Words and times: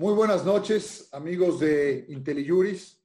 Muy 0.00 0.14
buenas 0.14 0.46
noches, 0.46 1.10
amigos 1.12 1.60
de 1.60 2.06
IntelliJuris. 2.08 2.98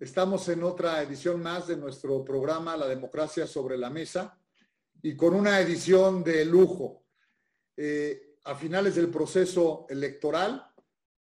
Estamos 0.00 0.48
en 0.48 0.64
otra 0.64 1.00
edición 1.00 1.40
más 1.40 1.68
de 1.68 1.76
nuestro 1.76 2.24
programa 2.24 2.76
La 2.76 2.88
Democracia 2.88 3.46
sobre 3.46 3.78
la 3.78 3.88
Mesa 3.88 4.36
y 5.00 5.14
con 5.14 5.32
una 5.32 5.60
edición 5.60 6.24
de 6.24 6.44
lujo. 6.44 7.04
Eh, 7.76 8.34
a 8.42 8.56
finales 8.56 8.96
del 8.96 9.10
proceso 9.10 9.86
electoral, 9.88 10.66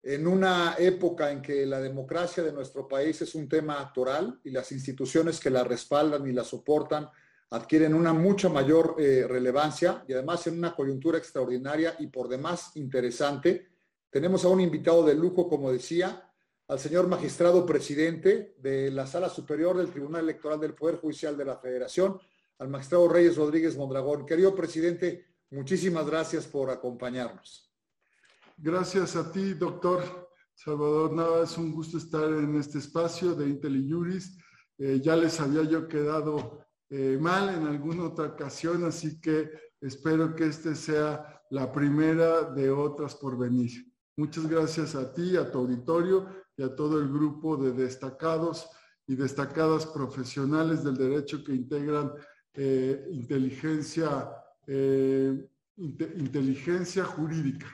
en 0.04 0.28
una 0.28 0.76
época 0.78 1.32
en 1.32 1.42
que 1.42 1.66
la 1.66 1.80
democracia 1.80 2.44
de 2.44 2.52
nuestro 2.52 2.86
país 2.86 3.20
es 3.22 3.34
un 3.34 3.48
tema 3.48 3.80
actoral 3.80 4.38
y 4.44 4.52
las 4.52 4.70
instituciones 4.70 5.40
que 5.40 5.50
la 5.50 5.64
respaldan 5.64 6.28
y 6.28 6.32
la 6.32 6.44
soportan 6.44 7.08
adquieren 7.50 7.92
una 7.92 8.12
mucha 8.12 8.48
mayor 8.48 8.94
eh, 9.00 9.26
relevancia 9.26 10.04
y 10.06 10.12
además 10.12 10.46
en 10.46 10.58
una 10.58 10.76
coyuntura 10.76 11.18
extraordinaria 11.18 11.96
y 11.98 12.06
por 12.06 12.28
demás 12.28 12.70
interesante. 12.76 13.79
Tenemos 14.10 14.44
a 14.44 14.48
un 14.48 14.60
invitado 14.60 15.04
de 15.04 15.14
lujo, 15.14 15.48
como 15.48 15.70
decía, 15.70 16.28
al 16.66 16.80
señor 16.80 17.06
magistrado 17.06 17.64
presidente 17.64 18.56
de 18.58 18.90
la 18.90 19.06
Sala 19.06 19.28
Superior 19.28 19.76
del 19.76 19.90
Tribunal 19.90 20.24
Electoral 20.24 20.58
del 20.58 20.74
Poder 20.74 20.96
Judicial 20.96 21.36
de 21.36 21.44
la 21.44 21.56
Federación, 21.56 22.18
al 22.58 22.68
magistrado 22.68 23.08
Reyes 23.08 23.36
Rodríguez 23.36 23.76
Mondragón. 23.76 24.26
Querido 24.26 24.52
presidente, 24.54 25.26
muchísimas 25.50 26.06
gracias 26.06 26.46
por 26.46 26.70
acompañarnos. 26.70 27.72
Gracias 28.56 29.14
a 29.14 29.30
ti, 29.30 29.54
doctor 29.54 30.28
Salvador 30.54 31.12
Nava. 31.12 31.44
Es 31.44 31.56
un 31.56 31.72
gusto 31.72 31.98
estar 31.98 32.28
en 32.28 32.56
este 32.56 32.78
espacio 32.78 33.34
de 33.34 33.48
IntelliJuris. 33.48 34.38
Eh, 34.76 35.00
ya 35.00 35.14
les 35.14 35.40
había 35.40 35.62
yo 35.62 35.86
quedado 35.86 36.66
eh, 36.88 37.16
mal 37.20 37.48
en 37.48 37.66
alguna 37.66 38.08
otra 38.08 38.26
ocasión, 38.26 38.84
así 38.84 39.20
que 39.20 39.50
espero 39.80 40.34
que 40.34 40.46
este 40.46 40.74
sea 40.74 41.42
la 41.50 41.72
primera 41.72 42.42
de 42.42 42.70
otras 42.70 43.14
por 43.14 43.38
venir. 43.38 43.89
Muchas 44.20 44.46
gracias 44.46 44.94
a 44.96 45.14
ti, 45.14 45.34
a 45.38 45.50
tu 45.50 45.60
auditorio 45.60 46.26
y 46.54 46.62
a 46.62 46.76
todo 46.76 47.00
el 47.00 47.08
grupo 47.08 47.56
de 47.56 47.72
destacados 47.72 48.68
y 49.06 49.14
destacadas 49.14 49.86
profesionales 49.86 50.84
del 50.84 50.98
derecho 50.98 51.42
que 51.42 51.54
integran 51.54 52.12
eh, 52.52 53.06
inteligencia, 53.12 54.30
inteligencia 55.86 57.04
jurídica. 57.04 57.66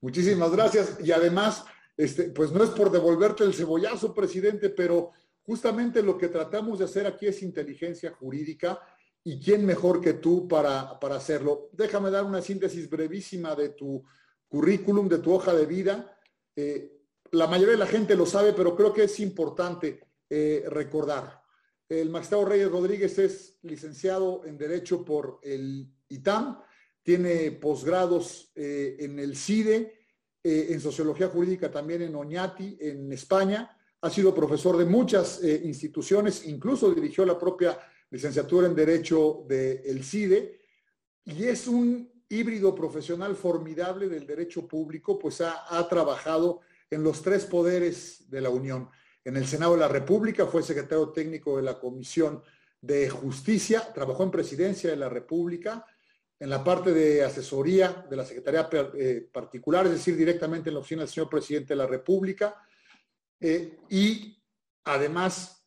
Muchísimas 0.00 0.50
gracias. 0.50 0.98
Y 1.04 1.12
además, 1.12 1.64
este, 1.96 2.30
pues 2.30 2.50
no 2.50 2.64
es 2.64 2.70
por 2.70 2.90
devolverte 2.90 3.44
el 3.44 3.54
cebollazo, 3.54 4.12
presidente, 4.12 4.70
pero 4.70 5.12
justamente 5.42 6.02
lo 6.02 6.18
que 6.18 6.26
tratamos 6.26 6.80
de 6.80 6.86
hacer 6.86 7.06
aquí 7.06 7.28
es 7.28 7.44
inteligencia 7.44 8.10
jurídica 8.10 8.80
y 9.22 9.38
quién 9.38 9.64
mejor 9.64 10.00
que 10.00 10.14
tú 10.14 10.48
para, 10.48 10.98
para 10.98 11.14
hacerlo. 11.14 11.70
Déjame 11.74 12.10
dar 12.10 12.24
una 12.24 12.42
síntesis 12.42 12.90
brevísima 12.90 13.54
de 13.54 13.68
tu 13.68 14.04
currículum, 14.50 15.08
de 15.08 15.18
tu 15.18 15.32
hoja 15.32 15.54
de 15.54 15.64
vida. 15.64 16.18
Eh, 16.54 17.00
la 17.32 17.46
mayoría 17.46 17.72
de 17.72 17.78
la 17.78 17.86
gente 17.86 18.16
lo 18.16 18.26
sabe, 18.26 18.52
pero 18.52 18.76
creo 18.76 18.92
que 18.92 19.04
es 19.04 19.20
importante 19.20 20.00
eh, 20.28 20.64
recordar. 20.68 21.40
El 21.88 22.10
magistrado 22.10 22.44
Reyes 22.44 22.70
Rodríguez 22.70 23.18
es 23.18 23.58
licenciado 23.62 24.44
en 24.44 24.56
Derecho 24.58 25.04
por 25.04 25.40
el 25.42 25.88
ITAM, 26.08 26.60
tiene 27.02 27.52
posgrados 27.52 28.52
eh, 28.54 28.96
en 29.00 29.18
el 29.18 29.36
CIDE, 29.36 29.98
eh, 30.42 30.68
en 30.70 30.80
Sociología 30.80 31.28
Jurídica 31.28 31.70
también 31.70 32.02
en 32.02 32.14
Oñati, 32.14 32.78
en 32.80 33.12
España. 33.12 33.76
Ha 34.02 34.10
sido 34.10 34.34
profesor 34.34 34.76
de 34.76 34.84
muchas 34.84 35.42
instituciones, 35.42 36.46
incluso 36.46 36.94
dirigió 36.94 37.26
la 37.26 37.38
propia 37.38 37.78
licenciatura 38.08 38.66
en 38.66 38.74
Derecho 38.74 39.44
del 39.46 40.02
CIDE, 40.02 40.60
y 41.24 41.44
es 41.44 41.68
un 41.68 42.10
híbrido 42.30 42.74
profesional 42.74 43.34
formidable 43.34 44.08
del 44.08 44.26
derecho 44.26 44.66
público, 44.66 45.18
pues 45.18 45.40
ha, 45.40 45.88
trabajado 45.88 46.60
en 46.88 47.02
los 47.02 47.22
tres 47.22 47.44
poderes 47.44 48.30
de 48.30 48.40
la 48.40 48.50
Unión. 48.50 48.88
En 49.24 49.36
el 49.36 49.46
Senado 49.46 49.72
de 49.72 49.80
la 49.80 49.88
República 49.88 50.46
fue 50.46 50.62
secretario 50.62 51.10
técnico 51.10 51.56
de 51.56 51.64
la 51.64 51.78
Comisión 51.78 52.42
de 52.80 53.10
Justicia, 53.10 53.92
trabajó 53.92 54.22
en 54.22 54.30
Presidencia 54.30 54.90
de 54.90 54.96
la 54.96 55.08
República, 55.08 55.84
en 56.38 56.48
la 56.48 56.62
parte 56.62 56.92
de 56.92 57.24
asesoría 57.24 58.06
de 58.08 58.16
la 58.16 58.24
Secretaría 58.24 58.70
eh, 58.94 59.28
Particular, 59.30 59.86
es 59.86 59.92
decir, 59.92 60.16
directamente 60.16 60.70
en 60.70 60.74
la 60.74 60.80
oficina 60.80 61.02
del 61.02 61.10
señor 61.10 61.28
presidente 61.28 61.74
de 61.74 61.78
la 61.78 61.86
República, 61.86 62.56
eh, 63.40 63.80
y 63.90 64.40
además 64.84 65.66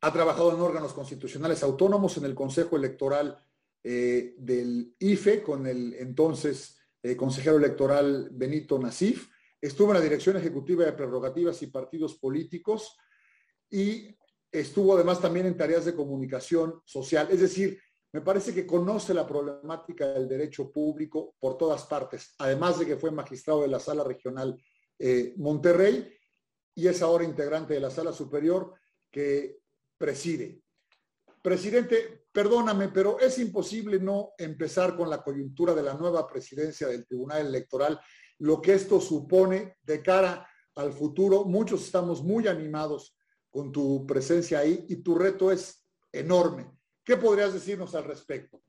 ha 0.00 0.12
trabajado 0.12 0.54
en 0.54 0.60
órganos 0.60 0.94
constitucionales 0.94 1.62
autónomos 1.62 2.16
en 2.16 2.24
el 2.24 2.34
Consejo 2.34 2.76
Electoral 2.76 3.44
eh, 3.90 4.34
del 4.36 4.94
IFE 4.98 5.42
con 5.42 5.66
el 5.66 5.94
entonces 5.94 6.76
consejero 7.16 7.56
electoral 7.56 8.28
Benito 8.32 8.78
Nasif, 8.78 9.30
estuvo 9.60 9.92
en 9.92 9.94
la 9.94 10.02
Dirección 10.02 10.36
Ejecutiva 10.36 10.84
de 10.84 10.92
Prerrogativas 10.92 11.62
y 11.62 11.68
Partidos 11.68 12.16
Políticos 12.16 12.98
y 13.70 14.14
estuvo 14.52 14.94
además 14.94 15.20
también 15.20 15.46
en 15.46 15.56
tareas 15.56 15.86
de 15.86 15.94
comunicación 15.94 16.82
social, 16.84 17.28
es 17.30 17.40
decir, 17.40 17.80
me 18.12 18.22
parece 18.22 18.54
que 18.54 18.66
conoce 18.66 19.12
la 19.12 19.26
problemática 19.26 20.08
del 20.08 20.28
derecho 20.28 20.72
público 20.72 21.34
por 21.38 21.58
todas 21.58 21.84
partes, 21.84 22.34
además 22.38 22.78
de 22.78 22.86
que 22.86 22.96
fue 22.96 23.10
magistrado 23.10 23.62
de 23.62 23.68
la 23.68 23.80
Sala 23.80 24.02
Regional 24.02 24.60
eh, 24.98 25.34
Monterrey 25.36 26.10
y 26.74 26.88
es 26.88 27.02
ahora 27.02 27.24
integrante 27.24 27.74
de 27.74 27.80
la 27.80 27.90
Sala 27.90 28.12
Superior 28.12 28.74
que 29.10 29.60
preside. 29.98 30.62
Presidente, 31.42 32.17
perdóname, 32.38 32.88
pero 32.90 33.18
es 33.18 33.36
imposible 33.40 33.98
no 33.98 34.30
empezar 34.38 34.96
con 34.96 35.10
la 35.10 35.20
coyuntura 35.24 35.74
de 35.74 35.82
la 35.82 35.94
nueva 35.94 36.24
presidencia 36.24 36.86
del 36.86 37.04
Tribunal 37.04 37.44
Electoral, 37.44 37.98
lo 38.38 38.62
que 38.62 38.74
esto 38.74 39.00
supone 39.00 39.78
de 39.82 40.00
cara 40.00 40.48
al 40.76 40.92
futuro. 40.92 41.44
Muchos 41.44 41.84
estamos 41.84 42.22
muy 42.22 42.46
animados 42.46 43.18
con 43.50 43.72
tu 43.72 44.06
presencia 44.06 44.60
ahí 44.60 44.86
y 44.88 45.02
tu 45.02 45.16
reto 45.16 45.50
es 45.50 45.84
enorme 46.12 46.70
¿Qué 47.04 47.16
podrías 47.16 47.52
decirnos 47.52 47.92
al 47.96 48.04
respecto? 48.04 48.62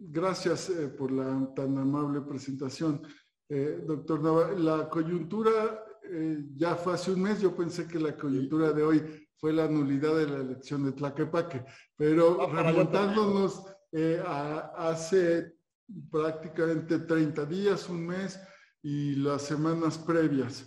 Gracias 0.00 0.68
eh, 0.70 0.88
por 0.88 1.12
la 1.12 1.48
tan 1.54 1.78
amable 1.78 2.22
presentación. 2.22 3.02
Eh, 3.48 3.84
doctor 3.86 4.20
Nava, 4.20 4.50
la 4.50 4.88
coyuntura 4.88 5.84
eh, 6.10 6.42
ya 6.56 6.74
fue 6.74 6.94
hace 6.94 7.12
un 7.12 7.22
mes, 7.22 7.40
yo 7.40 7.54
pensé 7.54 7.86
que 7.86 8.00
la 8.00 8.16
coyuntura 8.16 8.72
de 8.72 8.82
hoy 8.82 9.28
fue 9.40 9.52
la 9.52 9.66
nulidad 9.66 10.16
de 10.16 10.26
la 10.26 10.36
elección 10.36 10.84
de 10.84 10.92
Tlaquepaque, 10.92 11.64
pero 11.96 12.42
ah, 12.42 12.62
remontándonos 12.62 13.64
a, 14.26 14.72
hace 14.76 15.54
prácticamente 16.10 17.00
30 17.00 17.46
días, 17.46 17.88
un 17.88 18.06
mes 18.06 18.38
y 18.82 19.16
las 19.16 19.42
semanas 19.42 19.98
previas, 19.98 20.66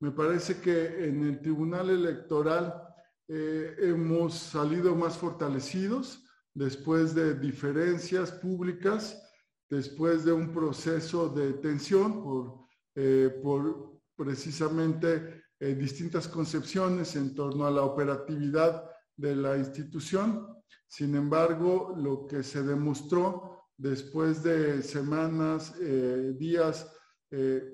me 0.00 0.10
parece 0.10 0.60
que 0.60 1.08
en 1.08 1.24
el 1.24 1.40
Tribunal 1.40 1.90
Electoral 1.90 2.74
eh, 3.28 3.76
hemos 3.80 4.34
salido 4.34 4.96
más 4.96 5.16
fortalecidos 5.16 6.24
después 6.54 7.14
de 7.14 7.38
diferencias 7.38 8.32
públicas, 8.32 9.22
después 9.68 10.24
de 10.24 10.32
un 10.32 10.52
proceso 10.52 11.28
de 11.28 11.52
tensión 11.54 12.22
por, 12.22 12.66
eh, 12.96 13.40
por 13.42 14.00
precisamente 14.16 15.44
eh, 15.60 15.74
distintas 15.74 16.26
concepciones 16.26 17.14
en 17.14 17.34
torno 17.34 17.66
a 17.66 17.70
la 17.70 17.82
operatividad 17.82 18.90
de 19.16 19.36
la 19.36 19.56
institución. 19.56 20.48
Sin 20.88 21.14
embargo, 21.14 21.94
lo 21.96 22.26
que 22.26 22.42
se 22.42 22.62
demostró 22.62 23.68
después 23.76 24.42
de 24.42 24.82
semanas, 24.82 25.72
días 26.36 26.92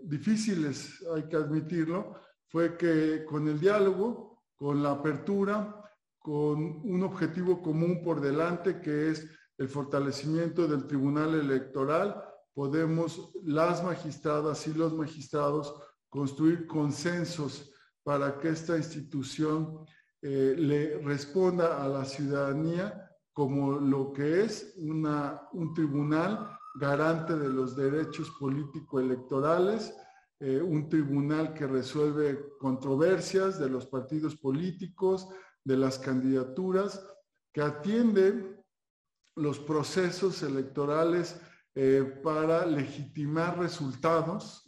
difíciles, 0.04 1.02
hay 1.14 1.26
que 1.28 1.36
admitirlo, 1.36 2.14
fue 2.46 2.76
que 2.76 3.24
con 3.24 3.48
el 3.48 3.58
diálogo 3.58 4.26
con 4.56 4.82
la 4.82 4.92
apertura, 4.92 5.82
con 6.18 6.58
un 6.58 7.02
objetivo 7.02 7.62
común 7.62 8.02
por 8.02 8.20
delante 8.20 8.80
que 8.80 9.10
es 9.10 9.28
el 9.58 9.68
fortalecimiento 9.68 10.66
del 10.66 10.86
Tribunal 10.86 11.34
Electoral, 11.34 12.22
podemos 12.52 13.30
las 13.44 13.84
magistradas 13.84 14.66
y 14.66 14.74
los 14.74 14.94
magistrados 14.94 15.74
construir 16.08 16.66
consensos 16.66 17.70
para 18.06 18.38
que 18.38 18.50
esta 18.50 18.76
institución 18.76 19.84
eh, 20.22 20.54
le 20.56 20.98
responda 20.98 21.82
a 21.82 21.88
la 21.88 22.04
ciudadanía 22.04 23.10
como 23.32 23.80
lo 23.80 24.12
que 24.12 24.44
es 24.44 24.74
una, 24.76 25.42
un 25.52 25.74
tribunal 25.74 26.56
garante 26.76 27.36
de 27.36 27.48
los 27.48 27.74
derechos 27.74 28.30
político-electorales, 28.38 29.92
eh, 30.38 30.62
un 30.62 30.88
tribunal 30.88 31.52
que 31.52 31.66
resuelve 31.66 32.52
controversias 32.60 33.58
de 33.58 33.70
los 33.70 33.86
partidos 33.86 34.36
políticos, 34.36 35.28
de 35.64 35.76
las 35.76 35.98
candidaturas, 35.98 37.04
que 37.52 37.60
atiende 37.60 38.62
los 39.34 39.58
procesos 39.58 40.44
electorales 40.44 41.40
eh, 41.74 42.20
para 42.22 42.64
legitimar 42.66 43.58
resultados, 43.58 44.62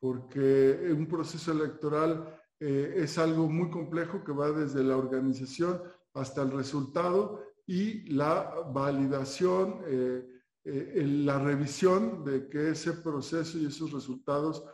porque 0.00 0.90
un 0.90 1.06
proceso 1.06 1.52
electoral 1.52 2.38
eh, 2.62 2.94
es 3.02 3.18
algo 3.18 3.48
muy 3.48 3.70
complejo 3.70 4.22
que 4.24 4.32
va 4.32 4.50
desde 4.52 4.84
la 4.84 4.96
organización 4.96 5.82
hasta 6.14 6.42
el 6.42 6.52
resultado 6.52 7.42
y 7.66 8.08
la 8.12 8.54
validación, 8.72 9.80
la 10.64 11.38
revisión 11.38 12.24
de 12.24 12.48
que 12.48 12.70
ese 12.70 12.92
proceso 12.92 13.58
y 13.58 13.66
esos 13.66 13.92
resultados 13.92 14.64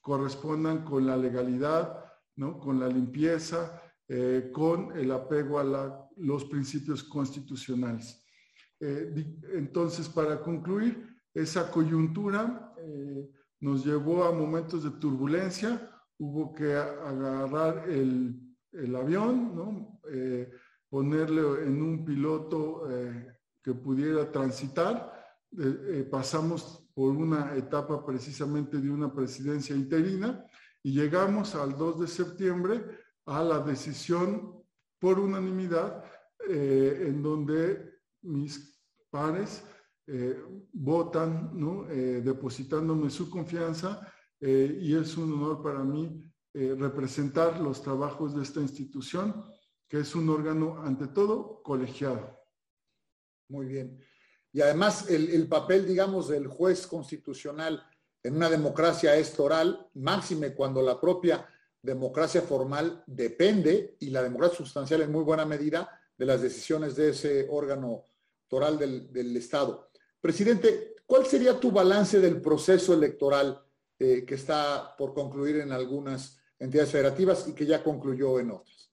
correspondan 0.00 0.84
con 0.84 1.04
la 1.04 1.16
legalidad, 1.16 2.04
¿no? 2.36 2.60
con 2.60 2.78
la 2.78 2.86
limpieza, 2.88 3.82
eh, 4.08 4.50
con 4.52 4.96
el 4.96 5.10
apego 5.10 5.58
a 5.58 6.08
los 6.18 6.44
principios 6.44 7.02
constitucionales. 7.02 8.24
Eh, 8.78 9.12
entonces, 9.54 10.08
para 10.08 10.40
concluir, 10.40 11.04
esa 11.34 11.72
coyuntura 11.72 12.72
eh, 12.78 13.28
nos 13.58 13.84
llevó 13.84 14.22
a 14.22 14.30
momentos 14.30 14.84
de 14.84 14.90
turbulencia, 15.00 15.90
hubo 16.18 16.52
que 16.52 16.74
agarrar 16.74 17.88
el, 17.88 18.42
avión, 18.94 19.56
¿no? 19.56 20.00
ponerle 20.88 21.64
en 21.64 21.82
un 21.82 22.04
piloto 22.04 22.82
que 23.62 23.72
pudiera 23.74 24.30
transitar. 24.30 25.12
pasamos 26.10 26.86
por 26.94 27.10
una 27.10 27.54
etapa 27.56 28.04
precisamente 28.04 28.78
de 28.78 28.90
una 28.90 29.12
presidencia 29.12 29.76
interina 29.76 30.44
y 30.82 30.92
llegamos 30.92 31.54
al 31.54 31.76
2 31.76 32.00
de 32.00 32.06
septiembre 32.06 32.84
a 33.26 33.42
la 33.42 33.58
decisión 33.58 34.62
por 34.98 35.18
unanimidad 35.18 36.04
eh, 36.48 37.06
en 37.08 37.22
donde 37.22 38.00
mis 38.22 38.80
pares 39.10 39.64
eh, 40.06 40.40
votan. 40.72 41.50
Eh, 41.90 42.22
depositándome 42.24 43.10
su 43.10 43.28
confianza 43.28 44.10
y 44.40 44.94
es 44.96 45.16
un 45.16 45.32
honor 45.32 45.62
para 45.62 45.82
mí 45.82 46.22
representar 46.52 47.60
los 47.60 47.82
trabajos 47.82 48.34
de 48.34 48.42
esta 48.42 48.60
institución, 48.60 49.44
que 49.88 50.00
es 50.00 50.14
un 50.14 50.28
órgano 50.28 50.82
ante 50.82 51.08
todo 51.08 51.62
colegiado. 51.62 52.38
Muy 53.48 53.66
bien. 53.66 54.00
Y 54.52 54.60
además 54.60 55.08
el, 55.10 55.30
el 55.30 55.48
papel, 55.48 55.86
digamos, 55.86 56.28
del 56.28 56.46
juez 56.46 56.86
constitucional 56.86 57.84
en 58.22 58.34
una 58.34 58.50
democracia 58.50 59.14
es 59.16 59.38
oral, 59.38 59.88
máxime 59.94 60.52
cuando 60.52 60.82
la 60.82 61.00
propia 61.00 61.48
democracia 61.80 62.42
formal 62.42 63.04
depende, 63.06 63.96
y 64.00 64.10
la 64.10 64.22
democracia 64.22 64.58
sustancial 64.58 65.02
en 65.02 65.12
muy 65.12 65.22
buena 65.22 65.46
medida, 65.46 65.88
de 66.18 66.26
las 66.26 66.42
decisiones 66.42 66.96
de 66.96 67.10
ese 67.10 67.46
órgano 67.48 68.04
toral 68.48 68.78
del, 68.78 69.36
Estado. 69.36 69.90
Presidente, 70.20 70.96
¿cuál 71.06 71.26
sería 71.26 71.60
tu 71.60 71.70
balance 71.70 72.18
del 72.18 72.40
proceso 72.40 72.94
electoral 72.94 73.62
eh, 73.98 74.24
que 74.26 74.34
está 74.34 74.94
por 74.96 75.14
concluir 75.14 75.56
en 75.56 75.72
algunas 75.72 76.38
entidades 76.58 76.92
federativas 76.92 77.48
y 77.48 77.54
que 77.54 77.66
ya 77.66 77.82
concluyó 77.82 78.38
en 78.38 78.50
otras? 78.50 78.92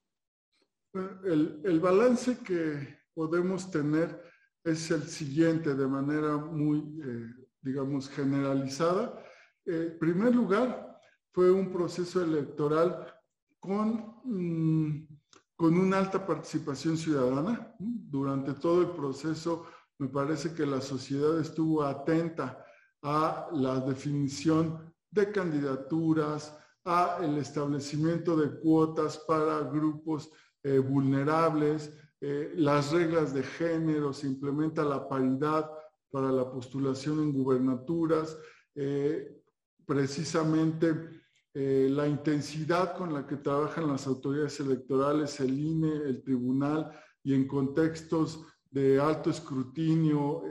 El, 1.25 1.79
balance 1.79 2.37
que 2.39 2.99
podemos 3.13 3.71
tener 3.71 4.21
es 4.63 4.91
el 4.91 5.03
siguiente 5.03 5.73
de 5.73 5.87
manera 5.87 6.37
muy, 6.37 6.79
eh, 7.03 7.47
digamos, 7.61 8.09
generalizada. 8.09 9.19
Eh, 9.65 9.89
en 9.93 9.99
primer 9.99 10.35
lugar, 10.35 10.99
fue 11.31 11.51
un 11.51 11.71
proceso 11.71 12.23
electoral 12.23 13.11
con, 13.59 14.21
mm, 14.23 15.07
con 15.55 15.77
una 15.77 15.97
alta 15.97 16.25
participación 16.25 16.95
ciudadana. 16.95 17.75
Durante 17.79 18.53
todo 18.53 18.81
el 18.81 18.91
proceso 18.91 19.65
me 19.97 20.09
parece 20.09 20.53
que 20.53 20.65
la 20.65 20.81
sociedad 20.81 21.39
estuvo 21.39 21.83
atenta 21.83 22.65
a 23.01 23.49
la 23.51 23.79
definición 23.79 24.92
de 25.13 25.31
candidaturas, 25.31 26.57
a 26.85 27.19
el 27.21 27.37
establecimiento 27.37 28.35
de 28.35 28.59
cuotas 28.59 29.17
para 29.19 29.59
grupos 29.61 30.29
eh, 30.63 30.79
vulnerables, 30.79 31.93
eh, 32.19 32.53
las 32.55 32.91
reglas 32.91 33.33
de 33.33 33.43
género, 33.43 34.11
se 34.11 34.27
implementa 34.27 34.83
la 34.83 35.07
paridad 35.07 35.69
para 36.11 36.31
la 36.31 36.49
postulación 36.49 37.19
en 37.19 37.33
gubernaturas, 37.33 38.37
eh, 38.75 39.41
precisamente 39.85 41.21
la 41.55 42.07
intensidad 42.07 42.97
con 42.97 43.13
la 43.13 43.27
que 43.27 43.35
trabajan 43.35 43.87
las 43.87 44.07
autoridades 44.07 44.59
electorales, 44.59 45.39
el 45.39 45.59
INE, 45.59 45.97
el 45.97 46.23
tribunal, 46.23 46.89
y 47.23 47.35
en 47.35 47.47
contextos 47.47 48.43
de 48.71 48.99
alto 48.99 49.29
escrutinio 49.29 50.41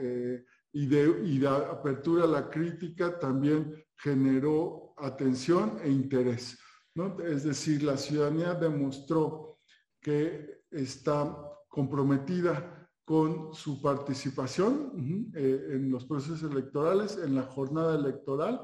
y, 0.73 0.87
de, 0.87 1.47
apertura 1.47 2.23
a 2.23 2.27
la 2.27 2.49
crítica, 2.49 3.19
también 3.19 3.73
generó 3.95 4.93
atención 4.97 5.77
e 5.83 5.89
interés. 5.89 6.57
Es 7.25 7.43
decir, 7.43 7.83
la 7.83 7.95
ciudadanía 7.95 8.55
demostró 8.55 9.59
que 10.01 10.63
está 10.71 11.35
comprometida 11.69 12.89
con 13.05 13.53
su 13.53 13.81
participación 13.81 15.31
eh, 15.35 15.67
en 15.71 15.91
los 15.91 16.05
procesos 16.05 16.51
electorales, 16.51 17.17
en 17.17 17.35
la 17.35 17.43
jornada 17.43 17.95
electoral, 17.95 18.61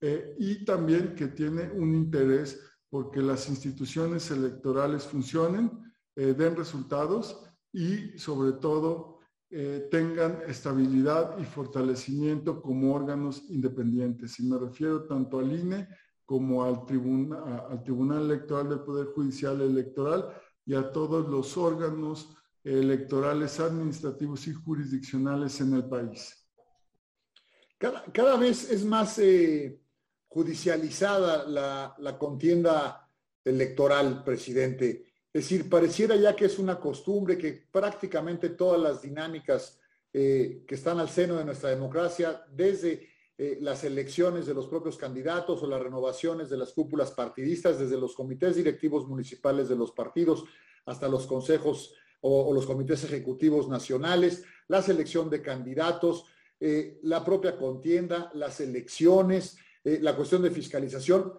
eh, 0.00 0.36
y 0.38 0.64
también 0.64 1.14
que 1.14 1.28
tiene 1.28 1.70
un 1.72 1.94
interés 1.94 2.60
porque 2.90 3.20
las 3.20 3.48
instituciones 3.48 4.30
electorales 4.30 5.04
funcionen, 5.04 5.70
eh, 6.16 6.34
den 6.34 6.56
resultados 6.56 7.44
y 7.72 8.18
sobre 8.18 8.52
todo 8.52 9.17
eh, 9.50 9.88
tengan 9.90 10.42
estabilidad 10.46 11.38
y 11.38 11.44
fortalecimiento 11.44 12.60
como 12.60 12.94
órganos 12.94 13.44
independientes. 13.48 14.38
Y 14.40 14.44
me 14.44 14.58
refiero 14.58 15.06
tanto 15.06 15.38
al 15.38 15.52
INE 15.52 15.88
como 16.24 16.64
al, 16.64 16.82
al 17.70 17.82
Tribunal 17.82 18.24
Electoral 18.24 18.68
del 18.68 18.80
Poder 18.80 19.06
Judicial 19.06 19.60
Electoral 19.60 20.28
y 20.66 20.74
a 20.74 20.92
todos 20.92 21.28
los 21.28 21.56
órganos 21.56 22.36
electorales 22.62 23.58
administrativos 23.60 24.46
y 24.46 24.52
jurisdiccionales 24.52 25.60
en 25.60 25.72
el 25.72 25.88
país. 25.88 26.46
Cada, 27.78 28.04
cada 28.12 28.36
vez 28.36 28.70
es 28.70 28.84
más 28.84 29.18
judicializada 30.28 31.44
la, 31.98 32.18
contienda 32.18 33.08
electoral, 33.44 34.22
presidente. 34.24 35.07
Es 35.38 35.44
decir, 35.44 35.70
pareciera 35.70 36.16
ya 36.16 36.34
que 36.34 36.46
es 36.46 36.58
una 36.58 36.80
costumbre 36.80 37.38
que 37.38 37.52
prácticamente 37.70 38.48
todas 38.48 38.80
las 38.80 39.02
dinámicas 39.02 39.78
eh, 40.12 40.64
que 40.66 40.74
están 40.74 40.98
al 40.98 41.08
seno 41.08 41.36
de 41.36 41.44
nuestra 41.44 41.70
democracia, 41.70 42.44
desde 42.50 43.08
eh, 43.38 43.56
las 43.60 43.84
elecciones 43.84 44.46
de 44.46 44.54
los 44.54 44.66
propios 44.66 44.96
candidatos 44.96 45.62
o 45.62 45.68
las 45.68 45.80
renovaciones 45.80 46.50
de 46.50 46.56
las 46.56 46.72
cúpulas 46.72 47.12
partidistas, 47.12 47.78
desde 47.78 47.96
los 47.96 48.16
comités 48.16 48.56
directivos 48.56 49.06
municipales 49.06 49.68
de 49.68 49.76
los 49.76 49.92
partidos 49.92 50.44
hasta 50.86 51.06
los 51.06 51.24
consejos 51.28 51.94
o, 52.20 52.52
los 52.52 52.66
comités 52.66 53.04
ejecutivos 53.04 53.68
nacionales, 53.68 54.42
la 54.66 54.82
selección 54.82 55.30
de 55.30 55.40
candidatos, 55.40 56.24
eh, 56.58 56.98
la 57.04 57.24
propia 57.24 57.56
contienda, 57.56 58.28
las 58.34 58.60
elecciones, 58.60 59.56
la 59.84 60.16
cuestión 60.16 60.42
de 60.42 60.50
fiscalización, 60.50 61.32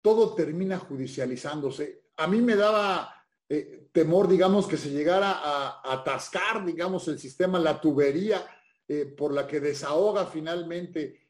todo 0.00 0.34
termina 0.34 0.78
judicializándose. 0.78 2.04
A 2.16 2.26
mí 2.26 2.40
me 2.40 2.56
daba 2.56 3.21
eh, 3.48 3.88
temor, 3.92 4.28
digamos, 4.28 4.66
que 4.66 4.76
se 4.76 4.90
llegara 4.90 5.32
a, 5.32 5.92
atascar, 5.92 6.64
digamos, 6.64 7.06
el 7.08 7.18
sistema, 7.18 7.58
la 7.58 7.80
tubería 7.80 8.44
eh, 8.88 9.06
por 9.06 9.32
la 9.32 9.46
que 9.46 9.60
desahoga 9.60 10.26
finalmente 10.26 11.20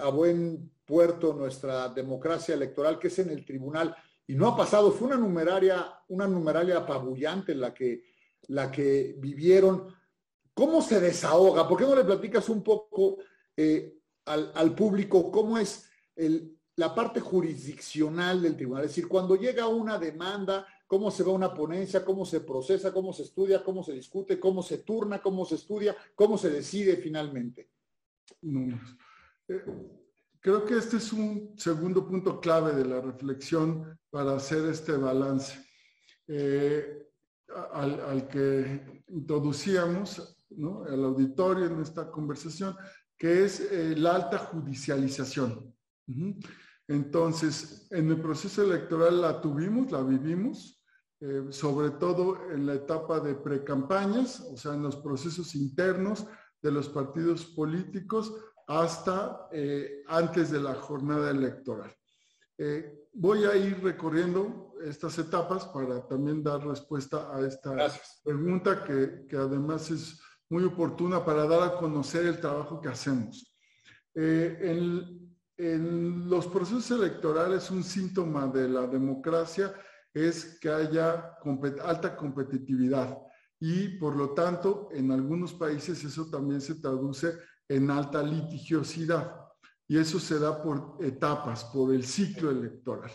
a 0.00 0.08
buen 0.10 0.70
puerto 0.86 1.34
nuestra 1.34 1.88
democracia 1.88 2.54
electoral, 2.54 2.98
que 3.00 3.08
es 3.08 3.18
en 3.18 3.30
el 3.30 3.44
tribunal. 3.44 3.94
Y 4.26 4.34
no 4.34 4.46
ha 4.46 4.56
pasado, 4.56 4.92
fue 4.92 5.08
una 5.08 5.16
numeraria, 5.16 6.00
una 6.08 6.26
numeraria 6.26 6.78
apabullante 6.78 7.54
la 7.54 7.74
que, 7.74 8.04
la 8.46 8.70
que 8.70 9.16
vivieron. 9.18 9.92
¿Cómo 10.54 10.80
se 10.80 11.00
desahoga? 11.00 11.68
¿Por 11.68 11.78
qué 11.78 11.84
no 11.84 11.96
le 11.96 12.04
platicas 12.04 12.48
un 12.48 12.62
poco 12.62 13.18
al, 14.24 14.52
al, 14.54 14.74
público 14.74 15.30
cómo 15.32 15.58
es 15.58 15.90
la 16.76 16.94
parte 16.94 17.20
jurisdiccional 17.20 18.42
del 18.42 18.56
tribunal, 18.56 18.84
es 18.84 18.90
decir, 18.90 19.08
cuando 19.08 19.34
llega 19.36 19.66
una 19.66 19.98
demanda, 19.98 20.66
cómo 20.86 21.10
se 21.10 21.22
va 21.22 21.32
una 21.32 21.52
ponencia, 21.52 22.04
cómo 22.04 22.24
se 22.24 22.40
procesa, 22.40 22.92
cómo 22.92 23.12
se 23.12 23.22
estudia, 23.22 23.62
cómo 23.64 23.82
se 23.82 23.92
discute, 23.92 24.38
cómo 24.38 24.62
se 24.62 24.78
turna, 24.78 25.20
cómo 25.20 25.44
se 25.44 25.56
estudia, 25.56 25.96
cómo 26.14 26.38
se 26.38 26.50
decide 26.50 26.96
finalmente. 26.96 27.70
Eh, 29.48 29.64
creo 30.40 30.64
que 30.64 30.76
este 30.78 30.98
es 30.98 31.12
un 31.12 31.54
segundo 31.56 32.06
punto 32.06 32.40
clave 32.40 32.72
de 32.74 32.84
la 32.84 33.00
reflexión 33.00 33.98
para 34.10 34.36
hacer 34.36 34.66
este 34.66 34.92
balance. 34.92 35.64
Eh, 36.28 37.02
al, 37.72 38.28
que 38.28 39.04
introducíamos 39.08 40.36
¿no? 40.50 40.84
al 40.84 41.04
auditorio 41.04 41.66
en 41.66 41.80
esta 41.80 42.10
conversación, 42.10 42.76
que 43.16 43.44
es 43.44 43.60
eh, 43.60 43.94
la 43.96 44.16
alta 44.16 44.38
judicialización. 44.38 45.74
Entonces, 46.88 47.88
en 47.90 48.10
el 48.10 48.20
proceso 48.20 48.62
electoral 48.62 49.20
la 49.20 49.40
tuvimos, 49.40 49.90
la 49.90 50.02
vivimos, 50.02 50.75
eh, 51.20 51.46
sobre 51.50 51.90
todo 51.90 52.50
en 52.50 52.66
la 52.66 52.74
etapa 52.74 53.20
de 53.20 53.34
precampañas, 53.34 54.40
o 54.40 54.56
sea, 54.56 54.74
en 54.74 54.82
los 54.82 54.96
procesos 54.96 55.54
internos 55.54 56.26
de 56.60 56.70
los 56.70 56.88
partidos 56.88 57.44
políticos 57.44 58.34
hasta 58.66 59.48
eh, 59.52 60.02
antes 60.08 60.50
de 60.50 60.60
la 60.60 60.74
jornada 60.74 61.30
electoral. 61.30 61.94
Eh, 62.58 63.08
voy 63.12 63.44
a 63.44 63.56
ir 63.56 63.82
recorriendo 63.82 64.74
estas 64.84 65.18
etapas 65.18 65.64
para 65.66 66.06
también 66.06 66.42
dar 66.42 66.66
respuesta 66.66 67.34
a 67.34 67.46
esta 67.46 67.74
pregunta 68.24 68.84
que, 68.84 69.26
que, 69.28 69.36
además 69.36 69.90
es 69.90 70.20
muy 70.48 70.64
oportuna 70.64 71.24
para 71.24 71.46
dar 71.46 71.62
a 71.62 71.76
conocer 71.76 72.26
el 72.26 72.40
trabajo 72.40 72.80
que 72.80 72.88
hacemos. 72.88 73.56
en 74.14 75.26
en 75.58 76.28
los 76.28 76.46
procesos 76.46 76.90
electorales 76.90 77.70
un 77.70 77.82
síntoma 77.82 78.46
de 78.46 78.68
la 78.68 78.86
democracia 78.86 79.74
es 80.16 80.58
que 80.58 80.70
haya 80.70 81.36
alta 81.84 82.16
competitividad 82.16 83.18
y 83.60 83.98
por 83.98 84.16
lo 84.16 84.30
tanto 84.30 84.88
en 84.92 85.12
algunos 85.12 85.52
países 85.52 86.02
eso 86.04 86.30
también 86.30 86.62
se 86.62 86.76
traduce 86.76 87.34
en 87.68 87.90
alta 87.90 88.22
litigiosidad 88.22 89.34
y 89.86 89.98
eso 89.98 90.18
se 90.18 90.38
da 90.38 90.62
por 90.62 90.96
etapas, 91.00 91.64
por 91.66 91.94
el 91.94 92.02
ciclo 92.02 92.50
electoral. 92.50 93.10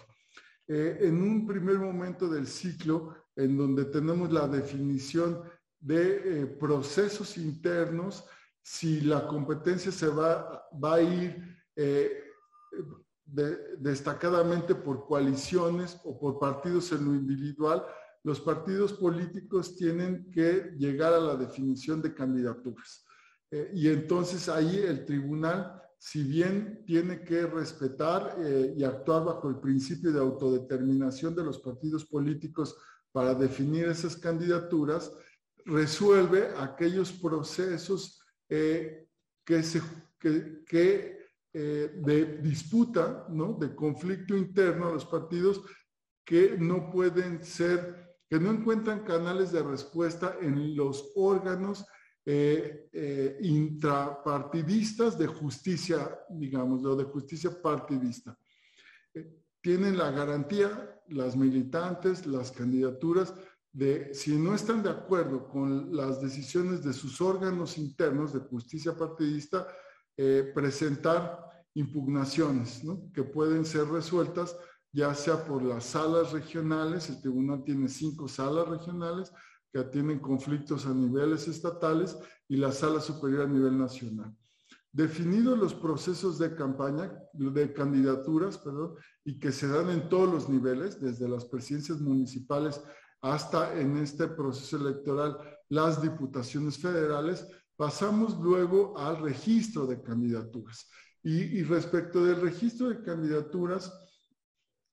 Eh, 0.68 1.00
en 1.02 1.22
un 1.22 1.48
primer 1.48 1.80
momento 1.80 2.30
del 2.30 2.46
ciclo, 2.46 3.16
en 3.36 3.58
donde 3.58 3.86
tenemos 3.86 4.32
la 4.32 4.48
definición 4.48 5.42
de 5.80 6.44
eh, 6.44 6.46
procesos 6.46 7.38
internos, 7.38 8.24
si 8.62 9.02
la 9.02 9.28
competencia 9.28 9.92
se 9.92 10.08
va, 10.08 10.64
va 10.82 10.96
a 10.96 11.02
ir 11.02 11.62
eh, 11.76 12.24
destacadamente 13.32 14.76
por 14.76 15.06
coaliciones 15.06 16.00
o 16.04 16.20
por 16.20 16.38
partidos 16.40 16.92
en 16.92 17.06
lo 17.06 17.16
individual, 17.16 17.86
los 18.24 18.40
partidos 18.40 18.94
políticos 18.94 19.76
tienen 19.76 20.30
que 20.32 20.74
llegar 20.78 21.14
a 21.14 21.20
la 21.20 21.36
definición 21.36 22.02
de 22.02 22.14
candidaturas. 22.14 23.06
Eh, 23.50 23.72
y 23.74 23.90
entonces 23.90 24.48
ahí 24.48 24.78
el 24.78 25.06
tribunal, 25.06 25.82
si 25.98 26.24
bien 26.24 26.84
tiene 26.86 27.24
que 27.24 27.46
respetar 27.46 28.36
eh, 28.40 28.74
y 28.78 28.84
actuar 28.84 29.26
bajo 29.26 29.50
el 29.50 29.60
principio 29.60 30.12
de 30.12 30.20
autodeterminación 30.20 31.36
de 31.36 31.44
los 31.44 31.60
partidos 31.60 32.06
políticos 32.06 32.76
para 33.12 33.34
definir 33.34 33.86
esas 33.86 34.16
candidaturas, 34.16 35.12
resuelve 35.66 36.50
aquellos 36.58 37.12
procesos 37.12 38.22
eh, 38.50 39.08
que, 39.44 39.64
se, 39.64 39.82
que, 40.20 41.21
de 41.54 42.40
disputa, 42.42 43.26
¿no? 43.30 43.54
de 43.54 43.76
conflicto 43.76 44.38
interno 44.38 44.88
a 44.88 44.94
los 44.94 45.06
partidos 45.06 45.62
que 46.24 46.56
no 46.58 46.90
pueden 46.90 47.44
ser, 47.44 48.16
que 48.30 48.40
no 48.40 48.52
encuentran 48.52 49.04
canales 49.04 49.52
de 49.52 49.62
respuesta 49.64 50.38
en 50.42 50.76
los 50.76 51.12
órganos 51.16 51.86
eh, 52.24 52.88
eh, 52.94 53.38
intrapartidistas 53.42 55.18
de 55.18 55.26
justicia, 55.26 56.20
digamos, 56.30 56.86
o 56.86 56.96
de 56.96 57.06
justicia 57.06 57.50
partidista. 57.62 58.38
Eh, 59.12 59.42
tienen 59.60 59.98
la 59.98 60.12
garantía, 60.12 61.02
las 61.08 61.36
militantes, 61.36 62.28
las 62.28 62.52
candidaturas, 62.52 63.34
de 63.74 64.14
si 64.14 64.36
no 64.36 64.54
están 64.54 64.84
de 64.84 64.92
acuerdo 64.92 65.50
con 65.50 65.96
las 65.96 66.22
decisiones 66.22 66.84
de 66.84 66.94
sus 66.94 67.20
órganos 67.22 67.80
internos 67.80 68.34
de 68.34 68.42
justicia 68.42 68.96
partidista, 68.96 69.68
presentar 70.54 71.40
impugnaciones 71.74 72.82
que 73.14 73.24
pueden 73.24 73.66
ser 73.66 73.88
resueltas 73.88 74.56
ya 74.94 75.14
sea 75.14 75.46
por 75.46 75.64
las 75.64 75.86
salas 75.86 76.32
regionales, 76.32 77.10
el 77.10 77.22
tribunal 77.22 77.64
tiene 77.64 77.88
cinco 77.88 78.28
salas 78.28 78.68
regionales, 78.68 79.32
que 79.72 79.80
atienden 79.80 80.20
conflictos 80.20 80.86
a 80.86 80.94
niveles 80.94 81.48
estatales 81.48 82.18
y 82.50 82.58
la 82.58 82.74
sala 82.74 83.00
superior 83.00 83.44
a 83.44 83.48
nivel 83.48 83.78
nacional. 83.78 84.36
Definidos 84.92 85.58
los 85.58 85.74
procesos 85.74 86.38
de 86.38 86.54
campaña, 86.54 87.18
de 87.32 87.72
candidaturas, 87.72 88.58
perdón, 88.58 88.96
y 89.24 89.40
que 89.40 89.54
se 89.54 89.70
dan 89.70 89.90
en 89.90 90.10
todos 90.10 90.30
los 90.30 90.50
niveles, 90.50 91.00
desde 91.00 91.30
las 91.30 91.46
presidencias 91.46 92.02
municipales 92.02 92.82
hasta 93.22 93.80
en 93.80 93.96
este 93.98 94.28
proceso 94.28 94.76
electoral 94.76 95.38
las 95.70 96.02
diputaciones 96.02 96.78
federales, 96.78 97.48
pasamos 97.82 98.40
luego 98.40 98.96
al 98.96 99.24
registro 99.24 99.88
de 99.88 100.00
candidaturas. 100.04 100.88
Y, 101.24 101.64
respecto 101.64 102.24
del 102.24 102.40
registro 102.40 102.90
de 102.90 103.02
candidaturas, 103.02 103.92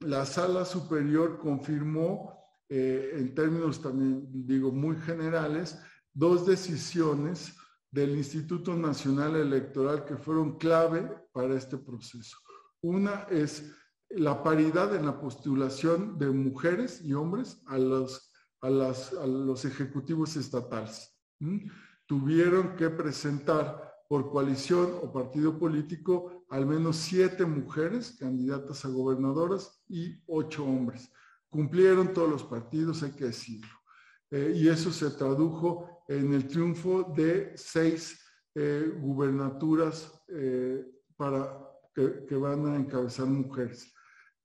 la 0.00 0.24
sala 0.24 0.64
superior 0.64 1.38
confirmó 1.38 2.32
eh, 2.66 3.10
en 3.12 3.34
términos 3.34 3.82
también, 3.82 4.26
digo, 4.46 4.72
muy 4.72 4.96
generales, 4.96 5.78
dos 6.14 6.46
decisiones 6.46 7.54
del 7.90 8.16
Instituto 8.16 8.74
Nacional 8.74 9.36
Electoral 9.36 10.06
que 10.06 10.16
fueron 10.16 10.56
clave 10.56 11.12
para 11.30 11.56
este 11.56 11.76
proceso. 11.76 12.38
Una 12.80 13.26
es 13.28 13.70
la 14.08 14.42
paridad 14.42 14.96
en 14.96 15.04
la 15.04 15.20
postulación 15.20 16.16
de 16.18 16.30
mujeres 16.30 17.02
y 17.04 17.12
hombres 17.12 17.60
a 17.66 17.76
los, 17.76 18.32
a 18.62 18.70
los 18.70 19.64
ejecutivos 19.66 20.36
estatales. 20.36 21.14
Tuvieron 22.08 22.74
que 22.74 22.88
presentar 22.88 23.94
por 24.08 24.30
coalición 24.30 24.94
o 25.02 25.12
partido 25.12 25.58
político 25.58 26.46
al 26.48 26.64
menos 26.64 26.96
siete 26.96 27.44
mujeres 27.44 28.16
candidatas 28.18 28.84
a 28.86 28.88
gobernadoras 28.88 29.82
y 29.88 30.18
ocho 30.26 30.64
hombres. 30.64 31.12
Cumplieron 31.50 32.14
todos 32.14 32.30
los 32.30 32.42
partidos, 32.42 33.02
hay 33.02 33.12
que 33.12 33.26
decirlo. 33.26 33.68
Eh, 34.30 34.54
y 34.56 34.68
eso 34.68 34.90
se 34.90 35.10
tradujo 35.10 36.04
en 36.08 36.32
el 36.32 36.48
triunfo 36.48 37.12
de 37.14 37.52
seis 37.56 38.18
eh, 38.54 38.90
gubernaturas 38.98 40.10
eh, 40.28 40.86
para 41.14 41.58
que, 41.94 42.34
van 42.36 42.66
a 42.66 42.76
encabezar 42.76 43.26
mujeres. 43.26 43.92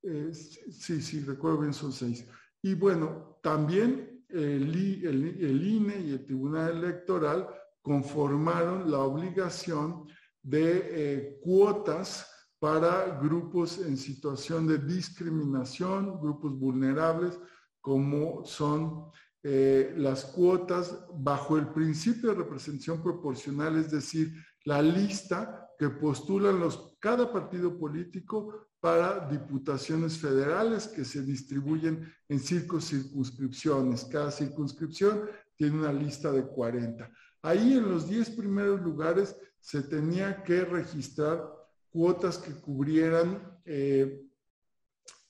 sí, 0.02 1.02
sí, 1.02 1.22
recuerdo 1.22 1.60
bien, 1.60 1.74
son 1.74 1.94
seis. 1.94 2.28
Y 2.62 2.74
bueno, 2.74 3.40
también 3.42 4.13
el, 4.34 5.66
INE 5.66 6.00
y 6.00 6.12
el 6.12 6.26
Tribunal 6.26 6.78
Electoral 6.78 7.48
conformaron 7.82 8.90
la 8.90 9.00
obligación 9.00 10.08
de 10.42 11.40
cuotas 11.42 12.28
para 12.60 13.20
grupos 13.20 13.80
en 13.80 13.98
situación 13.98 14.66
de 14.68 14.78
discriminación, 14.78 16.20
grupos 16.22 16.58
vulnerables, 16.58 17.38
como 17.82 18.46
son 18.46 19.12
eh, 19.44 19.94
las 19.98 20.24
cuotas 20.24 21.06
bajo 21.14 21.58
el 21.58 21.68
principio 21.74 22.30
de 22.30 22.38
representación 22.38 23.04
proporcional, 23.04 23.76
es 23.76 23.92
decir, 23.92 24.34
la 24.64 24.82
lista 24.82 25.70
que 25.78 25.90
postulan 25.90 26.62
los, 26.62 26.96
cada 27.02 27.30
partido 27.30 27.78
político 27.78 28.70
para 28.84 29.30
diputaciones 29.30 30.18
federales 30.18 30.90
que 30.90 31.06
se 31.06 31.22
distribuyen 31.22 32.14
en 32.28 32.38
cinco 32.38 32.82
circunscripciones. 32.82 34.04
Cada 34.04 34.30
circunscripción 34.30 35.22
tiene 35.56 35.78
una 35.78 35.94
lista 35.94 36.34
de 36.34 36.46
40. 36.46 37.10
Ahí 37.44 37.78
en 37.78 37.90
los 37.90 38.10
10 38.10 38.32
primeros 38.32 38.82
lugares 38.82 39.38
se 39.62 39.84
tenía 39.84 40.44
que 40.44 40.66
registrar 40.66 41.50
cuotas 41.92 42.38
que 42.38 42.52
cubrieran 42.56 43.58
eh, 43.64 44.22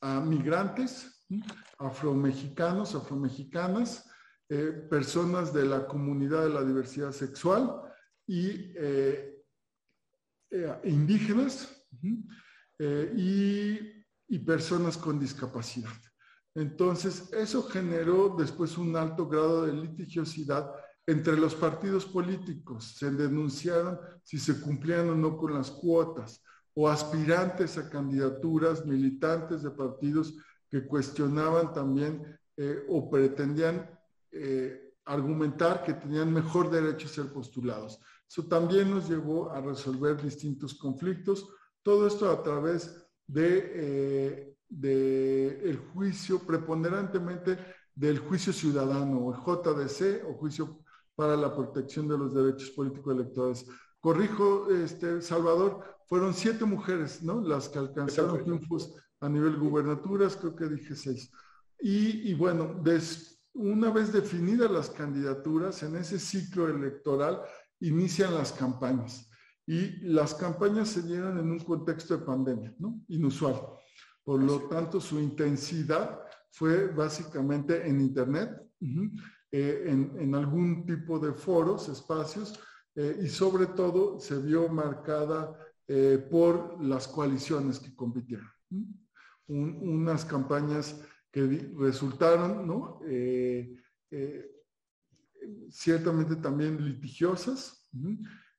a 0.02 0.20
migrantes, 0.20 1.24
afromexicanos, 1.78 2.96
afromexicanas, 2.96 4.10
eh, 4.50 4.88
personas 4.90 5.54
de 5.54 5.66
la 5.66 5.86
comunidad 5.86 6.42
de 6.46 6.50
la 6.50 6.64
diversidad 6.64 7.12
sexual 7.12 7.84
y 8.26 8.74
eh, 8.78 9.46
indígenas 10.86 11.70
y, 12.80 13.80
y 14.28 14.40
personas 14.40 14.98
con 14.98 15.20
discapacidad. 15.20 15.94
Entonces, 16.56 17.32
eso 17.34 17.64
generó 17.64 18.36
después 18.38 18.78
un 18.78 18.96
alto 18.96 19.28
grado 19.28 19.66
de 19.66 19.74
litigiosidad 19.74 20.72
entre 21.06 21.38
los 21.38 21.56
partidos 21.56 22.06
políticos. 22.06 22.96
Se 22.98 23.12
denunciaron 23.12 24.00
si 24.24 24.38
se 24.38 24.60
cumplían 24.60 25.10
o 25.10 25.16
no 25.16 25.38
con 25.38 25.54
las 25.54 25.72
cuotas 25.72 26.44
o 26.76 26.90
aspirantes 26.90 27.78
a 27.78 27.90
candidaturas, 27.90 28.86
militantes 28.86 29.64
de 29.64 29.72
partidos 29.72 30.36
que 30.70 30.86
cuestionaban 30.86 31.74
también 31.74 32.40
eh, 32.58 32.84
o 32.90 33.10
pretendían 33.10 33.90
eh, 34.32 34.94
argumentar 35.06 35.84
que 35.84 35.94
tenían 35.94 36.34
mejor 36.34 36.72
derecho 36.72 37.08
a 37.08 37.12
ser 37.12 37.34
postulados. 37.34 38.00
Eso 38.28 38.44
también 38.46 38.90
nos 38.90 39.08
llevó 39.08 39.52
a 39.52 39.62
resolver 39.62 40.20
distintos 40.22 40.74
conflictos, 40.74 41.48
todo 41.84 42.08
esto 42.08 42.32
a 42.32 42.42
través 42.42 43.06
de, 43.28 43.72
eh, 43.76 44.58
de 44.70 45.70
el 45.70 45.78
juicio, 45.78 46.40
preponderantemente 46.40 47.58
del 47.94 48.20
juicio 48.20 48.52
ciudadano, 48.52 49.28
o 49.28 49.34
JDC, 49.34 50.26
o 50.28 50.34
juicio 50.34 50.80
para 51.16 51.36
la 51.38 51.56
protección 51.56 52.08
de 52.08 52.18
los 52.18 52.34
derechos 52.34 52.72
políticos 52.72 53.14
electorales. 53.14 53.66
Corrijo, 54.00 54.70
este, 54.72 55.22
Salvador, 55.22 55.84
fueron 56.08 56.34
siete 56.34 56.66
mujeres, 56.66 57.24
¿no? 57.24 57.42
Las 57.42 57.70
que 57.70 57.80
alcanzaron 57.80 58.44
triunfos 58.44 58.94
a 59.22 59.30
nivel 59.30 59.58
gubernaturas, 59.58 60.36
creo 60.36 60.56
que 60.56 60.68
dije 60.68 60.96
seis. 60.96 61.32
Y, 61.80 62.34
bueno, 62.34 62.82
una 63.54 63.92
vez 63.92 64.14
definidas 64.14 64.72
las 64.72 64.90
candidaturas, 64.90 65.84
en 65.84 65.96
ese 65.98 66.18
ciclo 66.20 66.70
electoral 66.70 67.42
inician 67.80 68.34
las 68.34 68.52
campañas. 68.54 69.30
Y 69.66 70.02
las 70.02 70.36
campañas 70.36 70.90
se 70.90 71.02
dieron 71.04 71.38
en 71.38 71.50
un 71.50 71.60
contexto 71.60 72.18
de 72.18 72.26
pandemia, 72.26 72.76
¿no? 72.80 73.02
Inusual. 73.08 73.62
Por 74.24 74.42
lo 74.42 74.68
tanto, 74.68 75.00
su 75.00 75.20
intensidad 75.20 76.20
fue 76.52 76.88
básicamente 76.88 77.88
en 77.88 78.02
Internet, 78.02 78.62
eh, 79.52 79.84
en, 79.88 80.36
algún 80.36 80.86
tipo 80.86 81.20
de 81.20 81.34
foros, 81.34 81.90
espacios, 81.90 82.60
eh, 82.96 83.20
y 83.24 83.28
sobre 83.28 83.68
todo 83.68 84.20
se 84.20 84.40
vio 84.40 84.70
marcada 84.70 85.58
eh, 85.88 86.26
por 86.30 86.84
las 86.84 87.08
coaliciones 87.08 87.80
que 87.80 87.96
compitieron. 87.96 88.50
unas 89.48 90.26
campañas 90.26 91.02
que 91.32 91.72
resultaron, 91.78 92.66
¿no? 92.66 93.00
Ciertamente 95.70 96.36
también 96.38 96.84
litigiosas. 96.84 97.90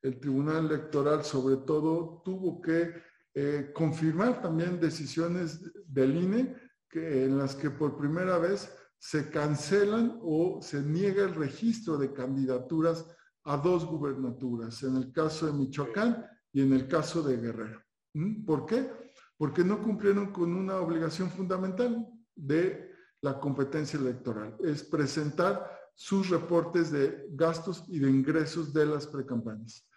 El 0.04 0.20
Tribunal 0.20 0.66
Electoral, 0.66 1.25
sobre 1.25 1.56
todo, 1.56 2.23
tuvo 2.25 2.61
que 2.61 2.92
confirmar 3.73 4.40
también 4.40 4.78
decisiones 4.78 5.61
del 5.88 6.14
INE 6.14 6.54
en 6.92 7.38
las 7.38 7.56
que 7.56 7.70
por 7.70 7.96
primera 7.96 8.38
vez 8.38 8.73
se 8.99 9.28
cancelan 9.30 10.20
o 10.23 10.61
se 10.62 10.82
niega 10.82 11.25
el 11.25 11.34
registro 11.34 11.96
de 11.99 12.12
candidaturas 12.12 13.04
a 13.44 13.56
dos 13.56 13.84
gubernaturas, 13.84 14.82
en 14.82 14.96
el 14.96 15.12
caso 15.12 15.46
de 15.46 15.52
Michoacán 15.52 16.25
y 16.52 16.62
en 16.62 16.73
el 16.73 16.87
caso 16.87 17.23
de 17.23 17.37
Guerrero. 17.37 17.82
¿Mm? 18.14 18.44
¿Por 18.44 18.64
qué? 18.64 18.90
Porque 19.37 19.64
no 19.64 19.82
cumplieron 19.82 20.32
con 20.32 20.54
una 20.54 20.76
obligación 20.76 21.30
fundamental 21.30 22.06
de 22.34 22.92
la 23.20 23.40
competencia 23.40 23.99
electoral, 23.99 24.56
es 24.62 24.84
presentar 24.84 25.70
sus 25.94 26.28
reportes 26.28 26.90
de 26.90 27.26
gastos 27.30 27.84
y 27.88 27.99
de 27.99 28.11
ingresos 28.11 28.73
de 28.73 28.87
las 28.87 29.06
precampañas, 29.06 29.88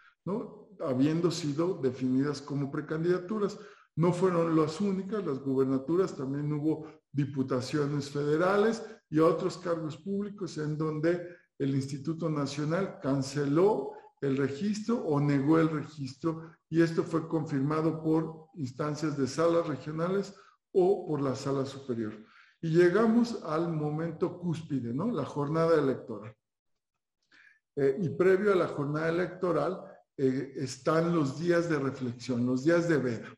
habiendo 0.79 1.31
sido 1.31 1.79
definidas 1.81 2.41
como 2.41 2.71
precandidaturas. 2.71 3.59
No 3.95 4.13
fueron 4.13 4.55
las 4.55 4.79
únicas, 4.79 5.25
las 5.25 5.39
gubernaturas, 5.39 6.15
también 6.15 6.51
hubo 6.53 6.87
diputaciones 7.11 8.09
federales 8.09 8.83
y 9.09 9.19
otros 9.19 9.57
cargos 9.57 9.97
públicos 9.97 10.57
en 10.57 10.77
donde 10.77 11.27
el 11.57 11.75
Instituto 11.75 12.29
Nacional 12.29 12.99
canceló 13.01 13.93
el 14.21 14.37
registro 14.37 14.97
o 14.97 15.19
negó 15.19 15.59
el 15.59 15.69
registro 15.69 16.51
y 16.69 16.81
esto 16.81 17.03
fue 17.03 17.27
confirmado 17.27 18.01
por 18.01 18.49
instancias 18.55 19.17
de 19.17 19.27
salas 19.27 19.67
regionales 19.67 20.35
o 20.71 21.07
por 21.07 21.21
la 21.21 21.35
sala 21.35 21.65
superior. 21.65 22.13
Y 22.61 22.69
llegamos 22.69 23.43
al 23.43 23.71
momento 23.71 24.39
cúspide, 24.39 24.93
¿no? 24.93 25.11
La 25.11 25.25
jornada 25.25 25.79
electoral. 25.79 26.35
Eh, 27.75 27.97
y 28.01 28.09
previo 28.09 28.51
a 28.51 28.55
la 28.55 28.67
jornada 28.67 29.09
electoral 29.09 29.83
eh, 30.19 30.53
están 30.55 31.15
los 31.15 31.39
días 31.39 31.69
de 31.69 31.77
reflexión, 31.77 32.43
los 32.43 32.63
días 32.63 32.89
de 32.89 32.97
veda. 32.97 33.33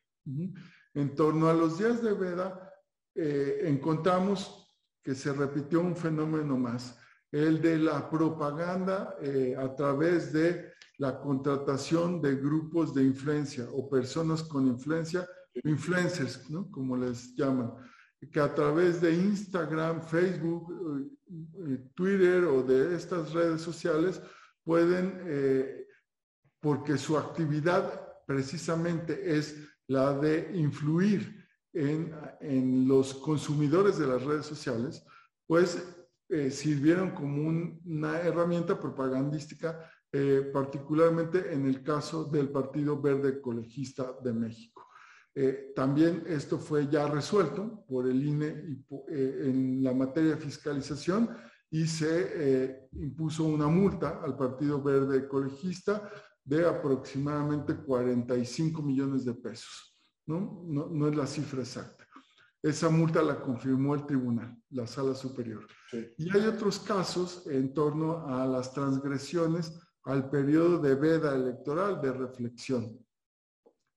En 0.93 1.13
torno 1.13 1.49
a 1.49 1.53
los 1.53 1.77
días 1.77 2.01
de 2.01 2.13
veda 2.13 2.73
eh, 3.13 3.63
encontramos 3.65 4.65
que 5.03 5.13
se 5.13 5.33
repitió 5.33 5.81
un 5.81 5.95
fenómeno 5.95 6.57
más 6.57 6.97
el 7.31 7.61
de 7.61 7.77
la 7.79 8.09
propaganda 8.09 9.15
eh, 9.21 9.55
a 9.57 9.75
través 9.75 10.31
de 10.31 10.71
la 10.99 11.19
contratación 11.19 12.21
de 12.21 12.35
grupos 12.35 12.93
de 12.93 13.03
influencia 13.03 13.67
o 13.73 13.89
personas 13.89 14.41
con 14.43 14.67
influencia, 14.67 15.27
influencers, 15.63 16.49
¿no? 16.49 16.71
Como 16.71 16.95
les 16.95 17.35
llaman, 17.35 17.73
que 18.31 18.39
a 18.39 18.53
través 18.53 18.99
de 18.99 19.13
Instagram, 19.13 20.01
Facebook, 20.01 20.73
Twitter 21.93 22.43
o 22.45 22.63
de 22.63 22.95
estas 22.95 23.31
redes 23.31 23.61
sociales 23.61 24.21
pueden, 24.63 25.87
porque 26.59 26.97
su 26.97 27.17
actividad 27.17 28.23
precisamente 28.25 29.37
es 29.37 29.55
la 29.87 30.13
de 30.13 30.51
influir 30.53 31.47
en, 31.73 32.13
en 32.41 32.87
los 32.87 33.13
consumidores 33.15 33.97
de 33.97 34.07
las 34.07 34.23
redes 34.23 34.45
sociales, 34.45 35.03
pues 35.47 35.81
eh, 36.31 36.51
sirvieron 36.51 37.09
como 37.09 37.49
una 37.85 38.19
herramienta 38.19 38.79
propagandística, 38.79 39.91
eh, 40.11 40.47
particularmente 40.53 41.51
en 41.51 41.65
el 41.65 41.81
caso 41.81 42.25
del 42.25 42.49
Partido 42.49 43.01
Verde 43.01 43.29
Ecologista 43.29 44.15
de 44.23 44.31
México. 44.33 44.87
Eh, 45.33 45.71
también 45.75 46.23
esto 46.27 46.59
fue 46.59 46.87
ya 46.87 47.07
resuelto 47.07 47.83
por 47.87 48.07
el 48.07 48.23
INE 48.23 48.83
en 49.17 49.83
la 49.83 49.91
materia 49.91 50.35
de 50.35 50.41
fiscalización 50.41 51.35
y 51.71 51.87
se 51.87 52.89
impuso 52.91 53.45
una 53.45 53.67
multa 53.67 54.21
al 54.23 54.37
Partido 54.37 54.83
Verde 54.83 55.19
Ecologista 55.19 56.11
de 56.49 56.65
aproximadamente 56.65 57.75
45 57.75 58.81
millones 58.81 59.23
de 59.23 59.35
pesos. 59.35 59.95
¿no? 60.25 60.63
No, 60.65 60.87
no 60.87 61.07
es 61.07 61.15
la 61.15 61.27
cifra 61.27 61.59
exacta. 61.59 62.07
Esa 62.61 62.89
multa 62.89 63.21
la 63.21 63.39
confirmó 63.39 63.93
el 63.93 64.05
tribunal, 64.07 64.57
la 64.71 64.87
sala 64.87 65.13
superior. 65.13 65.65
Y 66.17 66.35
hay 66.35 66.47
otros 66.47 66.79
casos 66.79 67.45
en 67.47 67.73
torno 67.73 68.27
a 68.27 68.47
las 68.47 68.73
transgresiones 68.73 69.79
al 70.03 70.29
periodo 70.29 70.79
de 70.79 70.95
veda 70.95 71.35
electoral, 71.35 72.01
de 72.01 72.11
reflexión. 72.11 72.99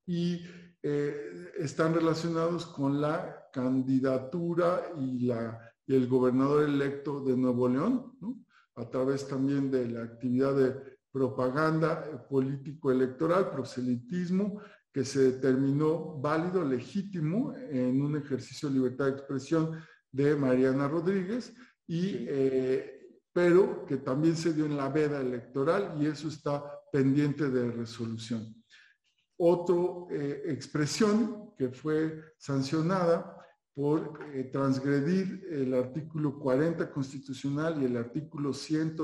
Y 0.06 0.44
eh, 0.82 1.52
están 1.58 1.94
relacionados 1.94 2.66
con 2.66 3.00
la 3.00 3.48
candidatura 3.50 4.92
y, 4.98 5.26
la, 5.26 5.58
y 5.86 5.94
el 5.94 6.06
gobernador 6.06 6.64
electo 6.64 7.24
de 7.24 7.36
Nuevo 7.36 7.66
León, 7.68 8.46
a 8.74 8.88
través 8.88 9.26
también 9.26 9.70
de 9.70 9.88
la 9.88 10.02
actividad 10.02 10.54
de 10.54 10.91
propaganda 11.12 12.26
político-electoral, 12.28 13.50
proselitismo 13.50 14.60
que 14.92 15.04
se 15.04 15.32
determinó 15.32 16.18
válido, 16.20 16.64
legítimo, 16.64 17.54
en 17.56 18.02
un 18.02 18.16
ejercicio 18.16 18.68
de 18.68 18.74
libertad 18.74 19.06
de 19.06 19.12
expresión 19.12 19.78
de 20.10 20.36
Mariana 20.36 20.88
Rodríguez, 20.88 21.54
y, 21.86 22.26
eh, 22.28 23.18
pero 23.32 23.86
que 23.86 23.98
también 23.98 24.36
se 24.36 24.52
dio 24.52 24.66
en 24.66 24.76
la 24.76 24.88
veda 24.88 25.20
electoral 25.20 25.94
y 25.98 26.06
eso 26.06 26.28
está 26.28 26.62
pendiente 26.92 27.48
de 27.48 27.70
resolución. 27.70 28.54
Otra 29.38 29.74
eh, 30.10 30.42
expresión 30.46 31.54
que 31.56 31.70
fue 31.70 32.22
sancionada 32.36 33.36
por 33.74 34.20
eh, 34.34 34.44
transgredir 34.52 35.46
el 35.50 35.72
artículo 35.74 36.38
40 36.38 36.90
constitucional 36.92 37.82
y 37.82 37.86
el 37.86 37.96
artículo 37.96 38.52
100 38.52 38.96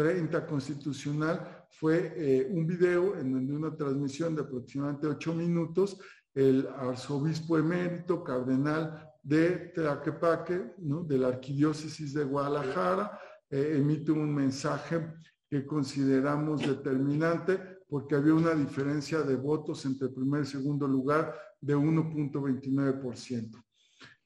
30 0.00 0.46
constitucional 0.46 1.66
fue 1.68 2.14
eh, 2.16 2.48
un 2.50 2.66
video 2.66 3.18
en 3.18 3.34
donde 3.34 3.52
una 3.52 3.76
transmisión 3.76 4.34
de 4.34 4.40
aproximadamente 4.40 5.06
ocho 5.06 5.34
minutos, 5.34 5.98
el 6.32 6.66
arzobispo 6.74 7.58
emérito, 7.58 8.24
cardenal 8.24 9.06
de 9.22 9.72
Tlaquepaque, 9.74 10.72
¿no? 10.78 11.04
de 11.04 11.18
la 11.18 11.28
arquidiócesis 11.28 12.14
de 12.14 12.24
Guadalajara, 12.24 13.20
eh, 13.50 13.74
emite 13.76 14.10
un 14.10 14.34
mensaje 14.34 15.06
que 15.46 15.66
consideramos 15.66 16.62
determinante 16.66 17.60
porque 17.86 18.14
había 18.14 18.32
una 18.32 18.54
diferencia 18.54 19.20
de 19.20 19.36
votos 19.36 19.84
entre 19.84 20.08
primer 20.08 20.44
y 20.44 20.46
segundo 20.46 20.88
lugar 20.88 21.34
de 21.60 21.76
1.29%. 21.76 23.62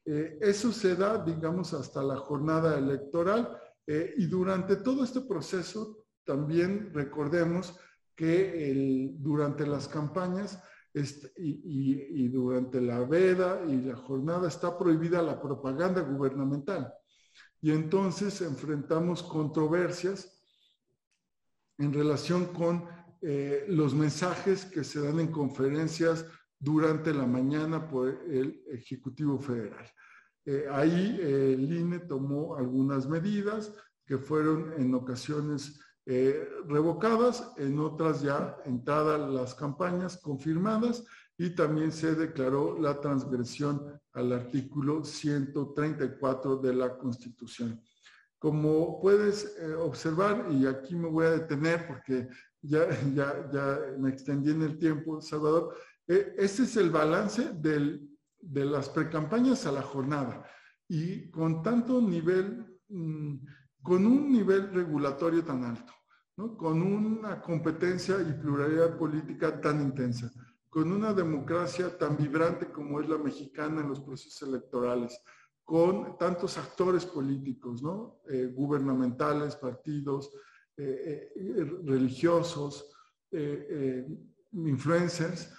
Eh, 0.05 0.37
eso 0.39 0.71
se 0.71 0.95
da, 0.95 1.21
digamos, 1.21 1.73
hasta 1.73 2.01
la 2.01 2.15
jornada 2.15 2.77
electoral 2.77 3.59
eh, 3.87 4.13
y 4.17 4.25
durante 4.27 4.77
todo 4.77 5.03
este 5.03 5.21
proceso, 5.21 6.05
también 6.23 6.91
recordemos 6.93 7.77
que 8.15 9.13
durante 9.17 9.67
las 9.67 9.87
campañas 9.87 10.63
y, 11.35 12.27
durante 12.29 12.79
la 12.81 12.99
veda 12.99 13.61
y 13.67 13.81
la 13.81 13.95
jornada 13.95 14.47
está 14.47 14.77
prohibida 14.77 15.21
la 15.21 15.41
propaganda 15.41 16.01
gubernamental. 16.01 16.93
Y 17.61 17.71
entonces 17.71 18.41
enfrentamos 18.41 19.21
controversias 19.21 20.31
en 21.77 21.93
relación 21.93 22.45
con 22.45 22.85
eh, 23.21 23.65
los 23.67 23.93
mensajes 23.93 24.65
que 24.65 24.83
se 24.83 25.01
dan 25.01 25.19
en 25.19 25.31
conferencias 25.31 26.25
durante 26.57 27.13
la 27.13 27.25
mañana 27.25 27.87
por 27.87 28.07
el 28.07 28.63
Ejecutivo 28.71 29.37
Federal. 29.39 29.85
Eh, 30.45 30.67
ahí 30.71 31.17
eh, 31.19 31.53
el 31.53 31.73
INE 31.73 31.99
tomó 31.99 32.55
algunas 32.55 33.07
medidas 33.07 33.73
que 34.05 34.19
fueron 34.19 34.73
en 34.77 34.93
ocasiones 34.93 35.79
eh, 36.05 36.47
revocadas, 36.67 37.51
en 37.57 37.79
otras 37.79 38.21
ya 38.21 38.55
entradas 38.63 39.27
las 39.31 39.55
campañas 39.55 40.17
confirmadas 40.17 41.03
y 41.35 41.49
también 41.49 41.91
se 41.91 42.13
declaró 42.13 42.79
la 42.79 43.01
transgresión 43.01 43.99
al 44.13 44.33
artículo 44.33 45.03
134 45.03 46.57
de 46.57 46.73
la 46.75 46.95
Constitución. 46.95 47.81
Como 48.37 49.01
puedes 49.01 49.57
observar, 49.79 50.47
y 50.51 50.67
aquí 50.67 50.95
me 50.95 51.09
voy 51.09 51.25
a 51.25 51.31
detener 51.31 51.87
porque 51.87 52.27
ya, 52.61 52.87
ya, 53.15 53.49
ya 53.51 53.79
me 53.97 54.09
extendí 54.09 54.51
en 54.51 54.61
el 54.61 54.77
tiempo, 54.77 55.19
Salvador, 55.19 55.75
este 56.05 56.63
es 56.63 56.77
el 56.77 56.91
balance 56.91 57.51
del 57.55 58.14
de 58.45 58.65
las 58.65 58.89
precampañas 58.89 59.65
a 59.65 59.71
la 59.71 59.81
jornada 59.81 60.45
y 60.87 61.29
con 61.31 61.63
tanto 61.63 62.01
nivel, 62.01 62.79
mm, 62.89 63.35
con 63.81 64.05
un 64.05 64.31
nivel 64.31 64.71
regulatorio 64.71 65.43
tan 65.43 65.63
alto, 65.63 65.93
con 66.57 66.81
una 66.81 67.41
competencia 67.41 68.17
y 68.21 68.33
pluralidad 68.33 68.97
política 68.97 69.59
tan 69.59 69.81
intensa, 69.81 70.31
con 70.69 70.91
una 70.91 71.13
democracia 71.13 71.97
tan 71.97 72.17
vibrante 72.17 72.71
como 72.71 72.99
es 72.99 73.07
la 73.07 73.17
mexicana 73.17 73.81
en 73.81 73.89
los 73.89 74.01
procesos 74.01 74.47
electorales, 74.47 75.19
con 75.63 76.17
tantos 76.17 76.57
actores 76.57 77.05
políticos, 77.05 77.81
¿no? 77.81 78.19
Eh, 78.29 78.51
gubernamentales, 78.53 79.55
partidos, 79.55 80.31
eh, 80.77 81.31
eh, 81.35 81.79
religiosos, 81.83 82.91
influencers, 84.51 85.51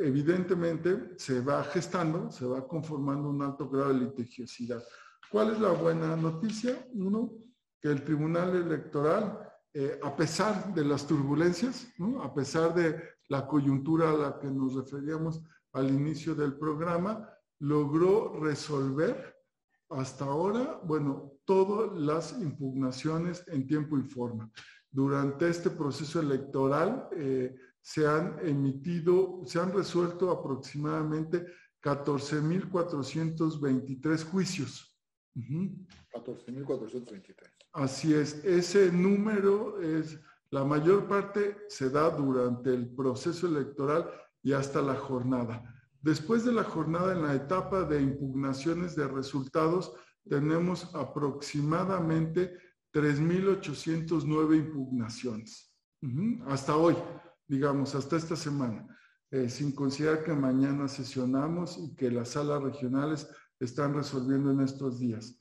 evidentemente 0.00 1.12
se 1.16 1.40
va 1.40 1.62
gestando, 1.64 2.30
se 2.30 2.46
va 2.46 2.66
conformando 2.66 3.28
un 3.28 3.42
alto 3.42 3.68
grado 3.68 3.92
de 3.92 4.00
litigiosidad. 4.00 4.82
¿Cuál 5.30 5.52
es 5.52 5.60
la 5.60 5.70
buena 5.70 6.16
noticia? 6.16 6.84
Uno, 6.94 7.32
que 7.80 7.88
el 7.88 8.02
Tribunal 8.02 8.56
Electoral, 8.56 9.38
eh, 9.72 10.00
a 10.02 10.16
pesar 10.16 10.74
de 10.74 10.84
las 10.84 11.06
turbulencias, 11.06 11.88
a 12.22 12.34
pesar 12.34 12.74
de 12.74 13.00
la 13.28 13.46
coyuntura 13.46 14.10
a 14.10 14.16
la 14.16 14.38
que 14.40 14.48
nos 14.48 14.74
referíamos 14.74 15.40
al 15.72 15.88
inicio 15.90 16.34
del 16.34 16.54
programa, 16.54 17.28
logró 17.60 18.40
resolver 18.40 19.36
hasta 19.90 20.24
ahora, 20.24 20.80
bueno, 20.84 21.32
todas 21.44 21.98
las 21.98 22.32
impugnaciones 22.40 23.44
en 23.48 23.66
tiempo 23.66 23.98
y 23.98 24.02
forma. 24.02 24.50
Durante 24.90 25.48
este 25.48 25.70
proceso 25.70 26.20
electoral 26.20 27.08
eh, 27.16 27.54
se 27.80 28.06
han 28.06 28.38
emitido, 28.46 29.40
se 29.46 29.58
han 29.60 29.72
resuelto 29.72 30.30
aproximadamente 30.30 31.46
14.423 31.82 34.24
juicios. 34.24 34.94
14.423. 35.34 37.34
Así 37.72 38.12
es, 38.14 38.44
ese 38.44 38.92
número 38.92 39.80
es, 39.80 40.20
la 40.50 40.64
mayor 40.64 41.06
parte 41.06 41.56
se 41.68 41.88
da 41.88 42.10
durante 42.10 42.74
el 42.74 42.92
proceso 42.94 43.46
electoral 43.46 44.10
y 44.42 44.52
hasta 44.52 44.82
la 44.82 44.96
jornada. 44.96 45.62
Después 46.02 46.44
de 46.44 46.52
la 46.52 46.64
jornada, 46.64 47.12
en 47.12 47.22
la 47.22 47.34
etapa 47.34 47.84
de 47.84 48.00
impugnaciones 48.00 48.96
de 48.96 49.06
resultados, 49.06 49.94
tenemos 50.28 50.92
aproximadamente 50.94 52.58
3.809 52.92 54.56
impugnaciones. 54.56 55.72
Hasta 56.46 56.76
hoy, 56.76 56.96
digamos, 57.50 57.96
hasta 57.96 58.16
esta 58.16 58.36
semana, 58.36 58.86
eh, 59.32 59.48
sin 59.48 59.72
considerar 59.72 60.22
que 60.22 60.32
mañana 60.32 60.86
sesionamos 60.86 61.78
y 61.78 61.96
que 61.96 62.08
las 62.08 62.28
salas 62.30 62.62
regionales 62.62 63.28
están 63.58 63.92
resolviendo 63.92 64.52
en 64.52 64.60
estos 64.60 65.00
días. 65.00 65.36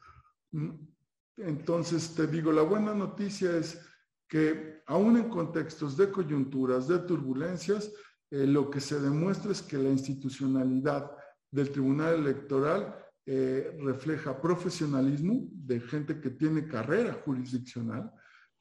Entonces, 1.38 2.16
te 2.16 2.26
digo, 2.26 2.52
la 2.52 2.64
buena 2.64 2.96
noticia 2.96 3.56
es 3.56 3.80
que 4.28 4.82
aún 4.88 5.18
en 5.18 5.30
contextos 5.30 5.96
de 5.98 6.12
coyunturas, 6.12 6.88
de 6.88 6.98
turbulencias, 7.00 7.92
eh, 8.32 8.48
lo 8.48 8.72
que 8.72 8.82
se 8.82 9.00
demuestra 9.00 9.52
es 9.52 9.62
que 9.62 9.78
la 9.78 9.90
institucionalidad 9.90 11.12
del 11.52 11.72
Tribunal 11.72 12.16
Electoral 12.16 12.96
eh, 13.28 13.78
refleja 13.82 14.42
profesionalismo 14.42 15.48
de 15.52 15.80
gente 15.80 16.20
que 16.20 16.32
tiene 16.32 16.68
carrera 16.68 17.14
jurisdiccional, 17.24 18.12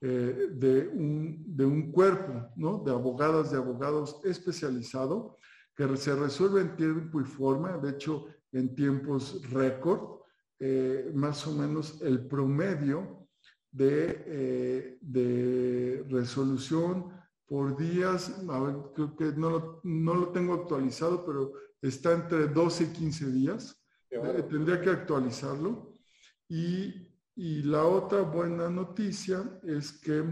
eh, 0.01 0.49
de, 0.53 0.89
un, 0.89 1.45
de, 1.47 1.65
un, 1.65 1.91
cuerpo 1.91 2.53
¿no? 2.57 2.79
de 2.79 2.93
abogadas, 2.93 3.51
de 3.51 3.59
abogados 3.59 4.21
especializado, 4.25 5.37
que 5.75 5.97
se 5.97 6.15
resuelve 6.15 6.61
en 6.61 6.77
tiempo 6.77 7.21
y 7.21 7.25
forma, 7.25 7.79
de 7.79 7.91
hecho, 7.91 8.27
en 8.53 8.75
tiempos 8.75 9.41
récord, 9.51 10.21
eh, 10.61 11.11
más 11.15 11.47
o 11.47 11.53
menos 11.53 12.01
el 12.03 12.27
promedio 12.27 13.29
de, 13.71 14.25
eh, 14.27 14.99
de 15.01 16.05
resolución 16.09 17.13
por 17.47 17.77
días, 17.77 18.43
creo 18.95 19.17
que 19.17 19.33
no 19.37 19.51
lo, 19.51 19.81
no 19.85 20.15
lo, 20.15 20.29
tengo 20.29 20.55
actualizado, 20.55 21.25
pero 21.25 21.53
está 21.81 22.13
entre 22.13 22.49
12 22.49 22.85
y 22.85 22.87
15 22.89 23.31
días. 23.33 23.83
Eh, 24.11 24.45
tendría 24.51 24.81
que 24.81 24.91
actualizarlo. 24.91 25.95
Y, 26.49 27.08
y, 27.39 27.63
la 27.63 27.85
otra 27.85 28.23
buena 28.23 28.69
noticia 28.69 29.61
es 29.63 29.93
que 29.93 30.25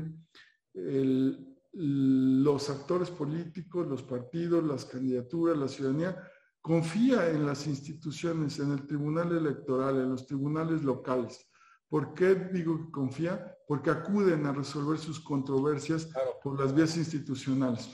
el, 0.74 1.56
los 1.72 2.70
actores 2.70 3.10
políticos, 3.10 3.86
los 3.86 4.02
partidos, 4.02 4.64
las 4.64 4.84
candidaturas, 4.84 5.56
la 5.56 5.68
ciudadanía, 5.68 6.30
confía 6.60 7.30
en 7.30 7.46
las 7.46 7.66
instituciones, 7.66 8.58
en 8.58 8.72
el 8.72 8.86
tribunal 8.86 9.30
electoral, 9.36 10.00
en 10.00 10.10
los 10.10 10.26
tribunales 10.26 10.82
locales. 10.82 11.48
¿Por 11.88 12.12
qué 12.14 12.34
digo 12.34 12.76
que 12.78 12.90
confía? 12.90 13.56
Porque 13.68 13.90
acuden 13.90 14.46
a 14.46 14.52
resolver 14.52 14.98
sus 14.98 15.20
controversias 15.20 16.08
por 16.42 16.58
las 16.58 16.74
vías 16.74 16.96
institucionales, 16.96 17.88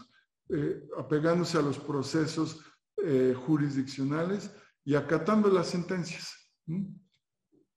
eh, 0.48 0.88
apegándose 0.96 1.58
a 1.58 1.62
los 1.62 1.78
procesos 1.78 2.64
eh, 3.04 3.34
jurisdiccionales 3.46 4.50
y 4.84 4.94
acatando 4.94 5.50
las 5.50 5.66
sentencias. 5.66 6.32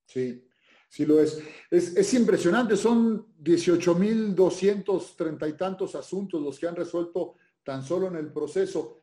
Sí, 0.08 0.48
sí 0.89 1.06
lo 1.06 1.21
es. 1.21 1.39
Es, 1.69 1.95
es 1.95 2.13
impresionante, 2.13 2.78
son 2.78 3.28
18.230 3.43 5.50
y 5.50 5.54
tantos 5.54 5.95
asuntos 5.95 6.41
los 6.41 6.60
que 6.60 6.67
han 6.67 6.76
resuelto 6.76 7.36
tan 7.65 7.84
solo 7.84 8.08
en 8.08 8.15
el 8.15 8.32
proceso. 8.32 9.02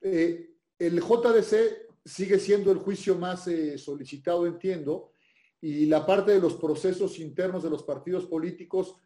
Eh, 0.00 0.54
el 0.78 1.00
JDC 1.00 1.88
sigue 2.04 2.38
siendo 2.38 2.70
el 2.70 2.78
juicio 2.78 3.16
más 3.16 3.48
eh, 3.48 3.78
solicitado, 3.78 4.46
entiendo, 4.46 5.12
y 5.60 5.86
la 5.86 6.04
parte 6.04 6.32
de 6.32 6.40
los 6.40 6.54
procesos 6.54 7.18
internos 7.18 7.62
de 7.62 7.70
los 7.70 7.84
partidos 7.84 8.26
políticos 8.26 8.96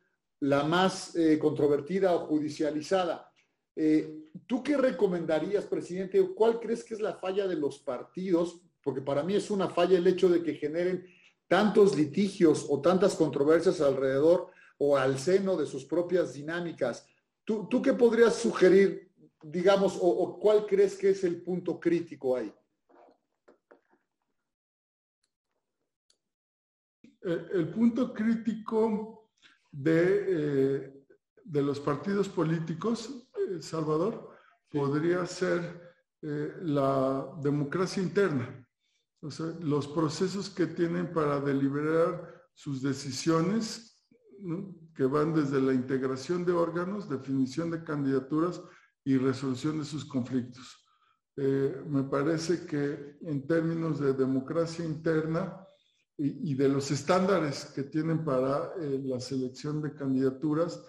la 0.41 0.65
más 0.65 1.15
eh, 1.17 1.39
controvertida 1.39 2.15
o 2.15 2.27
judicializada. 2.27 3.33
¿Tú 4.47 4.63
qué 4.63 4.79
recomendarías, 4.79 5.67
presidente? 5.67 6.27
¿Cuál 6.35 6.61
crees 6.61 6.83
que 6.83 6.95
es 6.95 7.01
la 7.01 7.15
falla 7.15 7.47
de 7.47 7.57
los 7.57 7.79
partidos? 7.79 8.63
Porque 8.83 9.03
para 9.03 9.23
mí 9.23 9.35
es 9.35 9.51
una 9.51 9.69
falla 9.69 9.99
el 9.99 10.07
hecho 10.07 10.31
de 10.31 10.43
que 10.43 10.55
generen 10.55 11.07
tantos 11.49 11.97
litigios 11.97 12.67
o 12.69 12.81
tantas 12.81 13.15
controversias 13.15 13.81
alrededor 13.81 14.51
o 14.79 14.97
al 14.97 15.19
seno 15.19 15.57
de 15.57 15.67
sus 15.67 15.85
propias 15.85 16.35
dinámicas. 16.35 17.07
¿Tú, 17.45 17.69
tú 17.69 17.81
qué 17.81 17.93
podrías 17.93 18.35
sugerir 18.35 19.07
digamos, 19.43 19.99
o, 20.01 20.39
cuál 20.41 20.67
crees 20.67 20.97
que 20.97 21.11
es 21.11 21.23
el 21.25 21.43
punto 21.43 21.79
crítico 21.79 22.37
ahí? 22.37 22.53
El, 27.23 27.69
punto 27.71 28.15
crítico 28.15 29.31
de, 29.73 30.25
eh, 30.29 31.05
de, 31.45 31.63
los 31.63 31.81
partidos 31.81 32.29
políticos, 32.29 33.29
eh, 33.37 33.61
Salvador, 33.61 34.31
podría 34.71 35.27
ser 35.27 35.95
eh, 36.23 36.55
la 36.63 37.29
democracia 37.41 38.01
interna. 38.01 38.66
Sea, 39.29 39.47
los 39.61 39.89
procesos 39.89 40.51
que 40.51 40.67
tienen 40.67 41.13
para 41.13 41.41
deliberar 41.41 42.43
sus 42.55 42.83
decisiones, 42.83 44.07
que 44.95 45.05
van 45.05 45.35
desde 45.35 45.61
la 45.61 45.73
integración 45.73 46.45
de 46.45 46.53
órganos, 46.53 47.09
definición 47.09 47.71
de 47.71 47.83
candidaturas, 47.83 48.61
y 49.07 49.17
resolución 49.19 49.79
de 49.79 49.85
sus 49.85 50.05
conflictos. 50.05 50.85
Eh, 51.37 51.81
me 51.87 52.03
parece 52.03 52.67
que 52.67 53.17
en 53.23 53.47
términos 53.47 54.01
de 54.01 54.13
democracia 54.13 54.85
interna 54.85 55.65
y, 56.19 56.55
de 56.55 56.69
los 56.69 56.91
estándares 56.91 57.67
que 57.67 57.85
tienen 57.85 58.25
para 58.25 58.73
eh, 58.81 59.01
la 59.05 59.21
selección 59.21 59.81
de 59.83 59.95
candidaturas, 59.95 60.83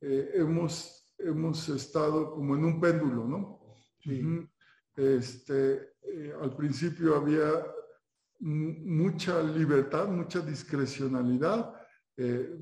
eh, 0.00 0.30
hemos, 0.34 1.14
hemos 1.18 1.68
estado 1.70 2.32
como 2.32 2.54
en 2.54 2.64
un 2.64 2.80
péndulo, 2.80 3.26
¿no? 3.26 3.60
este, 4.94 5.93
al 6.40 6.54
principio 6.56 7.16
había 7.16 7.66
mucha 8.40 9.42
libertad, 9.42 10.08
mucha 10.08 10.40
discrecionalidad. 10.40 11.74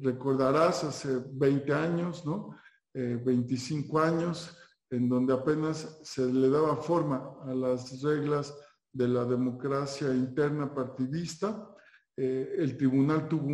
recordarás 0.03 0.85
hace 0.85 1.23
20 1.33 1.73
años, 1.73 2.25
¿no? 2.25 2.57
25 2.95 3.99
años, 4.01 4.57
en 4.91 5.09
donde 5.09 5.33
apenas 5.33 5.99
se 6.03 6.27
le 6.27 6.51
daba 6.51 6.77
forma 6.77 7.37
a 7.45 7.55
las 7.55 8.03
reglas 8.03 8.55
de 8.93 9.09
la 9.09 9.25
democracia 9.25 10.15
interna 10.15 10.73
partidista. 10.73 11.69
Eh, 12.17 12.57
el 12.59 12.77
tribunal 12.77 13.29
tuvo 13.29 13.49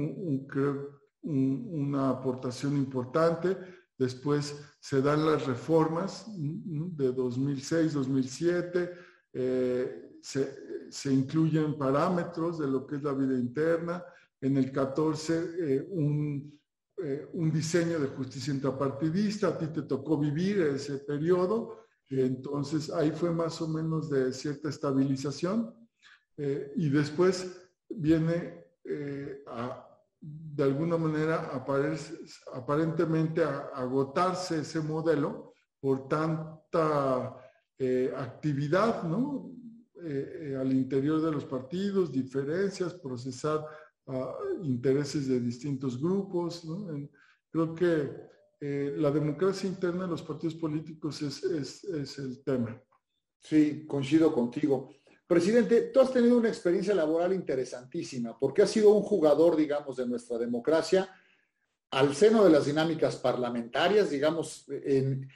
una 1.22 2.10
aportación 2.10 2.76
importante. 2.76 3.56
Después 3.96 4.60
se 4.80 5.00
dan 5.00 5.24
las 5.24 5.46
reformas 5.46 6.26
de 6.28 7.12
2006, 7.12 7.94
2007. 7.94 8.92
Eh, 9.32 10.18
se, 10.20 11.12
incluyen 11.12 11.78
parámetros 11.78 12.58
de 12.58 12.66
lo 12.66 12.86
que 12.86 12.96
es 12.96 13.02
la 13.02 13.12
vida 13.12 13.38
interna. 13.38 14.04
En 14.40 14.56
el 14.56 14.70
14, 14.72 15.54
eh, 15.58 15.86
un 15.90 16.58
eh, 17.00 17.28
un 17.34 17.52
diseño 17.52 18.00
de 18.00 18.08
justicia 18.08 18.52
intrapartidista, 18.52 19.48
a 19.48 19.58
ti 19.58 19.68
te 19.68 19.82
tocó 19.82 20.18
vivir 20.18 20.60
ese 20.62 20.98
periodo, 20.98 21.84
entonces 22.10 22.90
ahí 22.90 23.12
fue 23.12 23.30
más 23.30 23.62
o 23.62 23.68
menos 23.68 24.10
de 24.10 24.32
cierta 24.32 24.68
estabilización. 24.68 25.72
Y 26.74 26.88
después 26.88 27.70
viene 27.88 28.64
a, 29.46 29.88
de 30.20 30.64
alguna 30.64 30.96
manera 30.96 31.50
aparentemente 32.52 33.44
a, 33.44 33.70
agotarse 33.74 34.60
ese 34.60 34.80
modelo 34.80 35.54
por 35.80 36.08
tanta 36.08 37.36
actividad 38.16 39.04
¿no? 39.04 39.52
al 40.60 40.72
interior 40.72 41.20
de 41.20 41.32
los 41.32 41.44
partidos, 41.44 42.10
diferencias, 42.10 42.94
procesar 42.94 43.64
intereses 44.62 45.28
de 45.28 45.40
distintos 45.40 46.00
grupos. 46.00 46.66
creo 47.50 47.74
que 47.74 48.28
eh, 48.60 48.94
la 48.96 49.10
democracia 49.12 49.68
interna 49.68 50.02
de 50.04 50.10
los 50.10 50.22
partidos 50.22 50.56
políticos 50.56 51.22
es, 51.22 51.44
es, 51.44 51.84
es, 51.84 52.18
el 52.18 52.42
tema. 52.42 52.80
Sí, 53.38 53.86
coincido 53.86 54.34
contigo. 54.34 54.90
Presidente, 55.26 55.90
tú 55.92 56.00
has 56.00 56.12
tenido 56.12 56.38
una 56.38 56.48
experiencia 56.48 56.94
laboral 56.94 57.32
interesantísima 57.34 58.36
porque 58.36 58.62
has 58.62 58.70
sido 58.70 58.90
un 58.90 59.02
jugador, 59.02 59.54
digamos, 59.54 59.96
de 59.96 60.08
nuestra 60.08 60.38
democracia 60.38 61.08
al 61.90 62.16
seno 62.16 62.42
de 62.44 62.50
las 62.50 62.66
dinámicas 62.66 63.16
parlamentarias, 63.16 64.10
digamos, 64.10 64.64
en, 64.68 65.28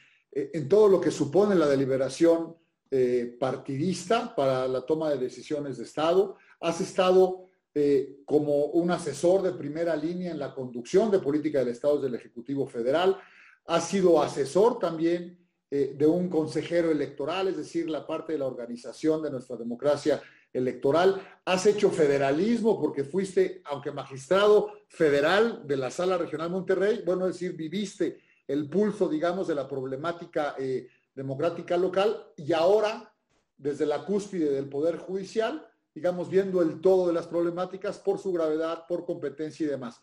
todo 0.68 0.88
lo 0.88 1.00
que 1.00 1.10
supone 1.10 1.54
la 1.54 1.66
deliberación 1.66 2.56
eh, 2.94 3.38
partidista 3.40 4.34
para 4.34 4.68
la 4.68 4.82
toma 4.82 5.08
de 5.08 5.16
decisiones 5.16 5.78
de 5.78 5.84
Estado. 5.84 6.36
Has 6.60 6.78
estado 6.82 7.48
eh, 7.74 8.18
como 8.26 8.66
un 8.66 8.90
asesor 8.90 9.40
de 9.40 9.52
primera 9.52 9.96
línea 9.96 10.30
en 10.30 10.38
la 10.38 10.54
conducción 10.54 11.10
de 11.10 11.18
política 11.18 11.60
del 11.60 11.68
Estado 11.68 12.02
del 12.02 12.16
Ejecutivo 12.16 12.66
Federal. 12.66 13.18
Has 13.64 13.88
sido 13.88 14.22
asesor 14.22 14.78
también 14.78 15.38
eh, 15.70 15.94
de 15.96 16.06
un 16.06 16.28
consejero 16.28 16.90
electoral, 16.90 17.48
es 17.48 17.56
decir, 17.56 17.88
la 17.88 18.06
parte 18.06 18.34
de 18.34 18.40
la 18.40 18.46
organización 18.46 19.22
de 19.22 19.30
nuestra 19.30 19.56
democracia 19.56 20.20
electoral. 20.52 21.18
Has 21.46 21.64
hecho 21.64 21.88
federalismo 21.88 22.78
porque 22.78 23.04
fuiste, 23.04 23.62
aunque 23.64 23.90
magistrado 23.90 24.70
federal 24.86 25.66
de 25.66 25.78
la 25.78 25.90
Sala 25.90 26.18
Regional 26.18 26.50
Monterrey, 26.50 27.02
bueno, 27.06 27.26
es 27.26 27.36
decir, 27.36 27.56
viviste 27.56 28.18
el 28.52 28.68
pulso, 28.68 29.08
digamos, 29.08 29.48
de 29.48 29.54
la 29.54 29.66
problemática 29.66 30.54
eh, 30.58 30.86
democrática 31.14 31.78
local 31.78 32.32
y 32.36 32.52
ahora, 32.52 33.10
desde 33.56 33.86
la 33.86 34.04
cúspide 34.04 34.50
del 34.50 34.68
Poder 34.68 34.98
Judicial, 34.98 35.66
digamos, 35.94 36.28
viendo 36.28 36.60
el 36.60 36.82
todo 36.82 37.06
de 37.06 37.14
las 37.14 37.26
problemáticas 37.26 37.98
por 37.98 38.18
su 38.18 38.30
gravedad, 38.30 38.84
por 38.86 39.06
competencia 39.06 39.64
y 39.64 39.70
demás. 39.70 39.98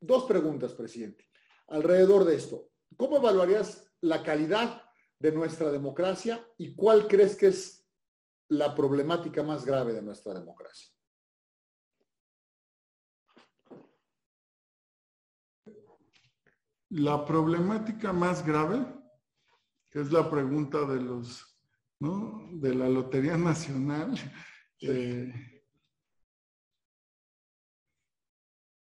Dos 0.00 0.24
preguntas, 0.24 0.72
presidente, 0.72 1.28
alrededor 1.68 2.24
de 2.24 2.36
esto. 2.36 2.70
¿Cómo 2.96 3.18
evaluarías 3.18 3.86
la 4.00 4.22
calidad 4.22 4.82
de 5.18 5.32
nuestra 5.32 5.70
democracia 5.70 6.46
y 6.56 6.74
cuál 6.74 7.06
crees 7.06 7.36
que 7.36 7.48
es 7.48 7.86
la 8.48 8.74
problemática 8.74 9.42
más 9.42 9.66
grave 9.66 9.92
de 9.92 10.02
nuestra 10.02 10.32
democracia? 10.32 10.91
La 16.94 17.24
problemática 17.24 18.12
más 18.12 18.44
grave, 18.44 18.84
que 19.90 20.02
es 20.02 20.12
la 20.12 20.30
pregunta 20.30 20.84
de 20.84 21.00
los, 21.00 21.58
¿no? 22.00 22.50
De 22.52 22.74
la 22.74 22.86
Lotería 22.86 23.38
Nacional. 23.38 24.14
Eh, 24.82 25.32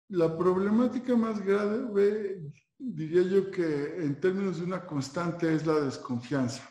la 0.08 0.36
problemática 0.36 1.14
más 1.14 1.44
grave 1.44 2.52
diría 2.76 3.22
yo 3.22 3.50
que 3.52 3.96
en 3.98 4.18
términos 4.20 4.58
de 4.58 4.64
una 4.64 4.84
constante 4.84 5.54
es 5.54 5.64
la 5.64 5.80
desconfianza. 5.80 6.68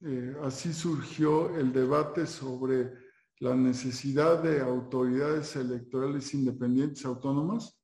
Eh, 0.00 0.34
así 0.44 0.72
surgió 0.72 1.54
el 1.58 1.74
debate 1.74 2.26
sobre 2.26 2.94
la 3.40 3.54
necesidad 3.54 4.42
de 4.42 4.62
autoridades 4.62 5.56
electorales 5.56 6.32
independientes 6.32 7.04
autónomas. 7.04 7.78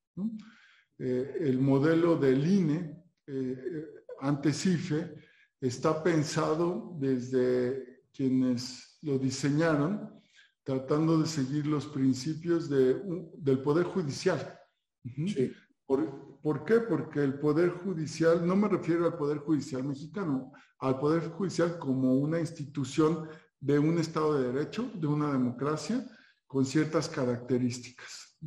Eh, 0.98 1.37
el 1.40 1.59
modelo 1.59 2.16
del 2.16 2.46
INE 2.46 3.04
eh, 3.26 3.87
ante 4.20 4.52
CIFE 4.52 5.14
está 5.61 6.02
pensado 6.02 6.96
desde 6.98 8.02
quienes 8.12 8.98
lo 9.02 9.18
diseñaron, 9.18 10.22
tratando 10.62 11.18
de 11.18 11.26
seguir 11.26 11.66
los 11.66 11.87
principios 11.87 12.70
del 12.70 13.59
Poder 13.62 13.85
Judicial. 13.85 14.59
Sí. 15.04 15.52
¿Por, 15.87 16.64
qué? 16.64 16.80
Porque 16.80 17.22
el 17.22 17.38
Poder 17.38 17.70
Judicial, 17.70 18.46
no 18.46 18.57
me 18.57 18.68
refiero 18.68 19.04
al 19.07 19.16
Poder 19.16 19.38
Judicial 19.38 19.85
mexicano, 19.85 20.52
al 20.78 20.98
Poder 20.98 21.28
Judicial 21.30 21.78
como 21.78 22.14
una 22.14 22.40
institución 22.40 23.28
de 23.61 23.78
un 23.78 23.98
Estado 23.98 24.38
de 24.38 24.52
Derecho, 24.52 24.90
de 24.94 25.07
una 25.07 25.33
democracia, 25.33 26.07
con 26.46 26.64
ciertas 26.64 27.09
características. 27.09 28.38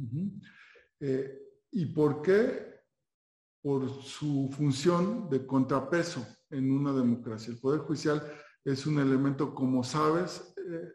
Eh, 0.99 1.46
¿Y 1.71 1.86
por 1.88 2.21
qué? 2.21 2.82
Por 3.62 3.89
su 4.01 4.49
función 4.56 5.30
de 5.30 5.45
contrapeso 5.45 6.25
en 6.49 6.71
una 6.71 6.93
democracia. 6.93 7.51
El 7.51 7.60
Poder 7.60 7.82
Judicial 7.82 8.23
es 8.63 8.86
un 8.86 8.99
elemento, 8.99 9.53
como 9.53 9.84
sabes, 9.84 10.53
eh, 10.58 10.93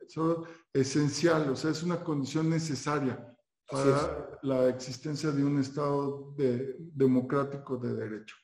esencial, 0.73 1.51
o 1.51 1.57
sea, 1.57 1.71
es 1.71 1.83
una 1.83 2.03
condición 2.03 2.49
necesaria 2.51 3.29
para 3.71 4.39
la 4.43 4.69
existencia 4.69 5.31
de 5.31 5.45
un 5.45 5.59
Estado 5.59 6.35
democrático 6.37 7.79
de 7.79 7.95
derecho. 7.95 8.37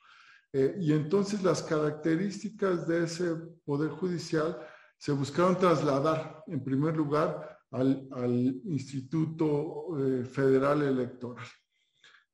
Eh, 0.53 0.77
y 0.81 0.93
entonces 0.93 1.43
las 1.43 1.63
características 1.63 2.89
de 2.89 3.05
ese 3.05 3.35
Poder 3.65 3.91
Judicial 3.91 4.59
se 4.97 5.13
buscaron 5.13 5.59
trasladar, 5.59 6.43
en 6.47 6.65
primer 6.65 6.97
lugar, 6.97 7.59
al, 7.71 8.09
Instituto 8.65 9.99
eh, 9.99 10.25
Federal 10.25 10.83
Electoral. 10.83 11.47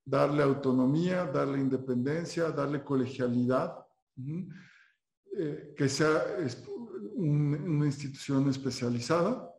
Darle 0.04 0.42
autonomía, 0.42 1.24
darle 1.24 1.58
independencia, 1.58 2.50
darle 2.50 2.84
colegialidad, 2.84 3.84
eh, 5.36 5.74
que 5.76 5.88
sea 5.88 6.22
una 7.16 7.86
institución 7.86 8.48
especializada. 8.48 9.50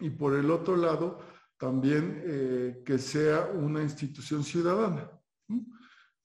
Y 0.00 0.10
por 0.10 0.34
el 0.34 0.50
otro 0.50 0.76
lado, 0.76 1.18
también 1.58 2.22
eh, 2.24 2.82
que 2.84 2.98
sea 2.98 3.50
una 3.54 3.82
institución 3.82 4.42
ciudadana. 4.42 5.10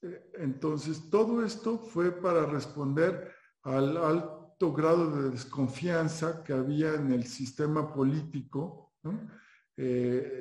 Eh, 0.02 0.32
entonces, 0.40 1.10
todo 1.10 1.46
esto 1.46 1.78
fue 1.78 2.12
para 2.12 2.46
responder 2.46 3.32
al 3.64 3.98
alto 3.98 4.74
grado 4.74 5.12
de 5.12 5.30
desconfianza 5.30 6.44
que 6.44 6.54
había 6.54 6.94
en 6.96 7.12
el 7.12 7.26
sistema 7.26 7.94
político, 7.94 8.94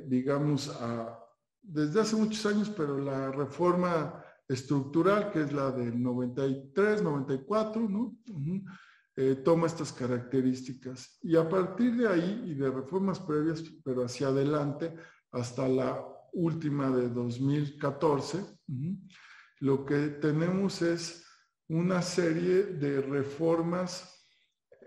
digamos, 0.06 0.70
desde 1.64 2.00
hace 2.00 2.16
muchos 2.16 2.44
años, 2.46 2.70
pero 2.70 2.98
la 2.98 3.30
reforma 3.32 4.22
estructural, 4.46 5.32
que 5.32 5.42
es 5.42 5.52
la 5.52 5.70
del 5.70 6.00
93, 6.02 7.02
94, 7.02 7.88
¿no? 7.88 8.16
Eh, 9.16 9.36
toma 9.44 9.66
estas 9.66 9.92
características. 9.92 11.18
Y 11.22 11.36
a 11.36 11.48
partir 11.48 11.96
de 11.96 12.08
ahí 12.08 12.42
y 12.46 12.54
de 12.54 12.70
reformas 12.70 13.20
previas, 13.20 13.62
pero 13.84 14.04
hacia 14.04 14.28
adelante, 14.28 14.94
hasta 15.30 15.68
la 15.68 16.04
última 16.32 16.90
de 16.90 17.08
2014, 17.08 18.44
lo 19.60 19.84
que 19.84 20.08
tenemos 20.08 20.82
es 20.82 21.24
una 21.68 22.02
serie 22.02 22.64
de 22.64 23.00
reformas 23.00 24.26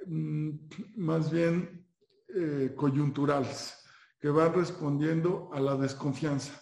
mm, 0.05 0.49
más 0.97 1.31
bien 1.31 1.87
eh, 2.27 2.73
coyunturales 2.75 3.77
que 4.19 4.29
van 4.29 4.53
respondiendo 4.53 5.49
a 5.53 5.59
la 5.59 5.77
desconfianza, 5.77 6.61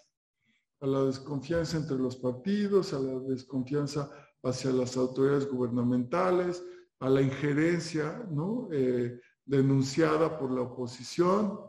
a 0.85 0.87
la 0.87 1.05
desconfianza 1.05 1.77
entre 1.77 1.97
los 1.97 2.15
partidos, 2.15 2.93
a 2.93 2.99
la 2.99 3.19
desconfianza 3.19 4.11
hacia 4.43 4.71
las 4.71 4.95
autoridades 4.95 5.49
gubernamentales, 5.49 6.63
a 6.99 7.09
la 7.09 7.21
injerencia 7.21 8.23
¿no? 8.29 8.69
Eh, 8.71 9.19
denunciada 9.43 10.37
por 10.37 10.51
la 10.51 10.61
oposición, 10.61 11.59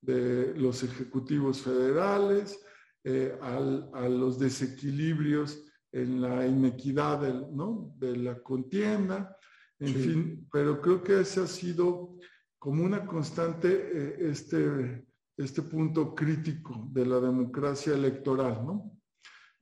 de 0.00 0.54
los 0.54 0.82
ejecutivos 0.84 1.60
federales, 1.60 2.58
eh, 3.04 3.36
a 3.40 4.08
los 4.08 4.38
desequilibrios 4.38 5.64
en 5.92 6.20
la 6.20 6.46
inequidad 6.46 7.20
de 7.20 8.16
la 8.16 8.40
contienda, 8.42 9.36
en 9.80 9.94
fin, 9.94 10.48
pero 10.52 10.80
creo 10.80 11.02
que 11.02 11.20
ese 11.20 11.40
ha 11.40 11.46
sido 11.46 12.16
como 12.58 12.84
una 12.84 13.06
constante 13.06 13.68
eh, 13.70 14.30
este, 14.30 15.06
este 15.38 15.62
punto 15.62 16.14
crítico 16.14 16.88
de 16.90 17.06
la 17.06 17.20
democracia 17.20 17.94
electoral, 17.94 18.66
¿no? 18.66 18.98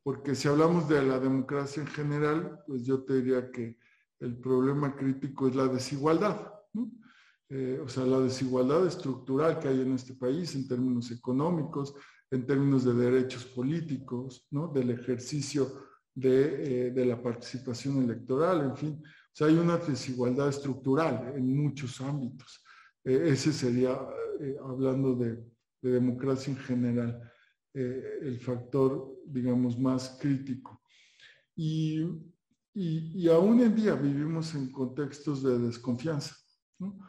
Porque 0.02 0.34
si 0.34 0.48
hablamos 0.48 0.88
de 0.88 1.02
la 1.02 1.18
democracia 1.18 1.82
en 1.82 1.88
general, 1.88 2.60
pues 2.66 2.84
yo 2.84 3.04
te 3.04 3.20
diría 3.20 3.50
que 3.50 3.76
el 4.20 4.38
problema 4.38 4.96
crítico 4.96 5.48
es 5.48 5.54
la 5.54 5.68
desigualdad, 5.68 6.50
eh, 7.48 7.80
o 7.84 7.88
sea, 7.88 8.04
la 8.04 8.20
desigualdad 8.20 8.86
estructural 8.86 9.58
que 9.58 9.68
hay 9.68 9.82
en 9.82 9.92
este 9.92 10.14
país 10.14 10.54
en 10.54 10.66
términos 10.66 11.10
económicos, 11.10 11.94
en 12.30 12.46
términos 12.46 12.84
de 12.84 12.94
derechos 12.94 13.44
políticos, 13.44 14.46
¿no? 14.50 14.68
del 14.68 14.90
ejercicio 14.90 15.70
de, 16.14 16.88
eh, 16.88 17.04
la 17.04 17.22
participación 17.22 18.02
electoral, 18.02 18.62
en 18.62 18.76
fin. 18.76 19.02
O 19.04 19.30
sea, 19.32 19.46
hay 19.48 19.58
una 19.58 19.76
desigualdad 19.76 20.48
estructural 20.48 21.34
en 21.36 21.54
muchos 21.54 22.00
ámbitos. 22.00 22.64
Eh, 23.04 23.26
ese 23.26 23.52
sería, 23.52 23.96
hablando 24.64 25.14
de, 25.14 25.44
de, 25.86 25.92
democracia 25.92 26.52
en 26.52 26.58
general, 26.58 27.32
el 27.72 28.38
factor, 28.40 29.14
digamos, 29.26 29.78
más 29.78 30.18
crítico. 30.20 30.80
Y 31.54 32.04
y, 32.78 33.26
aún 33.28 33.60
en 33.62 33.74
día 33.74 33.94
vivimos 33.94 34.54
en 34.54 34.70
contextos 34.70 35.42
de 35.42 35.58
desconfianza. 35.58 36.36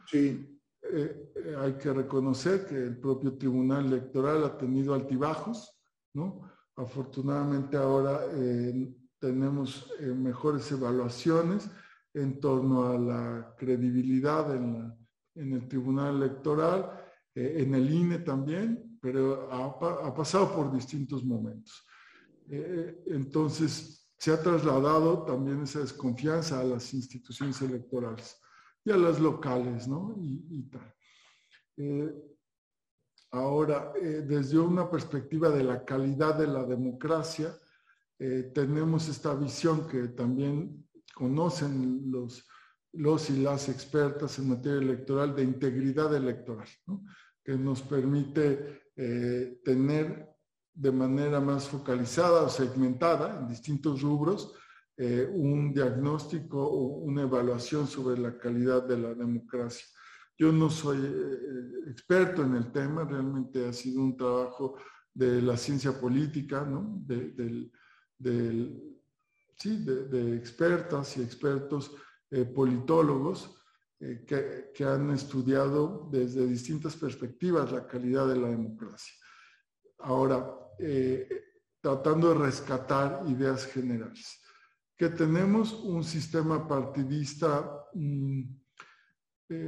Sí. 0.10 0.58
Eh, 0.82 1.34
eh, 1.36 1.56
hay 1.60 1.74
que 1.74 1.92
reconocer 1.92 2.66
que 2.66 2.76
el 2.76 2.98
propio 2.98 3.38
Tribunal 3.38 3.88
Electoral 3.88 4.46
ha 4.46 4.58
tenido 4.58 4.94
altibajos, 4.94 5.78
¿no? 6.13 6.50
Afortunadamente 6.78 7.76
ahora 7.76 8.22
eh, 8.32 8.96
tenemos 9.20 9.92
mejores 10.00 10.72
evaluaciones, 10.72 11.70
en 12.13 12.40
torno 12.40 12.86
a 12.86 12.98
la 12.98 13.56
credibilidad 13.58 14.56
en, 14.56 14.96
el 15.36 15.68
Tribunal 15.68 16.16
Electoral, 16.16 16.90
eh, 17.38 17.62
en 17.62 17.76
el 17.76 17.88
INE 17.93 18.17
también, 18.17 18.97
pero 19.00 19.47
ha, 19.54 20.12
pasado 20.15 20.56
por 20.56 20.73
distintos 20.73 21.23
momentos. 21.23 21.86
Eh, 22.50 23.04
entonces, 23.06 24.10
se 24.17 24.32
ha 24.32 24.41
trasladado 24.41 25.23
también 25.23 25.62
esa 25.62 25.82
desconfianza 25.82 26.60
a 26.60 26.63
las 26.63 26.91
instituciones 26.95 27.62
electorales 27.62 28.41
y 28.84 28.89
a 28.89 28.97
las 28.97 29.19
locales, 29.19 29.88
¿no? 29.88 30.15
Y, 30.19 30.63
tal. 30.63 30.95
Eh, 31.78 32.12
ahora, 33.30 33.93
desde 34.02 34.58
una 34.58 34.89
perspectiva 34.89 35.50
de 35.50 35.63
la 35.63 35.86
calidad 35.86 36.39
de 36.39 36.47
la 36.47 36.63
democracia, 36.63 37.56
tenemos 38.17 39.08
esta 39.10 39.36
visión 39.36 39.88
que 39.88 40.08
también 40.08 40.88
conocen 41.13 42.10
los, 42.10 42.47
los 42.93 43.30
y 43.30 43.43
las 43.43 43.69
expertas 43.69 44.39
en 44.39 44.50
materia 44.50 44.80
electoral 44.80 45.36
de 45.36 45.43
integridad 45.43 46.15
electoral, 46.15 46.67
que 47.48 47.58
nos 47.58 47.82
permite 47.82 48.92
eh, 48.94 49.62
tener 49.64 50.36
de 50.74 50.92
manera 50.92 51.40
más 51.40 51.70
focalizada 51.70 52.42
o 52.42 52.50
segmentada 52.50 53.40
en 53.40 53.48
distintos 53.48 54.02
rubros 54.02 54.54
eh, 54.98 55.32
un 55.34 55.74
diagnóstico 55.74 56.62
o 56.62 56.98
una 56.98 57.22
evaluación 57.22 57.88
sobre 57.88 58.20
la 58.20 58.38
calidad 58.38 58.86
de 58.86 58.98
la 58.98 59.14
democracia. 59.14 59.88
Yo 60.38 60.52
no 60.52 60.70
soy 60.70 60.98
eh, 60.98 61.90
experto 61.90 62.44
en 62.44 62.56
el 62.56 62.70
tema, 62.74 63.06
realmente 63.06 63.66
ha 63.66 63.72
sido 63.72 64.02
un 64.02 64.18
trabajo 64.18 64.76
de 65.14 65.42
la 65.42 65.56
ciencia 65.56 65.94
política, 65.94 66.66
¿no? 66.66 67.00
de, 67.06 67.72
expertas 70.36 71.16
y 71.16 71.22
expertos 71.22 71.96
politólogos 72.54 73.57
eh, 74.00 74.26
que, 74.74 74.84
han 74.86 75.12
estudiado 75.12 76.08
desde 76.12 76.46
distintas 76.46 76.96
perspectivas 76.96 77.72
la 77.72 77.88
calidad 77.88 78.28
de 78.28 78.36
la 78.36 78.50
democracia. 78.50 79.14
Ahora, 80.00 80.48
eh, 80.80 81.28
tratando 81.82 82.30
de 82.30 82.46
rescatar 82.46 83.24
ideas 83.28 83.66
generales. 83.66 84.42
Que 84.96 85.10
tenemos 85.10 85.74
un 85.74 86.04
sistema 86.04 86.68
partidista 86.68 87.86
mm, 87.94 88.44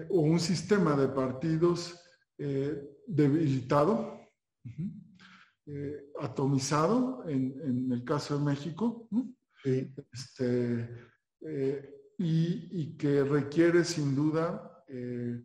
o 0.09 0.19
un 0.19 0.39
sistema 0.39 0.95
de 0.95 1.07
partidos 1.07 1.99
debilitado, 3.05 4.19
atomizado 6.19 7.23
en, 7.27 7.91
el 7.91 8.03
caso 8.03 8.37
de 8.37 8.43
México, 8.43 9.07
este, 9.63 11.09
eh, 11.41 11.98
y, 12.19 12.97
que 12.97 13.23
requiere 13.23 13.85
sin 13.85 14.13
duda 14.13 14.83
eh, 14.87 15.41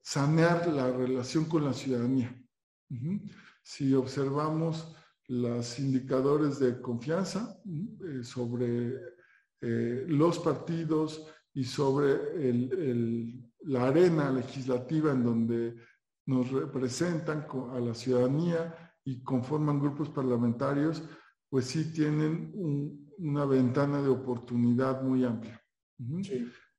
sanear 0.00 0.68
la 0.68 0.90
relación 0.92 1.46
con 1.46 1.64
la 1.64 1.72
ciudadanía. 1.72 2.34
Si 3.62 3.92
observamos 3.92 4.94
los 5.26 5.78
indicadores 5.78 6.58
de 6.60 6.80
confianza 6.80 7.60
eh, 7.64 8.22
sobre 8.22 9.18
los 9.60 10.38
partidos 10.38 11.26
y 11.52 11.64
sobre 11.64 12.16
la 13.62 13.88
arena 13.88 14.30
legislativa 14.30 15.10
en 15.10 15.24
donde 15.24 15.76
nos 16.26 16.50
representan 16.52 17.46
a 17.72 17.80
la 17.80 17.94
ciudadanía 17.94 18.94
y 19.04 19.22
conforman 19.24 19.80
grupos 19.80 20.08
parlamentarios, 20.10 21.02
pues 21.48 21.66
sí 21.66 21.92
tienen 21.92 22.52
una 23.18 23.44
ventana 23.44 24.02
de 24.02 24.08
oportunidad 24.08 25.02
muy 25.02 25.24
amplia. 25.24 25.62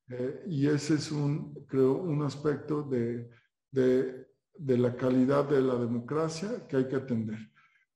Eh, 0.10 0.44
y 0.48 0.68
ese 0.68 0.96
es 0.96 1.12
un, 1.12 1.66
creo, 1.68 1.98
un 1.98 2.24
aspecto 2.24 2.84
de, 2.84 3.30
la 4.58 4.96
calidad 4.96 5.48
de 5.48 5.62
la 5.62 5.76
democracia 5.76 6.68
que 6.68 6.78
hay 6.78 6.88
que 6.88 6.96
atender. 6.96 7.40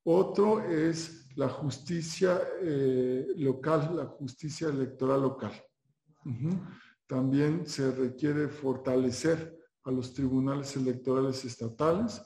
Otro 0.03 0.61
es 0.61 1.29
la 1.35 1.49
justicia 1.49 2.41
eh, 2.61 3.27
local, 3.37 3.95
la 3.95 4.05
justicia 4.05 4.67
electoral 4.67 5.21
local. 5.21 5.53
También 7.07 7.65
se 7.67 7.91
requiere 7.91 8.47
fortalecer 8.47 9.57
a 9.83 9.91
los 9.91 10.13
tribunales 10.13 10.75
electorales 10.77 11.43
estatales 11.45 12.21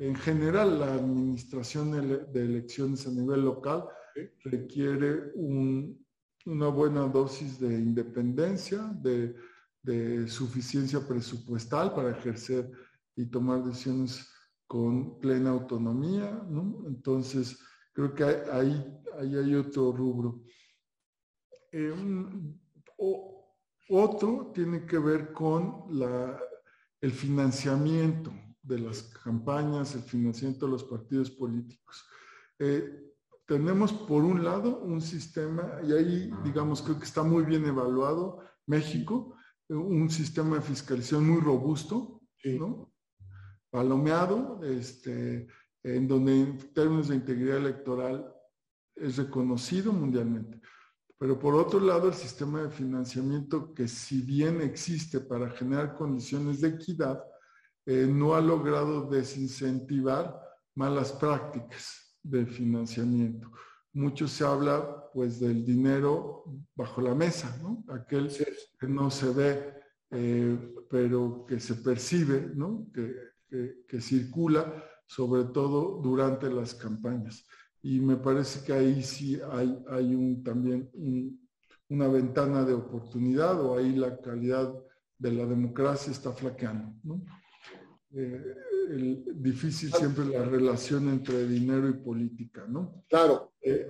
en 0.00 0.16
general, 0.16 0.80
la 0.80 0.94
administración 0.94 1.90
de 2.32 2.42
elecciones 2.42 3.06
a 3.06 3.10
nivel 3.10 3.44
local 3.44 3.84
requiere 4.44 5.30
una 5.34 6.68
buena 6.68 7.02
dosis 7.02 7.60
de 7.60 7.68
independencia, 7.74 8.78
de, 8.94 9.36
suficiencia 10.26 11.06
presupuestal 11.06 11.94
para 11.94 12.12
ejercer 12.12 12.70
y 13.14 13.26
tomar 13.26 13.62
decisiones 13.62 14.26
con 14.66 15.20
plena 15.20 15.50
autonomía. 15.50 16.46
Entonces, 16.86 17.58
creo 17.92 18.14
que 18.14 18.24
ahí, 18.24 18.82
hay 19.18 19.54
otro 19.54 19.92
rubro. 19.92 20.42
Eh, 21.72 21.94
otro 23.90 24.50
tiene 24.54 24.86
que 24.86 24.98
ver 24.98 25.34
con 25.34 25.84
el 27.02 27.10
financiamiento 27.12 28.32
de 28.62 28.78
las 28.78 29.02
campañas, 29.02 29.94
el 29.94 30.02
financiamiento 30.02 30.66
de 30.66 30.72
los 30.72 30.84
partidos 30.84 31.30
políticos. 31.30 32.04
Eh, 32.58 33.14
tenemos 33.46 33.92
por 33.92 34.22
un 34.22 34.44
lado 34.44 34.80
un 34.80 35.00
sistema, 35.00 35.80
y 35.82 35.92
ahí 35.92 36.30
digamos 36.44 36.82
creo 36.82 36.98
que 36.98 37.06
está 37.06 37.22
muy 37.22 37.44
bien 37.44 37.64
evaluado, 37.64 38.40
México, 38.66 39.34
eh, 39.68 39.74
un 39.74 40.08
sistema 40.10 40.56
de 40.56 40.62
fiscalización 40.62 41.28
muy 41.28 41.40
robusto, 41.40 42.20
¿no? 42.44 42.92
palomeado, 43.70 44.60
este, 44.64 45.46
en 45.82 46.08
donde 46.08 46.40
en 46.40 46.58
términos 46.74 47.08
de 47.08 47.16
integridad 47.16 47.58
electoral 47.58 48.32
es 48.96 49.16
reconocido 49.16 49.92
mundialmente. 49.92 50.60
Pero 51.18 51.38
por 51.38 51.54
otro 51.54 51.80
lado, 51.80 52.08
el 52.08 52.14
sistema 52.14 52.62
de 52.62 52.70
financiamiento 52.70 53.74
que 53.74 53.86
si 53.86 54.22
bien 54.22 54.60
existe 54.60 55.20
para 55.20 55.50
generar 55.50 55.94
condiciones 55.94 56.60
de 56.60 56.68
equidad, 56.68 57.22
eh, 57.90 58.06
no 58.06 58.36
ha 58.36 58.40
logrado 58.40 59.10
desincentivar 59.10 60.40
malas 60.76 61.10
prácticas 61.10 62.16
de 62.22 62.46
financiamiento. 62.46 63.50
Mucho 63.92 64.28
se 64.28 64.44
habla 64.44 65.10
pues 65.12 65.40
del 65.40 65.64
dinero 65.64 66.44
bajo 66.76 67.00
la 67.00 67.16
mesa, 67.16 67.58
¿no? 67.60 67.82
Aquel 67.92 68.30
que 68.78 68.86
no 68.86 69.10
se 69.10 69.30
ve, 69.30 69.74
eh, 70.12 70.72
pero 70.88 71.44
que 71.44 71.58
se 71.58 71.74
percibe, 71.74 72.52
¿no? 72.54 72.86
Que, 72.94 74.00
circula 74.00 74.72
sobre 75.08 75.42
todo 75.46 76.00
durante 76.00 76.48
las 76.48 76.72
campañas. 76.74 77.44
Y 77.82 77.98
me 77.98 78.16
parece 78.16 78.64
que 78.64 78.72
ahí 78.72 79.02
sí 79.02 79.40
hay, 79.50 79.76
hay 79.88 80.14
un, 80.14 80.44
también 80.44 80.88
una 81.88 82.06
ventana 82.06 82.64
de 82.64 82.74
oportunidad 82.74 83.60
o 83.60 83.76
ahí 83.76 83.96
la 83.96 84.16
calidad 84.20 84.72
de 85.18 85.32
la 85.32 85.44
democracia 85.44 86.12
está 86.12 86.30
flaqueando. 86.30 86.94
¿no? 87.02 87.24
Eh, 88.12 88.56
el, 88.88 89.24
difícil 89.40 89.92
siempre 89.92 90.24
la 90.24 90.44
relación 90.44 91.08
entre 91.10 91.46
dinero 91.46 91.88
y 91.88 91.92
política, 91.92 92.66
¿no? 92.68 93.04
Claro. 93.08 93.52
Eh, 93.62 93.86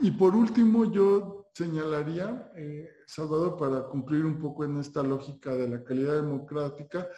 y 0.00 0.10
por 0.10 0.36
último, 0.36 0.92
yo 0.92 1.48
señalaría, 1.54 2.52
eh, 2.54 2.90
Salvador, 3.06 3.56
para 3.56 3.84
cumplir 3.84 4.26
un 4.26 4.38
poco 4.38 4.64
en 4.64 4.78
esta 4.78 5.02
lógica 5.02 5.54
de 5.54 5.68
la 5.68 5.82
calidad 5.82 6.16
democrática, 6.16 7.08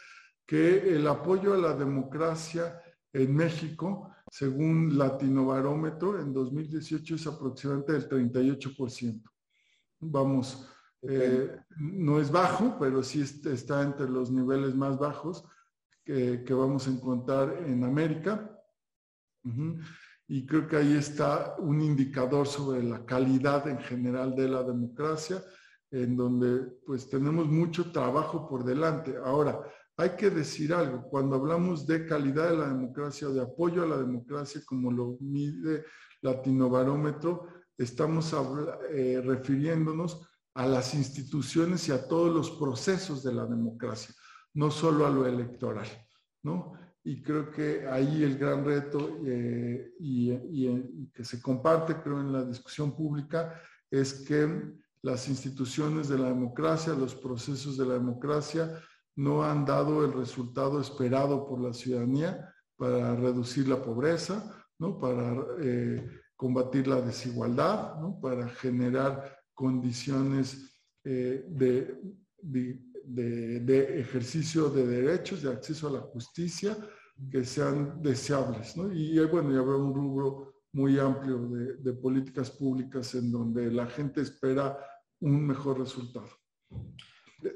que 0.46 0.94
el 0.94 1.09
apoyo 1.09 1.55
a 1.55 1.58
la 1.58 1.75
democracia 1.75 2.81
en 3.13 3.35
México, 3.35 4.15
según 4.31 4.96
Latino 4.96 5.46
Barómetro, 5.46 6.21
en 6.21 6.33
2018 6.33 7.17
es 7.17 7.27
aproximadamente 7.27 7.92
del 7.94 8.08
38%. 8.08 9.23
Vamos, 10.00 10.69
no 11.77 12.21
es 12.21 12.31
bajo, 12.31 12.77
pero 12.79 13.02
sí 13.02 13.23
está 13.23 13.83
entre 13.83 14.08
los 14.08 14.31
niveles 14.31 14.75
más 14.75 14.96
bajos 14.98 15.44
que, 16.09 16.54
vamos 16.54 16.87
a 16.87 16.90
encontrar 16.90 17.65
en 17.67 17.85
América. 17.85 18.50
Y 20.27 20.46
creo 20.46 20.67
que 20.67 20.77
ahí 20.77 20.96
está 20.96 21.56
un 21.59 21.83
indicador 21.83 22.46
sobre 22.46 22.83
la 22.83 23.04
calidad 23.04 23.69
en 23.69 23.79
general 23.79 24.35
de 24.35 24.48
la 24.48 24.63
democracia, 24.63 25.42
en 25.90 26.17
donde 26.17 26.65
pues 26.87 27.11
tenemos 27.11 27.46
mucho 27.46 27.92
trabajo 27.92 28.48
por 28.48 28.65
delante. 28.65 29.17
Ahora, 29.23 29.61
hay 29.98 30.11
que 30.11 30.31
decir 30.31 30.73
algo, 30.73 31.02
cuando 31.11 31.37
hablamos 31.37 31.87
de 31.87 32.06
calidad 32.06 32.50
de 32.50 32.56
la 32.56 32.69
democracia 32.69 33.29
de 33.29 33.42
apoyo 33.42 33.83
a 33.83 33.87
la 33.87 33.98
democracia, 33.98 34.63
como 34.65 34.90
lo 34.90 35.19
mide 35.21 35.85
Latinobarómetro, 36.23 37.48
estamos 37.77 38.35
eh, 38.90 39.21
refiriéndonos 39.23 40.27
a 40.54 40.67
las 40.67 40.94
instituciones 40.94 41.88
y 41.88 41.92
a 41.92 42.09
todos 42.09 42.35
los 42.35 42.50
procesos 42.52 43.23
de 43.23 43.35
la 43.35 43.44
democracia 43.44 44.15
no 44.55 44.71
solo 44.71 45.07
a 45.07 45.11
lo 45.11 45.27
electoral, 45.27 45.87
¿no? 46.42 46.73
Y 47.05 47.23
creo 47.23 47.51
que 47.51 47.87
ahí 47.88 48.23
el 48.23 48.37
gran 48.37 48.65
reto 48.65 49.21
eh, 49.25 49.92
y, 49.99 51.09
que 51.09 51.25
se 51.25 51.40
comparte, 51.40 51.96
creo, 52.03 52.21
en 52.21 52.33
la 52.33 52.44
discusión 52.44 52.94
pública 52.94 53.61
es 53.90 54.13
que 54.13 54.75
las 55.03 55.29
instituciones 55.29 56.09
de 56.09 56.19
la 56.19 56.29
democracia, 56.29 56.92
los 56.92 57.15
procesos 57.15 57.79
de 57.79 57.87
la 57.87 57.94
democracia 57.94 58.79
no 59.17 59.42
han 59.42 59.65
dado 59.65 60.05
el 60.05 60.13
resultado 60.13 60.81
esperado 60.81 61.49
por 61.49 61.61
la 61.61 61.73
ciudadanía 61.73 62.55
para 62.77 63.17
reducir 63.17 63.69
la 63.69 63.83
pobreza, 63.83 64.55
¿no? 64.79 64.99
para 64.99 65.35
eh, 65.61 66.07
combatir 66.37 66.87
la 66.87 67.01
desigualdad, 67.01 67.99
¿no? 68.01 68.21
para 68.21 68.49
generar 68.49 69.37
condiciones 69.55 70.79
eh, 71.05 71.44
de, 71.49 72.01
de, 72.40 72.81
de, 73.09 74.00
ejercicio 74.00 74.69
de 74.69 74.87
derechos, 74.87 75.42
de 75.42 75.50
acceso 75.50 75.88
a 75.88 75.92
la 75.92 76.00
justicia 76.00 76.77
que 77.31 77.44
sean 77.44 78.00
deseables. 78.02 78.77
¿no? 78.77 78.92
Y 78.92 79.19
bueno, 79.27 79.52
ya 79.52 79.61
habrá 79.61 79.77
un 79.77 79.94
rubro 79.94 80.54
muy 80.73 80.98
amplio 80.98 81.48
de, 81.48 81.77
de, 81.77 81.92
políticas 81.94 82.50
públicas 82.50 83.15
en 83.15 83.33
donde 83.33 83.71
la 83.73 83.87
gente 83.87 84.21
espera 84.21 84.79
un 85.21 85.46
mejor 85.46 85.79
resultado. 85.79 86.29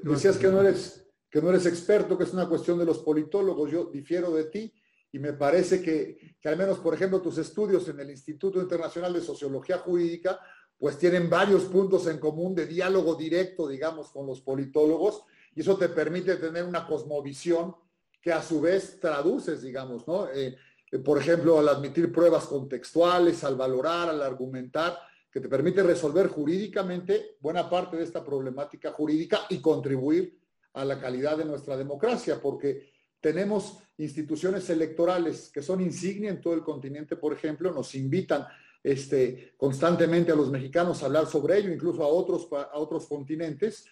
Decías 0.03 0.37
que 0.37 0.47
no, 0.47 0.61
eres, 0.61 1.07
que 1.29 1.41
no 1.41 1.49
eres 1.49 1.65
experto, 1.65 2.17
que 2.17 2.23
es 2.23 2.33
una 2.33 2.49
cuestión 2.49 2.79
de 2.79 2.85
los 2.85 2.99
politólogos. 2.99 3.71
Yo 3.71 3.85
difiero 3.85 4.31
de 4.31 4.45
ti 4.45 4.73
y 5.11 5.19
me 5.19 5.33
parece 5.33 5.81
que, 5.81 6.37
que 6.41 6.49
al 6.49 6.57
menos, 6.57 6.79
por 6.79 6.95
ejemplo, 6.95 7.21
tus 7.21 7.37
estudios 7.37 7.87
en 7.87 7.99
el 7.99 8.09
Instituto 8.09 8.59
Internacional 8.59 9.13
de 9.13 9.21
Sociología 9.21 9.77
Jurídica, 9.77 10.39
pues 10.77 10.97
tienen 10.97 11.29
varios 11.29 11.63
puntos 11.65 12.07
en 12.07 12.17
común 12.17 12.55
de 12.55 12.65
diálogo 12.65 13.15
directo, 13.15 13.67
digamos, 13.67 14.11
con 14.11 14.25
los 14.25 14.41
politólogos, 14.41 15.23
y 15.55 15.61
eso 15.61 15.77
te 15.77 15.89
permite 15.89 16.35
tener 16.35 16.63
una 16.63 16.85
cosmovisión 16.85 17.75
que 18.21 18.31
a 18.31 18.41
su 18.41 18.61
vez 18.61 18.99
traduces, 18.99 19.61
digamos, 19.61 20.07
¿no? 20.07 20.29
Eh, 20.29 20.55
eh, 20.91 20.99
por 20.99 21.17
ejemplo, 21.17 21.59
al 21.59 21.67
admitir 21.67 22.11
pruebas 22.11 22.45
contextuales, 22.45 23.43
al 23.43 23.55
valorar, 23.55 24.09
al 24.09 24.21
argumentar, 24.21 24.97
que 25.31 25.39
te 25.39 25.49
permite 25.49 25.81
resolver 25.81 26.27
jurídicamente 26.27 27.37
buena 27.39 27.69
parte 27.69 27.97
de 27.97 28.03
esta 28.03 28.23
problemática 28.23 28.91
jurídica 28.91 29.41
y 29.49 29.59
contribuir 29.59 30.39
a 30.73 30.85
la 30.85 30.99
calidad 30.99 31.37
de 31.37 31.45
nuestra 31.45 31.75
democracia, 31.75 32.39
porque 32.41 32.91
tenemos 33.19 33.79
instituciones 33.97 34.69
electorales 34.69 35.49
que 35.51 35.61
son 35.61 35.81
insignia 35.81 36.29
en 36.29 36.41
todo 36.41 36.53
el 36.53 36.61
continente, 36.61 37.15
por 37.15 37.33
ejemplo, 37.33 37.71
nos 37.71 37.95
invitan 37.95 38.45
este, 38.83 39.53
constantemente 39.57 40.31
a 40.31 40.35
los 40.35 40.51
mexicanos 40.51 41.01
a 41.01 41.07
hablar 41.07 41.25
sobre 41.25 41.57
ello, 41.57 41.71
incluso 41.71 42.03
a 42.03 42.07
otros, 42.07 42.47
a 42.51 42.77
otros 42.77 43.07
continentes, 43.07 43.85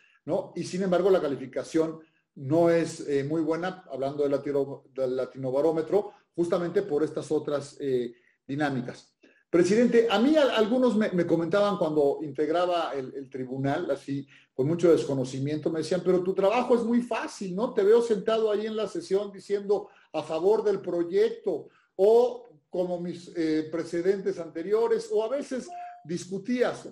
Y 0.56 0.64
sin 0.64 0.84
embargo, 0.84 1.10
la 1.10 1.22
calificación 1.22 2.00
no 2.36 2.70
es 2.70 3.08
eh, 3.08 3.24
muy 3.24 3.42
buena, 3.42 3.84
hablando 3.92 4.24
del, 4.24 4.32
latino, 4.32 4.84
del 4.94 5.16
latinobarómetro, 5.16 6.12
justamente 6.36 6.84
por 6.84 7.04
estas 7.04 7.32
otras 7.32 7.78
eh, 7.80 8.14
dinámicas. 8.48 9.16
Presidente, 9.50 10.08
a 10.10 10.18
mí 10.18 10.38
algunos 10.38 10.96
me, 10.96 11.26
comentaban 11.28 11.78
cuando 11.78 12.20
integraba 12.22 12.94
el, 12.94 13.14
el, 13.14 13.30
tribunal, 13.30 13.92
así 13.92 14.26
con 14.54 14.66
mucho 14.66 14.90
desconocimiento, 14.90 15.70
me 15.70 15.80
decían, 15.80 16.02
pero 16.06 16.24
tu 16.24 16.34
trabajo 16.34 16.76
es 16.76 16.84
muy 16.84 17.02
fácil, 17.02 17.54
¿no? 17.54 17.74
Te 17.74 17.84
veo 17.84 18.02
sentado 18.02 18.50
ahí 18.50 18.66
en 18.66 18.78
la 18.78 18.88
sesión 18.88 19.30
diciendo 19.30 19.90
a 20.14 20.24
favor 20.24 20.64
del 20.64 20.80
proyecto 20.80 21.68
o 21.98 22.52
como 22.70 23.02
mis 23.02 23.30
eh, 23.36 23.68
precedentes 23.70 24.40
anteriores, 24.40 25.10
o 25.12 25.22
a 25.24 25.28
veces 25.28 25.68
discutías 26.06 26.88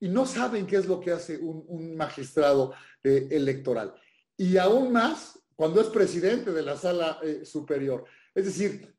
y 0.00 0.08
no 0.08 0.26
saben 0.26 0.66
qué 0.66 0.76
es 0.76 0.86
lo 0.86 1.00
que 1.00 1.12
hace 1.12 1.38
un, 1.38 1.96
magistrado 1.96 2.74
eh, 3.02 3.28
electoral. 3.30 3.94
Y 4.36 4.56
aún 4.56 4.92
más 4.92 5.38
cuando 5.56 5.80
es 5.80 5.86
presidente 5.88 6.52
de 6.52 6.62
la 6.62 6.76
sala 6.76 7.20
eh, 7.22 7.44
superior. 7.44 8.04
Es 8.34 8.46
decir, 8.46 8.94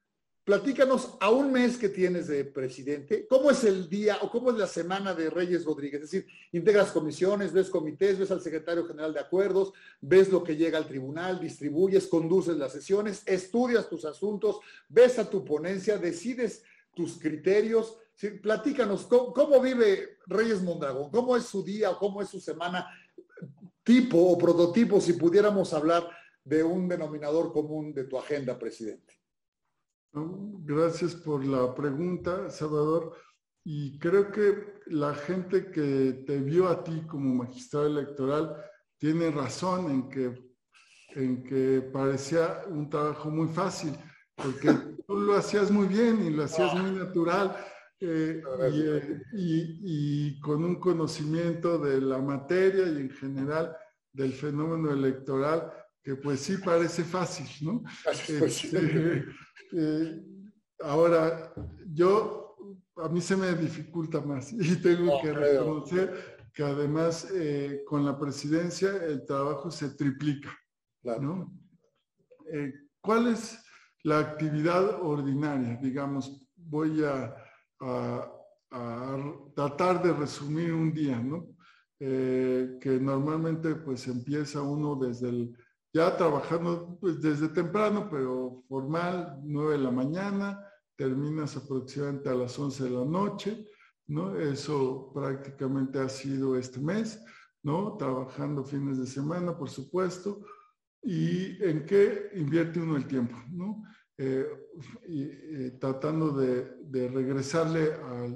Platícanos 0.45 1.17
a 1.21 1.31
un 1.31 1.51
mes 1.51 1.75
que 1.75 1.89
tienes 1.89 2.27
de 2.27 2.45
presidente, 2.45 3.25
¿cómo 3.27 3.49
es 3.49 3.63
el 3.63 3.89
día 3.89 4.19
o 4.21 4.29
cómo 4.29 4.51
es 4.51 4.57
la 4.57 4.67
semana 4.67 5.15
de 5.15 5.31
Reyes 5.31 5.65
Rodríguez? 5.65 6.03
Es 6.03 6.11
decir, 6.11 6.27
integras 6.51 6.91
comisiones, 6.91 7.51
ves 7.51 7.71
comités, 7.71 8.19
ves 8.19 8.29
al 8.29 8.41
secretario 8.41 8.85
general 8.85 9.11
de 9.11 9.21
acuerdos, 9.21 9.73
ves 9.99 10.31
lo 10.31 10.43
que 10.43 10.55
llega 10.55 10.77
al 10.77 10.87
tribunal, 10.87 11.39
distribuyes, 11.39 12.05
conduces 12.05 12.57
las 12.57 12.73
sesiones, 12.73 13.23
estudias 13.25 13.89
tus 13.89 14.05
asuntos, 14.05 14.59
ves 14.87 15.17
a 15.17 15.27
tu 15.27 15.43
ponencia, 15.43 15.97
decides 15.97 16.61
tus 16.93 17.17
criterios. 17.17 17.97
Platícanos, 18.41 19.07
¿cómo, 19.07 19.59
vive 19.59 20.19
Reyes 20.25 20.63
Mondragón? 20.63 21.11
¿Cómo 21.11 21.35
es 21.35 21.43
su 21.43 21.63
día 21.63 21.91
o 21.91 21.99
cómo 21.99 22.21
es 22.21 22.29
su 22.29 22.39
semana? 22.39 22.87
Tipo 23.83 24.17
o 24.17 24.37
prototipo, 24.37 25.01
si 25.01 25.13
pudiéramos 25.13 25.73
hablar 25.73 26.09
de 26.43 26.63
un 26.63 26.87
denominador 26.87 27.51
común 27.51 27.93
de 27.93 28.05
tu 28.05 28.17
agenda, 28.17 28.57
presidente. 28.57 29.13
Gracias 30.13 31.13
por 31.15 31.45
la 31.45 31.75
pregunta, 31.75 32.49
Salvador. 32.49 33.13
Y 33.65 33.99
creo 33.99 34.31
que 34.31 34.75
la 34.85 35.13
gente 35.13 35.69
que 35.69 36.23
te 36.25 36.39
vio 36.39 36.69
a 36.69 36.83
ti 36.83 37.01
como 37.07 37.43
magistrado 37.43 37.87
electoral 37.87 38.55
tiene 38.97 39.29
razón 39.29 39.91
en 39.91 40.09
que, 40.09 40.55
en 41.15 41.43
que 41.43 41.81
parecía 41.81 42.63
un 42.67 42.89
trabajo 42.89 43.29
muy 43.29 43.49
fácil, 43.49 43.91
porque 44.35 44.71
tú 45.05 45.19
lo 45.19 45.35
hacías 45.35 45.69
muy 45.69 45.87
bien 45.87 46.23
y 46.25 46.29
lo 46.29 46.43
hacías 46.43 46.73
muy 46.75 46.91
natural 46.91 47.55
eh, 48.01 48.43
eh, 48.61 49.21
y, 49.31 50.27
y, 50.27 50.39
con 50.41 50.65
un 50.65 50.75
conocimiento 50.75 51.77
de 51.77 52.01
la 52.01 52.17
materia 52.19 52.87
y 52.87 52.97
en 52.97 53.09
general 53.09 53.73
del 54.11 54.33
fenómeno 54.33 54.91
electoral 54.91 55.71
que 56.03 56.15
pues 56.17 56.41
sí 56.41 56.57
parece 56.57 57.05
fácil, 57.05 57.47
¿no? 57.61 57.83
Este, 58.05 59.25
eh, 59.77 60.21
ahora, 60.81 61.53
yo, 61.93 62.57
a 62.97 63.07
mí 63.07 63.21
se 63.21 63.37
me 63.37 63.53
dificulta 63.53 64.19
más 64.19 64.51
y 64.51 64.75
tengo 64.81 65.21
que 65.21 65.31
reconocer 65.31 66.49
que 66.53 66.63
además 66.63 67.27
con 67.87 68.05
la 68.05 68.19
presidencia 68.19 68.89
el 69.05 69.25
trabajo 69.25 69.71
se 69.71 69.89
triplica, 69.89 70.57
¿no? 71.03 71.53
¿Cuál 73.01 73.27
es 73.27 73.57
la 74.03 74.19
actividad 74.19 75.01
ordinaria? 75.01 75.77
Digamos, 75.81 76.45
voy 76.55 77.03
a, 77.03 77.35
a, 77.81 78.31
tratar 79.55 80.03
de 80.03 80.11
resumir 80.11 80.73
un 80.73 80.93
día, 80.93 81.17
¿no? 81.17 81.47
que 81.97 82.99
normalmente 83.01 83.73
pues 83.75 84.05
empieza 84.07 84.61
uno 84.61 84.95
desde 84.95 85.29
el 85.29 85.55
ya 85.95 86.17
trabajando 86.17 86.97
pues, 86.99 87.21
desde 87.21 87.47
temprano, 87.47 88.09
pero 88.11 88.65
formal, 88.67 89.39
9 89.45 89.77
de 89.77 89.83
la 89.85 89.91
mañana, 89.91 90.59
terminas 90.97 91.55
aproximadamente 91.55 92.27
a 92.27 92.35
las 92.35 92.59
11 92.59 92.83
de 92.83 92.89
la 92.89 93.05
noche, 93.05 93.65
¿no? 94.07 94.35
Eso 94.37 95.09
prácticamente 95.13 95.97
ha 95.99 96.09
sido 96.09 96.57
este 96.57 96.81
mes, 96.81 97.23
¿no? 97.63 97.95
Trabajando 97.95 98.65
fines 98.65 98.97
de 98.97 99.07
semana, 99.07 99.57
por 99.57 99.69
supuesto. 99.69 100.41
¿Y 101.01 101.63
en 101.63 101.85
qué 101.85 102.29
invierte 102.33 102.81
uno 102.81 102.97
el 102.97 103.07
tiempo, 103.07 103.37
¿no? 103.49 103.81
Eh, 104.17 104.45
y, 105.07 105.71
tratando 105.71 106.31
de, 106.31 107.09
regresarle 107.09 107.93
a, 107.93 108.27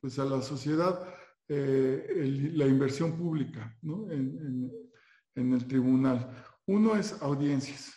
pues 0.00 0.18
a 0.18 0.24
la 0.24 0.42
sociedad 0.42 1.06
eh, 1.46 2.50
la 2.54 2.66
inversión 2.66 3.16
pública. 3.16 3.76
En, 3.82 4.70
el 5.36 5.66
tribunal. 5.66 6.28
Uno 6.66 6.96
es 6.96 7.16
audiencias. 7.22 7.94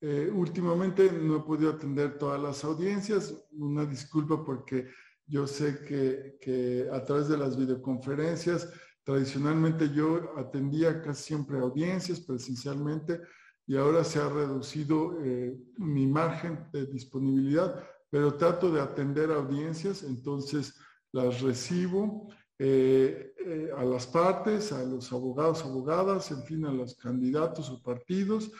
Eh, 0.00 0.30
últimamente 0.32 1.12
no 1.12 1.36
he 1.36 1.40
podido 1.40 1.72
atender 1.72 2.16
todas 2.16 2.40
las 2.40 2.64
audiencias, 2.64 3.34
una 3.50 3.84
disculpa 3.84 4.42
porque 4.42 4.88
yo 5.26 5.46
sé 5.46 5.84
que, 5.84 6.88
a 6.90 7.04
través 7.04 7.28
de 7.28 7.36
las 7.36 7.58
videoconferencias, 7.58 8.72
tradicionalmente 9.04 9.90
yo 9.92 10.38
atendía 10.38 11.02
casi 11.02 11.24
siempre 11.24 11.58
audiencias 11.58 12.20
presencialmente 12.20 13.20
y 13.66 13.76
ahora 13.76 14.04
se 14.04 14.18
ha 14.18 14.28
reducido 14.28 15.16
eh, 15.22 15.56
mi 15.78 16.06
margen 16.06 16.66
de 16.72 16.86
disponibilidad, 16.86 17.84
pero 18.10 18.34
trato 18.34 18.70
de 18.72 18.80
atender 18.80 19.30
audiencias, 19.30 20.02
entonces 20.02 20.74
las 21.12 21.40
recibo 21.40 22.28
eh, 22.58 23.32
eh, 23.46 23.70
a 23.76 23.84
las 23.84 24.06
partes, 24.06 24.72
a 24.72 24.84
los 24.84 25.12
abogados, 25.12 25.64
abogadas, 25.64 26.30
en 26.30 26.42
fin, 26.42 26.66
a 26.66 26.72
los 26.72 26.96
candidatos 26.96 27.70
o 27.70 27.82
partidos. 27.82 28.50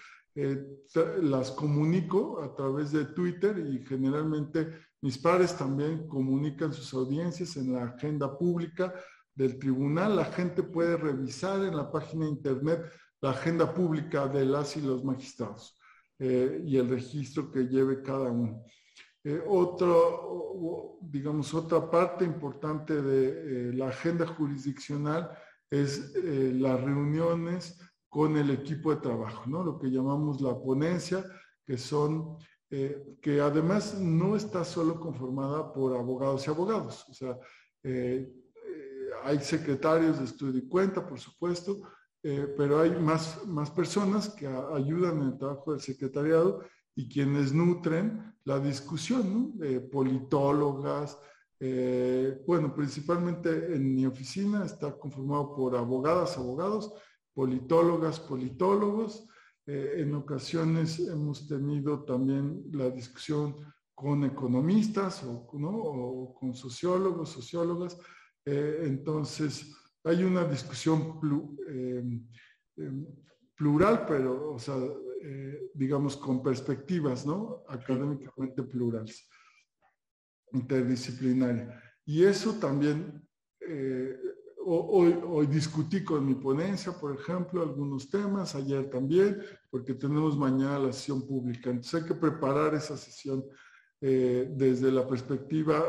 Las 1.21 1.51
comunico 1.51 2.41
a 2.41 2.55
través 2.55 2.93
de 2.93 3.05
Twitter 3.07 3.59
y 3.59 3.85
generalmente 3.85 4.69
mis 5.03 5.19
pares 5.19 5.57
también 5.57 6.07
comunican 6.07 6.73
sus 6.73 6.95
audiencias 6.95 7.57
en 7.57 7.73
la 7.73 7.85
agenda 7.85 8.39
pública 8.39 8.95
del 9.35 9.59
tribunal. 9.59 10.17
La 10.17 10.27
gente 10.27 10.63
puede 10.63 10.97
revisar 10.97 11.65
en 11.65 11.77
la 11.77 11.91
página 11.91 12.29
internet 12.29 12.83
la 13.21 13.31
agenda 13.31 13.73
pública 13.73 14.29
de 14.29 14.45
las 14.45 14.77
y 14.77 14.81
los 14.81 15.05
magistrados 15.05 15.77
y 16.19 16.77
el 16.77 16.87
registro 16.87 17.51
que 17.51 17.61
lleve 17.61 18.03
cada 18.03 18.31
uno. 18.31 18.63
Eh, 19.23 19.43
otro, 19.47 20.99
digamos, 21.03 21.53
otra 21.53 21.91
parte 21.91 22.25
importante 22.25 23.03
de 23.03 23.29
eh, 23.29 23.73
la 23.75 23.89
agenda 23.89 24.27
jurisdiccional 24.27 25.31
es 25.69 26.15
eh, 26.17 26.53
las 26.55 26.81
reuniones 26.81 27.79
con 28.09 28.37
el 28.39 28.51
equipo 28.51 28.95
de 28.95 29.03
trabajo, 29.03 29.43
¿no? 29.47 29.63
Lo 29.63 29.79
que 29.79 29.91
llamamos 29.91 30.41
la 30.41 30.59
ponencia, 30.59 31.25
que 31.65 31.79
son, 31.79 32.39
que 32.69 33.41
además 33.41 34.01
no 34.01 34.35
está 34.35 34.65
solo 34.65 34.99
conformada 34.99 35.73
por 35.73 35.97
abogados 35.97 36.45
y 36.45 36.51
abogados. 36.51 37.07
O 37.09 37.15
sea, 37.15 37.39
hay 39.23 39.39
secretarios 39.41 40.19
de 40.19 40.25
estudio 40.25 40.59
y 40.59 40.69
cuenta, 40.69 41.07
por 41.07 41.21
supuesto, 41.21 41.83
pero 42.23 42.81
hay 42.81 42.91
más, 42.91 43.47
más 43.47 43.71
personas 43.71 44.29
que 44.29 44.47
ayudan 44.47 45.23
en 45.23 45.29
el 45.29 45.39
trabajo 45.39 45.73
del 45.73 45.81
secretariado 45.81 46.61
y 46.95 47.09
quienes 47.09 47.53
nutren 47.53 48.35
la 48.45 48.59
discusión, 48.59 49.55
¿no? 49.59 49.89
politólogas, 49.91 51.19
bueno, 52.47 52.75
principalmente 52.75 53.75
en 53.75 53.95
mi 53.95 54.05
oficina 54.07 54.65
está 54.65 54.99
conformado 54.99 55.55
por 55.55 55.77
abogadas, 55.77 56.37
abogados, 56.37 56.93
politólogas, 57.33 58.21
politólogos. 58.21 59.27
en 59.67 60.15
ocasiones 60.15 60.99
hemos 61.01 61.47
tenido 61.49 62.05
también 62.05 62.65
la 62.73 62.91
discusión 62.91 63.57
con 64.01 64.25
economistas 64.25 65.23
o, 65.25 65.47
o 65.53 66.35
con 66.35 66.55
sociólogos, 66.55 67.29
sociólogas. 67.29 67.99
Eh, 68.47 68.85
entonces, 68.85 69.77
hay 70.05 70.25
una 70.25 70.45
discusión 70.45 71.21
eh, 71.69 72.03
em, 72.77 73.07
plural, 73.55 74.07
pero, 74.07 74.55
o 74.55 74.59
sea, 74.59 74.77
eh, 75.23 75.71
digamos, 75.75 76.17
con 76.17 76.43
perspectivas, 76.43 77.27
¿no? 77.27 77.65
Académicamente 77.69 78.63
plurales, 78.63 79.29
interdisciplinaria. 80.53 81.83
Y 82.07 82.25
eso 82.25 82.55
también, 82.55 83.23
hoy, 84.65 85.17
hoy 85.27 85.47
discutí 85.47 86.03
con 86.03 86.27
mi 86.27 86.35
ponencia, 86.35 86.93
por 86.93 87.15
ejemplo, 87.15 87.63
algunos 87.63 88.09
temas, 88.11 88.55
ayer 88.55 88.91
también, 88.91 89.41
porque 89.71 89.95
tenemos 89.95 90.37
mañana 90.37 90.79
la 90.79 90.93
sesión 90.93 91.27
pública. 91.27 91.71
Entonces 91.71 92.03
hay 92.03 92.09
que 92.09 92.15
preparar 92.15 92.75
esa 92.75 92.97
sesión 92.97 93.45
eh, 94.03 94.49
desde 94.57 94.91
la 94.91 95.07
perspectiva 95.07 95.85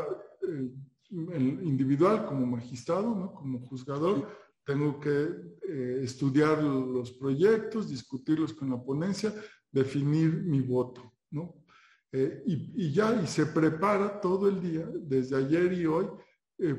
eh, 1.12 1.58
individual 1.62 2.26
como 2.26 2.46
magistrado, 2.46 3.32
como 3.34 3.60
juzgador, 3.66 4.28
tengo 4.64 4.98
que 5.00 5.28
eh, 5.68 6.00
estudiar 6.02 6.62
los 6.62 7.12
proyectos, 7.12 7.88
discutirlos 7.90 8.52
con 8.52 8.70
la 8.70 8.82
ponencia, 8.82 9.34
definir 9.70 10.42
mi 10.42 10.60
voto, 10.60 11.12
¿no? 11.30 11.56
y, 12.14 12.84
y, 12.84 12.92
ya, 12.92 13.22
y 13.22 13.26
se 13.26 13.46
prepara 13.46 14.20
todo 14.20 14.46
el 14.46 14.60
día, 14.60 14.86
desde 15.00 15.34
ayer 15.34 15.72
y 15.72 15.86
hoy, 15.86 16.06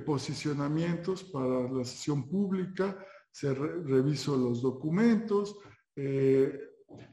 posicionamientos 0.05 1.23
para 1.23 1.71
la 1.71 1.83
sesión 1.83 2.29
pública, 2.29 3.03
se 3.31 3.51
reviso 3.51 4.37
los 4.37 4.61
documentos, 4.61 5.57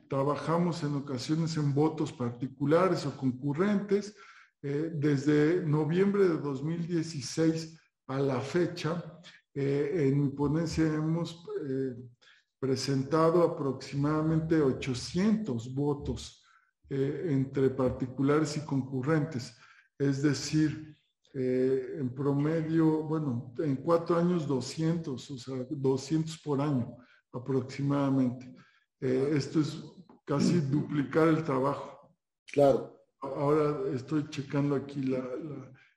Trabajamos 0.08 0.82
en 0.82 0.96
ocasiones 0.96 1.56
en 1.56 1.72
votos 1.72 2.12
particulares 2.12 3.06
o 3.06 3.16
concurrentes. 3.16 4.16
Eh, 4.62 4.90
desde 4.94 5.64
noviembre 5.64 6.28
de 6.28 6.36
2016 6.36 7.80
a 8.08 8.18
la 8.18 8.40
fecha, 8.40 9.20
eh, 9.54 10.08
en 10.08 10.20
mi 10.20 10.28
ponencia 10.28 10.84
hemos 10.84 11.46
eh, 11.66 11.96
presentado 12.58 13.42
aproximadamente 13.42 14.60
800 14.60 15.74
votos 15.74 16.36
entre 16.92 17.70
particulares 17.70 18.56
y 18.56 18.64
concurrentes. 18.64 19.56
Es 19.96 20.22
decir, 20.22 20.96
en 21.32 22.12
promedio, 22.12 23.04
bueno, 23.04 23.54
en 23.58 23.76
cuatro 23.76 24.16
años 24.16 24.48
200, 24.48 25.30
o 25.30 25.38
sea, 25.38 25.64
200 25.70 26.36
por 26.38 26.60
año 26.60 26.96
aproximadamente. 27.32 28.52
Esto 28.98 29.60
es 29.60 29.80
casi 30.26 30.58
duplicar 30.58 31.28
el 31.28 31.44
trabajo. 31.44 32.12
Claro. 32.52 32.99
Ahora 33.20 33.92
estoy 33.94 34.28
checando 34.30 34.74
aquí 34.74 35.14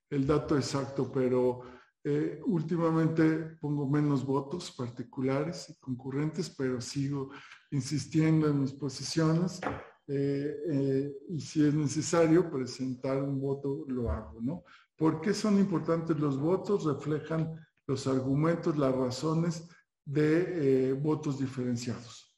el 0.10 0.28
dato 0.28 0.58
exacto, 0.58 1.12
pero 1.12 1.62
eh, 2.04 2.42
últimamente 2.46 3.58
pongo 3.62 3.88
menos 3.88 4.26
votos 4.26 4.72
particulares 4.72 5.70
y 5.70 5.80
concurrentes, 5.80 6.50
pero 6.50 6.82
sigo 6.82 7.32
insistiendo 7.72 8.48
en 8.48 8.62
mis 8.62 8.74
posiciones 8.74 9.62
eh, 10.08 11.14
y 11.30 11.40
si 11.40 11.66
es 11.66 11.74
necesario 11.74 12.52
presentar 12.52 13.24
un 13.24 13.40
voto, 13.40 13.86
lo 13.88 14.12
hago, 14.12 14.42
¿no? 14.42 14.64
¿Por 14.98 15.22
qué 15.22 15.34
son 15.34 15.58
importantes 15.60 16.20
los 16.20 16.38
votos? 16.38 16.84
Reflejan 16.84 17.56
los 17.88 18.06
argumentos, 18.06 18.78
las 18.78 18.94
razones 18.94 19.70
de 20.06 20.94
votos 21.02 21.40
diferenciados. 21.40 22.38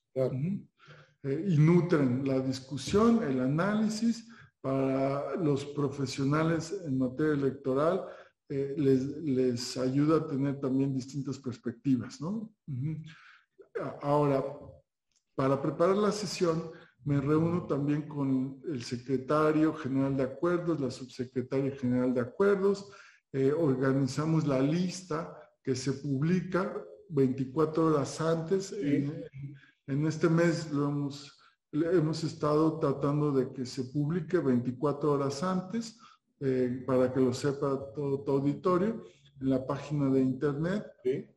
Eh, 1.25 1.45
y 1.49 1.57
nutren 1.57 2.25
la 2.25 2.39
discusión, 2.39 3.23
el 3.23 3.39
análisis 3.41 4.29
para 4.65 5.35
los 5.35 5.63
profesionales 5.63 6.75
en 6.87 6.97
materia 6.97 7.33
electoral, 7.33 8.03
eh, 8.49 8.73
les, 8.75 9.05
les, 9.17 9.77
ayuda 9.77 10.17
a 10.17 10.25
tener 10.25 10.59
también 10.59 10.91
distintas 10.91 11.37
perspectivas. 11.37 12.19
¿no? 12.19 12.51
Ahora, 14.01 14.43
para 15.35 15.61
preparar 15.61 15.97
la 15.97 16.11
sesión, 16.11 16.71
me 17.03 17.21
reúno 17.21 17.67
también 17.67 18.07
con 18.07 18.59
el 18.67 18.81
secretario 18.81 19.71
general 19.75 20.17
de 20.17 20.23
acuerdos, 20.23 20.79
la 20.79 20.89
subsecretaria 20.89 21.75
general 21.75 22.11
de 22.15 22.21
acuerdos, 22.21 22.91
eh, 23.33 23.53
organizamos 23.55 24.47
la 24.47 24.59
lista 24.61 25.31
que 25.61 25.75
se 25.75 25.93
publica 25.93 26.75
24 27.09 27.85
horas 27.85 28.19
antes 28.19 28.71
en, 28.71 29.23
en 29.85 30.07
este 30.07 30.27
mes 30.27 30.71
lo 30.71 30.89
hemos, 30.89 31.37
hemos 31.83 32.23
estado 32.23 32.79
tratando 32.79 33.31
de 33.31 33.51
que 33.51 33.65
se 33.65 33.83
publique 33.85 34.37
24 34.37 35.11
horas 35.11 35.43
antes 35.43 35.97
eh, 36.39 36.83
para 36.85 37.11
que 37.11 37.19
lo 37.19 37.33
sepa 37.33 37.91
todo 37.93 38.23
tu 38.23 38.31
auditorio 38.31 39.03
en 39.41 39.49
la 39.49 39.65
página 39.65 40.09
de 40.09 40.21
internet. 40.21 40.85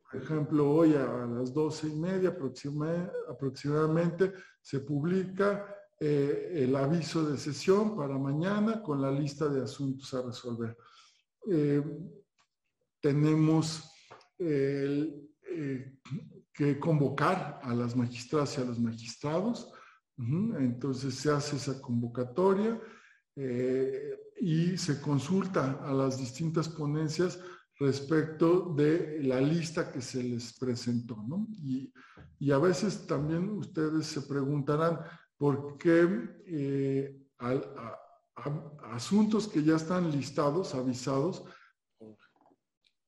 Por 0.09 0.21
ejemplo, 0.21 0.71
hoy 0.71 0.95
a, 0.95 1.25
las 1.25 1.53
12 1.53 1.87
y 1.89 1.95
media 1.95 2.37
aproximadamente 3.29 4.33
se 4.61 4.79
publica 4.79 5.75
eh, 5.99 6.51
el 6.55 6.75
aviso 6.75 7.29
de 7.29 7.37
sesión 7.37 7.95
para 7.95 8.17
mañana 8.17 8.81
con 8.81 9.01
la 9.01 9.11
lista 9.11 9.47
de 9.49 9.63
asuntos 9.63 10.13
a 10.13 10.21
resolver. 10.21 10.77
Eh, 11.51 11.83
tenemos 13.01 13.89
el, 14.37 15.29
que 16.53 16.79
convocar 16.79 17.59
a 17.63 17.73
las 17.73 17.95
magistradas 17.95 18.57
y 18.57 18.61
a 18.61 18.65
los 18.65 18.79
magistrados. 18.79 19.71
Entonces 20.19 21.15
se 21.15 21.31
hace 21.31 21.55
esa 21.55 21.81
convocatoria 21.81 22.79
eh, 23.35 24.19
y 24.41 24.77
se 24.77 24.99
consulta 24.99 25.79
a 25.81 25.93
las 25.93 26.17
distintas 26.17 26.67
ponencias 26.67 27.39
respecto 27.79 28.73
de 28.73 29.23
la 29.23 29.39
lista 29.39 29.91
que 29.91 30.01
se 30.01 30.21
les 30.21 30.57
presentó. 30.59 31.25
Y, 31.63 31.93
y, 32.37 32.51
a 32.51 32.57
veces 32.57 33.07
también 33.07 33.49
ustedes 33.49 34.07
se 34.07 34.21
preguntarán 34.23 34.99
por 35.37 35.77
qué 35.77 36.07
eh, 36.45 37.17
asuntos 38.91 39.47
que 39.47 39.63
ya 39.63 39.77
están 39.77 40.11
listados, 40.11 40.75
avisados, 40.75 41.45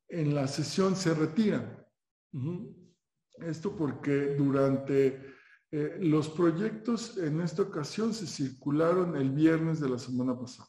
en 0.07 0.34
la 0.34 0.47
sesión 0.47 0.95
se 0.95 1.14
retiran. 1.14 1.78
Esto 3.34 3.76
porque 3.76 4.36
durante 4.36 5.41
eh, 5.74 5.97
los 6.01 6.30
proyectos 6.30 7.17
en 7.17 7.39
esta 7.39 7.61
ocasión 7.61 8.13
se 8.13 8.28
circularon 8.28 9.15
el 9.15 9.32
viernes 9.32 9.80
de 9.80 9.88
la 9.88 9.97
semana 9.97 10.38
pasada 10.38 10.67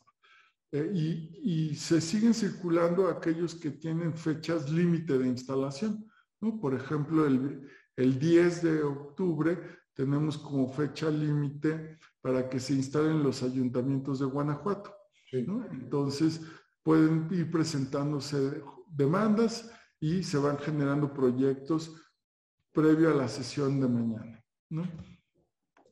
eh, 0.70 0.90
y, 0.94 1.74
se 1.74 2.00
siguen 2.00 2.32
circulando 2.32 3.09
aquellos 3.09 3.57
que 3.57 3.72
tienen 3.72 4.16
fechas 4.16 4.70
límite 4.70 5.18
de 5.18 5.26
instalación. 5.26 6.07
¿no? 6.40 6.61
Por 6.61 6.74
ejemplo, 6.74 7.26
el, 7.26 7.68
el 7.96 8.18
10 8.18 8.62
de 8.62 8.82
octubre 8.84 9.59
tenemos 9.92 10.38
como 10.38 10.72
fecha 10.72 11.11
límite 11.11 11.98
para 12.20 12.48
que 12.48 12.61
se 12.61 12.74
instalen 12.74 13.24
los 13.24 13.42
ayuntamientos 13.42 14.20
de 14.20 14.26
Guanajuato. 14.26 14.94
¿no? 15.46 15.66
Entonces, 15.72 16.40
pueden 16.82 17.28
ir 17.32 17.50
presentándose 17.50 18.62
demandas 18.86 19.70
y 19.98 20.22
se 20.22 20.38
van 20.38 20.59
generando 20.59 21.12
proyectos 21.12 21.94
previo 22.72 23.11
a 23.11 23.14
la 23.14 23.28
sesión 23.28 23.80
de 23.80 23.88
mañana. 23.88 24.41
¿No? 24.73 24.89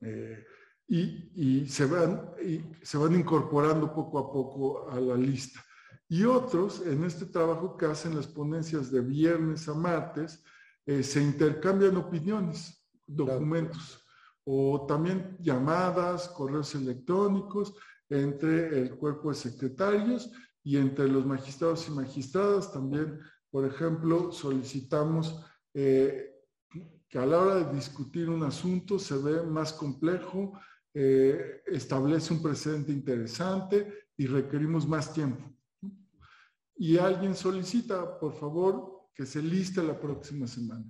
Eh, 0.01 0.45
y, 0.89 1.67
se 1.69 1.87
van, 1.87 2.33
y 2.45 2.65
se 2.83 2.99
van 2.99 3.15
incorporando 3.15 3.95
poco 3.95 4.19
a 4.19 4.33
poco 4.33 4.91
a 4.91 4.99
la 4.99 5.15
lista. 5.15 5.65
Y 6.09 6.25
otros, 6.25 6.85
en 6.85 7.05
este 7.05 7.27
trabajo 7.27 7.77
que 7.77 7.87
hacen 7.87 8.17
las 8.17 8.27
ponencias 8.27 8.91
de 8.91 9.01
viernes 9.01 9.69
a 9.69 9.75
martes, 9.75 10.43
eh, 10.85 11.05
se 11.05 11.23
intercambian 11.23 11.97
opiniones, 11.97 12.85
documentos, 13.07 14.05
o 14.45 14.87
también 14.87 15.37
llamadas, 15.39 16.29
correos 16.29 16.75
electrónicos 16.75 17.75
entre 18.09 18.81
el 18.81 18.97
cuerpo 18.97 19.29
de 19.29 19.37
secretarios 19.37 20.33
y 20.65 20.77
entre 20.77 21.07
los 21.07 21.25
magistrados 21.25 21.87
y 21.87 21.93
magistradas. 21.93 22.73
También, 22.73 23.21
por 23.51 23.65
ejemplo, 23.65 24.33
solicitamos 24.33 25.41
eh, 25.75 26.40
que 27.11 27.19
a 27.19 27.27
la 27.27 27.39
hora 27.39 27.55
de 27.57 27.75
discutir 27.75 28.31
un 28.31 28.45
asunto 28.45 28.99
se 28.99 29.19
ve 29.19 29.43
más 29.43 29.73
complejo, 29.73 30.53
eh, 30.95 31.63
establece 31.67 32.33
un 32.33 32.41
precedente 32.41 32.93
interesante 32.93 34.07
y 34.17 34.27
requerimos 34.27 34.87
más 34.87 35.13
tiempo. 35.13 35.45
Y 36.77 36.99
alguien 36.99 37.35
solicita, 37.35 38.19
por 38.19 38.33
favor, 38.35 39.09
que 39.13 39.27
se 39.27 39.43
lista 39.43 39.83
la 39.83 39.99
próxima 39.99 40.47
semana. 40.47 40.85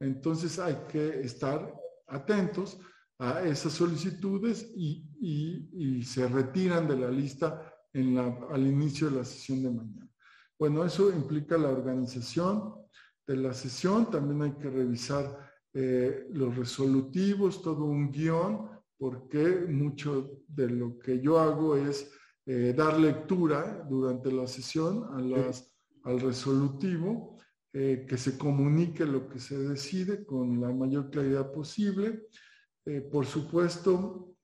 Entonces 0.00 0.58
hay 0.58 0.76
que 0.88 1.20
estar 1.20 1.74
atentos 2.06 2.80
a 3.18 3.42
esas 3.42 3.72
solicitudes 3.74 4.72
y, 4.76 5.06
y, 5.20 6.02
se 6.02 6.26
retiran 6.28 6.86
de 6.86 6.96
la 6.96 7.10
lista 7.10 7.72
en 7.92 8.14
la, 8.14 8.38
al 8.50 8.66
inicio 8.66 9.08
de 9.08 9.16
la 9.16 9.24
sesión 9.24 9.62
de 9.62 9.70
mañana. 9.70 10.10
Bueno, 10.58 10.84
eso 10.84 11.10
implica 11.10 11.56
la 11.56 11.68
organización 11.68 12.74
de 13.26 13.36
la 13.36 13.54
sesión. 13.54 14.10
También 14.10 14.42
hay 14.42 14.52
que 14.52 14.70
revisar 14.70 15.45
eh, 15.78 16.26
los 16.32 16.56
resolutivos, 16.56 17.60
todo 17.60 17.84
un 17.84 18.10
guion, 18.10 18.66
porque 18.96 19.66
mucho 19.68 20.40
de 20.48 20.70
lo 20.70 20.98
que 20.98 21.20
yo 21.20 21.38
hago 21.38 21.76
es 21.76 22.10
eh, 22.46 22.72
dar 22.74 22.98
lectura 22.98 23.86
durante 23.86 24.32
la 24.32 24.46
sesión 24.46 25.04
a 25.12 25.20
las, 25.20 25.70
al 26.04 26.20
resolutivo, 26.20 27.36
eh, 27.74 28.06
que 28.08 28.16
se 28.16 28.38
comunique 28.38 29.04
lo 29.04 29.28
que 29.28 29.38
se 29.38 29.58
decide 29.58 30.24
con 30.24 30.62
la 30.62 30.72
mayor 30.72 31.10
claridad 31.10 31.52
posible. 31.52 32.22
por 33.12 33.26
supuesto, 33.26 34.36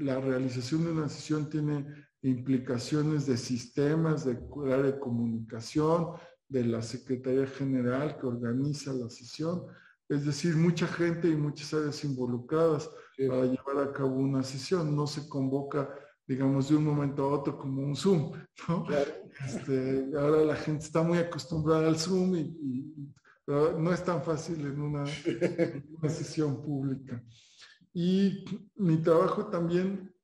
la 0.00 0.20
realización 0.20 0.84
de 0.84 0.92
una 0.92 1.08
sesión 1.08 1.48
tiene 1.48 1.86
implicaciones 2.22 3.26
de 3.26 3.36
sistemas, 3.36 4.26
de 4.26 4.38
área 4.72 4.92
de 4.92 5.00
comunicación, 5.00 6.12
de 6.48 6.64
la 6.64 6.82
Secretaría 6.82 7.46
General 7.46 8.16
que 8.18 8.26
organiza 8.26 8.92
la 8.92 9.08
sesión, 9.08 9.66
es 10.08 10.24
decir, 10.24 10.56
mucha 10.56 10.86
gente 10.86 11.28
y 11.28 11.36
muchas 11.36 11.74
áreas 11.74 12.02
involucradas 12.04 12.90
para 13.28 13.44
llevar 13.44 13.88
a 13.88 13.92
cabo 13.92 14.14
una 14.16 14.42
sesión. 14.42 14.96
No 14.96 15.06
se 15.06 15.28
convoca, 15.28 15.94
digamos, 16.26 16.68
de 16.68 16.76
un 16.76 16.84
momento 16.84 17.24
a 17.24 17.38
otro 17.38 17.58
como 17.58 17.82
un 17.82 17.94
Zoom. 17.94 18.32
¿no? 18.68 18.86
Este, 19.46 20.10
ahora 20.16 20.44
la 20.44 20.56
gente 20.56 20.84
está 20.84 21.02
muy 21.02 21.18
acostumbrada 21.18 21.88
al 21.88 21.98
Zoom 21.98 22.36
y, 22.36 23.14
no 23.46 23.90
es 23.90 24.04
tan 24.04 24.22
fácil 24.22 24.60
en 24.60 24.78
una, 24.78 25.04
en 25.24 25.86
una 25.98 26.10
sesión 26.10 26.60
pública. 26.60 27.24
Y 27.94 28.44
mi 28.76 28.98
trabajo 28.98 29.46
también 29.46 30.14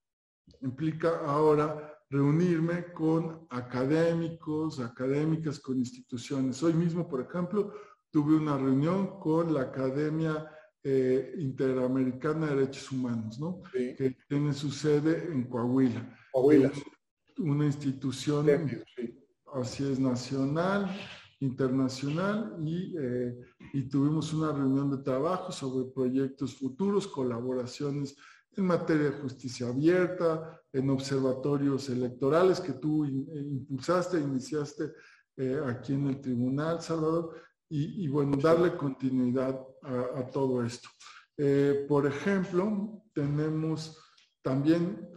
implica 0.60 1.20
ahora 1.24 1.94
reunirme 2.10 2.92
con 2.92 3.46
académicos, 3.50 4.78
académicas, 4.78 5.58
con 5.58 5.78
instituciones. 5.78 6.62
Hoy 6.62 6.74
mismo, 6.74 7.08
por 7.08 7.22
ejemplo, 7.22 7.72
tuve 8.14 8.36
una 8.36 8.56
reunión 8.56 9.18
con 9.18 9.52
la 9.52 9.62
Academia 9.62 10.48
eh, 10.84 11.34
Interamericana 11.36 12.46
de 12.46 12.54
Derechos 12.54 12.92
Humanos, 12.92 13.40
¿no? 13.40 13.60
que 13.72 14.16
tiene 14.28 14.52
su 14.52 14.70
sede 14.70 15.32
en 15.32 15.48
Coahuila. 15.48 16.16
Coahuila. 16.30 16.70
Una 17.38 17.66
institución, 17.66 18.46
así 19.52 19.90
es, 19.90 19.98
nacional, 19.98 20.96
internacional, 21.40 22.54
y, 22.64 22.94
eh, 22.96 23.36
y 23.72 23.88
tuvimos 23.88 24.32
una 24.32 24.52
reunión 24.52 24.92
de 24.92 25.02
trabajo 25.02 25.50
sobre 25.50 25.90
proyectos 25.90 26.54
futuros, 26.54 27.08
colaboraciones 27.08 28.16
en 28.56 28.64
materia 28.64 29.06
de 29.06 29.18
justicia 29.22 29.66
abierta, 29.66 30.62
en 30.72 30.88
observatorios 30.88 31.88
electorales 31.88 32.60
que 32.60 32.74
tú 32.74 33.04
impulsaste, 33.04 34.20
iniciaste 34.20 34.92
eh, 35.36 35.60
aquí 35.66 35.94
en 35.94 36.06
el 36.06 36.20
tribunal, 36.20 36.80
Salvador, 36.80 37.34
y, 37.68 38.06
bueno, 38.08 38.36
darle 38.36 38.76
continuidad 38.76 39.60
a, 39.82 40.26
todo 40.30 40.64
esto. 40.64 40.88
Eh, 41.36 41.86
por 41.88 42.06
ejemplo, 42.06 43.02
tenemos 43.12 43.98
también, 44.42 45.08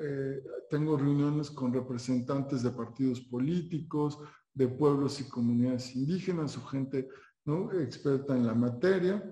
eh, 0.00 0.42
tengo 0.70 0.96
reuniones 0.96 1.50
con 1.50 1.72
representantes 1.72 2.62
de 2.62 2.70
partidos 2.70 3.20
políticos, 3.20 4.18
de 4.54 4.66
pueblos 4.66 5.20
y 5.20 5.28
comunidades 5.28 5.94
indígenas 5.94 6.56
o 6.56 6.62
gente 6.62 7.08
¿no? 7.44 7.70
experta 7.72 8.34
en 8.34 8.46
la 8.46 8.54
materia. 8.54 9.22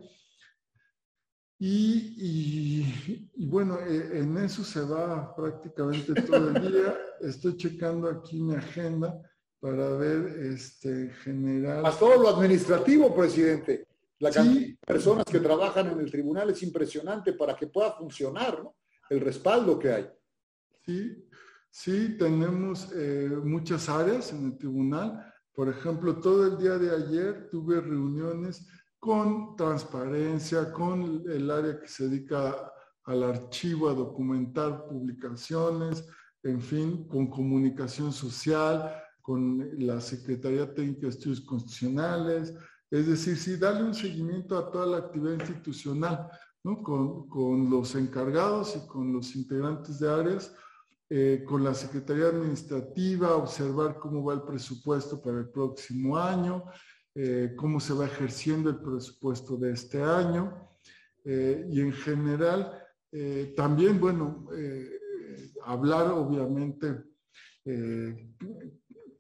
Y, 1.59 3.32
y, 3.34 3.47
bueno, 3.47 3.78
e, 3.80 4.20
en 4.20 4.37
eso 4.37 4.62
se 4.62 4.82
va 4.82 5.34
prácticamente 5.34 6.14
todo 6.22 6.51
el 6.51 6.72
día. 6.72 6.97
Estoy 7.20 7.57
checando 7.57 8.09
aquí 8.09 8.41
mi 8.41 8.55
agenda 8.55 9.18
para 9.61 9.91
ver 9.97 10.27
este 10.53 11.11
general. 11.23 11.85
A 11.85 11.91
todo 11.91 12.23
lo 12.23 12.29
administrativo, 12.29 13.15
presidente. 13.15 13.87
La 14.19 14.31
cantidad 14.31 14.67
de 14.67 14.79
personas 14.87 15.25
que 15.25 15.41
trabajan 15.41 15.89
en 15.89 16.01
el 16.01 16.11
tribunal 16.11 16.51
es 16.51 16.63
impresionante 16.63 17.33
para 17.35 17.55
que 17.55 17.67
pueda 17.67 17.93
funcionar, 17.93 18.63
¿no? 18.63 18.77
El 19.11 19.21
respaldo 19.21 19.79
que 19.79 19.93
hay. 19.93 20.09
Sí, 20.85 21.29
sí, 21.71 22.17
tenemos 22.19 22.91
eh, 22.95 23.29
muchas 23.45 23.89
áreas 23.89 24.33
en 24.33 24.47
el 24.47 24.57
tribunal. 24.57 25.33
Por 25.53 25.69
ejemplo, 25.69 26.21
todo 26.21 26.47
el 26.47 26.59
día 26.59 26.79
de 26.79 26.95
ayer 26.95 27.49
tuve 27.51 27.81
reuniones 27.81 28.67
con 28.99 29.55
transparencia, 29.57 30.73
con 30.73 31.23
el 31.29 31.51
área 31.51 31.79
que 31.79 31.89
se 31.89 32.09
dedica 32.09 32.73
al 33.05 33.23
archivo, 33.23 33.89
a 33.89 33.95
documentar 33.95 34.87
publicaciones, 34.87 36.05
en 36.43 36.61
fin, 36.61 37.07
con 37.07 37.29
comunicación 37.29 38.13
social, 38.13 39.03
con 39.27 39.68
la 39.85 40.01
Secretaría 40.01 40.72
Técnica 40.72 41.01
de 41.01 41.09
Estudios 41.09 41.41
Constitucionales, 41.41 42.55
es 42.89 43.09
decir, 43.09 43.37
sí, 43.37 43.57
darle 43.57 43.83
un 43.83 43.93
seguimiento 43.93 44.57
a 44.57 44.70
toda 44.70 44.87
la 44.87 44.99
actividad 44.99 45.41
institucional, 45.41 46.29
¿no? 46.62 46.81
con, 46.81 47.29
con 47.29 47.68
los 47.68 47.97
encargados 47.97 48.77
y 48.77 48.87
con 48.87 49.12
los 49.12 49.35
integrantes 49.35 49.99
de 49.99 50.09
áreas, 50.09 50.55
eh, 51.11 51.43
con 51.45 51.64
la 51.64 51.74
Secretaría 51.74 52.27
Administrativa, 52.27 53.35
observar 53.35 53.99
cómo 53.99 54.22
va 54.22 54.35
el 54.35 54.43
presupuesto 54.43 55.20
para 55.20 55.41
el 55.41 55.49
próximo 55.49 56.16
año, 56.16 56.62
eh, 57.16 57.53
cómo 57.57 57.81
se 57.81 57.95
va 57.95 58.07
ejerciendo 58.07 58.70
el 58.70 58.79
presupuesto 58.79 59.57
de 59.57 59.72
este 59.72 60.01
año 60.01 60.70
eh, 61.24 61.66
y 61.68 61.81
en 61.81 61.93
general 61.93 62.81
también, 63.57 63.99
bueno, 63.99 64.47
hablar 65.64 66.11
obviamente 66.11 67.03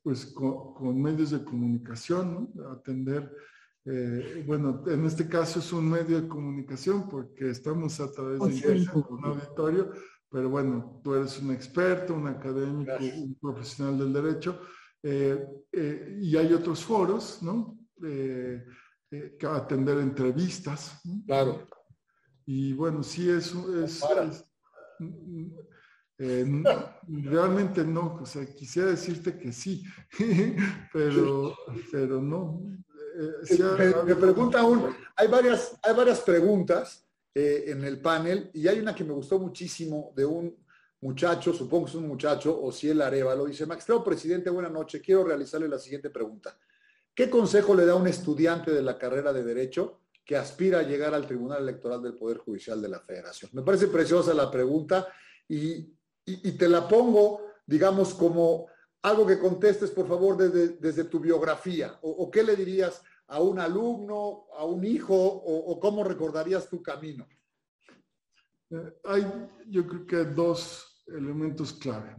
pues 0.06 0.24
con, 0.26 1.02
medios 1.02 1.32
de 1.32 1.42
comunicación, 1.42 2.52
atender, 2.70 3.28
bueno, 4.46 4.84
en 4.86 5.04
este 5.04 5.28
caso 5.28 5.58
es 5.58 5.72
un 5.72 5.90
medio 5.90 6.20
de 6.20 6.28
comunicación 6.28 7.08
porque 7.08 7.50
estamos 7.50 7.98
a 7.98 8.12
través 8.12 8.38
de 8.38 8.88
un 8.94 9.24
auditorio, 9.24 9.90
pero 10.30 10.48
bueno, 10.48 11.00
tú 11.02 11.12
eres 11.12 11.40
un 11.40 11.50
experto, 11.50 12.14
un 12.14 12.28
académico, 12.28 12.92
un 13.00 13.34
profesional 13.40 13.98
del 13.98 14.12
derecho, 14.12 14.60
y 15.02 16.36
hay 16.36 16.52
otros 16.52 16.84
foros, 16.84 17.42
¿no? 17.42 17.76
eh, 18.04 18.64
atender 19.42 19.98
entrevistas. 19.98 21.00
Claro. 21.26 21.66
Y 22.44 22.74
bueno, 22.74 23.02
sí, 23.02 23.28
eso 23.28 23.84
es, 23.84 24.04
eh, 26.18 26.46
realmente 27.08 27.84
no, 27.84 28.20
o 28.22 28.26
sea, 28.26 28.46
quisiera 28.46 28.88
decirte 28.88 29.38
que 29.38 29.52
sí, 29.52 29.84
pero, 30.92 31.54
pero 31.92 32.20
no. 32.20 32.62
Eh, 33.48 33.94
me, 34.06 34.14
pregunta 34.14 34.60
aún, 34.60 34.94
hay 35.14 35.28
varias, 35.28 35.78
hay 35.82 35.94
varias 35.94 36.20
preguntas 36.20 37.02
en 37.34 37.84
el 37.84 38.00
panel 38.00 38.50
y 38.54 38.66
hay 38.66 38.78
una 38.78 38.94
que 38.94 39.04
me 39.04 39.12
gustó 39.12 39.38
muchísimo 39.38 40.10
de 40.16 40.24
un 40.24 40.56
muchacho, 41.00 41.52
supongo 41.52 41.84
que 41.84 41.90
es 41.90 41.96
un 41.96 42.08
muchacho, 42.08 42.60
o 42.60 42.72
si 42.72 42.88
el 42.88 43.00
Arevalo, 43.00 43.46
dice, 43.46 43.66
Magistrado 43.66 44.02
Presidente, 44.02 44.50
buena 44.50 44.68
noche, 44.68 45.00
quiero 45.00 45.24
realizarle 45.24 45.68
la 45.68 45.78
siguiente 45.78 46.10
pregunta. 46.10 46.58
¿Qué 47.14 47.30
consejo 47.30 47.74
le 47.74 47.86
da 47.86 47.94
un 47.94 48.06
estudiante 48.06 48.72
de 48.72 48.82
la 48.82 48.98
carrera 48.98 49.32
de 49.32 49.42
Derecho 49.42 50.00
que 50.24 50.36
aspira 50.36 50.80
a 50.80 50.82
llegar 50.82 51.14
al 51.14 51.26
Tribunal 51.26 51.62
Electoral 51.62 52.02
del 52.02 52.14
Poder 52.14 52.38
Judicial 52.38 52.80
de 52.82 52.88
la 52.88 53.00
Federación? 53.00 53.50
Me 53.54 53.62
parece 53.62 53.86
preciosa 53.88 54.34
la 54.34 54.50
pregunta 54.50 55.08
y, 55.48 55.95
te 56.26 56.68
la 56.68 56.88
pongo, 56.88 57.42
digamos, 57.66 58.14
como 58.14 58.66
algo 59.02 59.26
que 59.26 59.38
contestes, 59.38 59.90
por 59.90 60.08
favor, 60.08 60.36
desde, 60.36 61.04
tu 61.04 61.20
biografía. 61.20 61.98
O, 62.02 62.30
qué 62.30 62.42
le 62.42 62.56
dirías 62.56 63.02
a 63.28 63.40
un 63.40 63.60
alumno, 63.60 64.46
a 64.56 64.64
un 64.64 64.84
hijo, 64.84 65.14
o, 65.14 65.78
cómo 65.78 66.02
recordarías 66.02 66.68
tu 66.68 66.82
camino? 66.82 67.26
Eh, 68.70 69.00
hay, 69.04 69.24
yo 69.68 69.86
creo 69.86 70.06
que 70.06 70.24
dos 70.24 71.04
elementos 71.06 71.72
clave. 71.72 72.16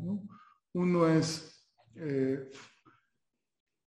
Uno 0.73 1.07
es 1.07 1.67
eh, 1.95 2.49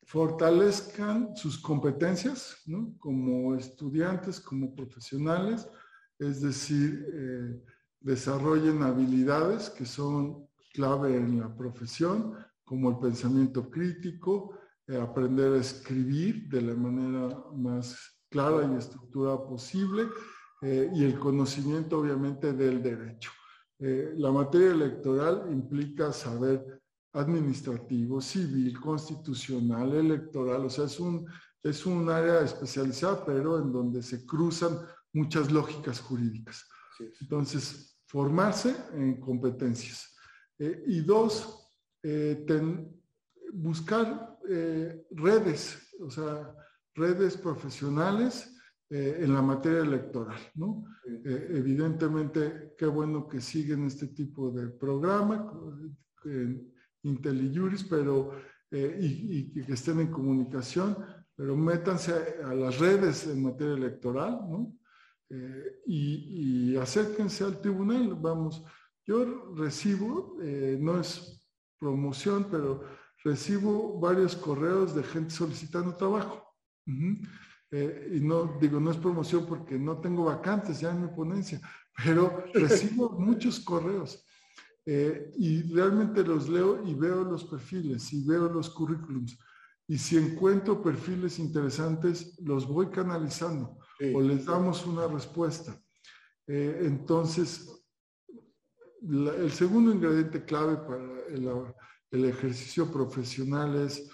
fortalezcan 0.10 1.38
sus 1.38 1.60
competencias 1.62 2.58
como 2.98 3.56
estudiantes, 3.56 4.40
como 4.40 4.76
profesionales, 4.76 5.70
es 6.18 6.42
decir, 6.42 7.08
eh, 7.14 7.64
desarrollen 8.00 8.84
habilidades 8.84 9.70
que 9.70 9.86
son 9.86 10.48
clave 10.74 11.16
en 11.16 11.40
la 11.40 11.56
profesión, 11.56 12.36
como 12.64 12.90
el 12.90 13.00
pensamiento 13.00 13.70
crítico, 13.70 14.58
eh, 14.88 14.98
aprender 14.98 15.54
a 15.54 15.60
escribir 15.60 16.48
de 16.50 16.62
la 16.62 16.76
manera 16.76 17.44
más 17.56 17.98
clara 18.30 18.70
y 18.72 18.78
estructurada 18.78 19.44
posible, 19.44 20.08
eh, 20.62 20.90
y 20.94 21.04
el 21.04 21.20
conocimiento 21.20 22.00
obviamente 22.00 22.54
del 22.54 22.82
derecho. 22.84 23.32
la 23.82 24.30
materia 24.30 24.72
electoral 24.72 25.46
implica 25.50 26.12
saber 26.12 26.82
administrativo, 27.14 28.22
civil, 28.22 28.80
constitucional, 28.80 29.94
electoral, 29.94 30.66
o 30.66 30.70
sea, 30.70 30.86
es 30.86 31.00
un, 31.00 31.26
es 31.64 31.86
un 31.86 32.10
área 32.10 32.42
especializada, 32.42 33.26
pero 33.26 33.58
en 33.58 33.72
donde 33.72 34.04
se 34.04 34.26
cruzan 34.26 34.78
muchas 35.14 35.52
lógicas 35.52 36.00
jurídicas. 36.00 36.68
Entonces, 37.22 37.89
formarse 38.10 38.76
en 38.94 39.20
competencias. 39.20 40.16
Eh, 40.58 40.84
y 40.88 41.02
dos, 41.02 41.70
eh, 42.02 42.44
buscar 43.54 44.38
eh, 44.50 45.06
redes, 45.12 45.94
o 46.02 46.10
sea, 46.10 46.56
redes 46.96 47.38
profesionales 47.38 48.56
en 48.92 49.32
la 49.36 49.44
materia 49.44 49.82
electoral, 49.82 50.40
¿no? 50.56 50.84
evidentemente, 51.06 52.74
qué 52.76 52.88
bueno 52.88 53.28
que 53.28 53.40
siguen 53.40 53.86
este 53.86 54.08
tipo 54.08 54.50
de 54.50 54.70
programa, 54.70 55.54
IntelliJuris, 57.04 57.84
pero, 57.84 58.32
y, 58.72 59.52
y 59.56 59.64
que 59.64 59.74
estén 59.74 60.00
en 60.00 60.10
comunicación, 60.10 60.98
pero 61.36 61.56
métanse 61.56 62.14
a 62.44 62.56
las 62.56 62.80
redes 62.80 63.28
en 63.28 63.44
materia 63.44 63.76
electoral, 63.76 64.40
¿no? 64.50 64.79
Eh, 65.30 65.82
y, 65.86 66.76
acérquense 66.78 67.44
al 67.44 67.62
tribunal. 67.62 68.16
Vamos, 68.16 68.64
yo 69.06 69.54
recibo, 69.56 70.38
eh, 70.42 70.78
no 70.80 71.00
es 71.00 71.48
promoción, 71.78 72.48
pero 72.50 72.84
recibo 73.24 74.00
varios 74.00 74.36
correos 74.36 74.96
de 74.96 75.04
gente 75.04 75.34
solicitando 75.34 75.96
trabajo. 75.96 76.44
Eh, 77.72 78.14
y 78.16 78.20
no 78.20 78.58
digo, 78.60 78.80
no 78.80 78.90
es 78.90 78.98
promoción 78.98 79.46
porque 79.46 79.78
no 79.78 80.00
tengo 80.00 80.26
vacantes 80.26 80.80
ya 80.80 80.92
en 80.92 81.04
mi 81.04 81.08
ponencia, 81.10 81.62
pero 82.04 82.46
recibo 82.54 83.12
muchos 83.12 83.60
correos. 83.60 84.26
y 84.86 85.62
realmente 85.72 86.24
los 86.24 86.50
leo 86.50 86.84
y 86.84 86.96
veo 86.96 87.24
los 87.24 87.44
perfiles 87.44 88.12
y 88.12 88.26
veo 88.26 88.50
los 88.50 88.72
currículums. 88.72 89.38
Y 89.88 90.00
si 90.00 90.18
encuentro 90.18 90.82
perfiles 90.82 91.38
interesantes, 91.38 92.40
los 92.40 92.68
voy 92.68 92.88
canalizando 92.90 93.79
o 94.14 94.22
les 94.22 94.46
damos 94.46 94.86
una 94.86 95.08
respuesta. 95.08 95.80
Eh, 96.48 96.82
entonces, 96.82 97.68
el 99.02 99.52
segundo 99.52 99.92
ingrediente 99.92 100.44
clave 100.44 100.78
para 100.78 101.78
el, 102.12 102.26
ejercicio 102.26 102.92
profesional 102.92 103.76
es 103.76 104.10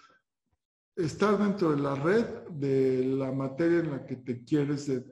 estar 0.96 1.38
dentro 1.38 1.72
de 1.72 1.82
la 1.82 1.96
red 1.96 2.26
de 2.50 3.06
la 3.06 3.32
materia 3.32 3.80
en 3.80 3.92
la 3.92 4.06
que 4.06 4.18
te 4.18 4.44
quieres 4.44 4.90
eh, 4.90 5.06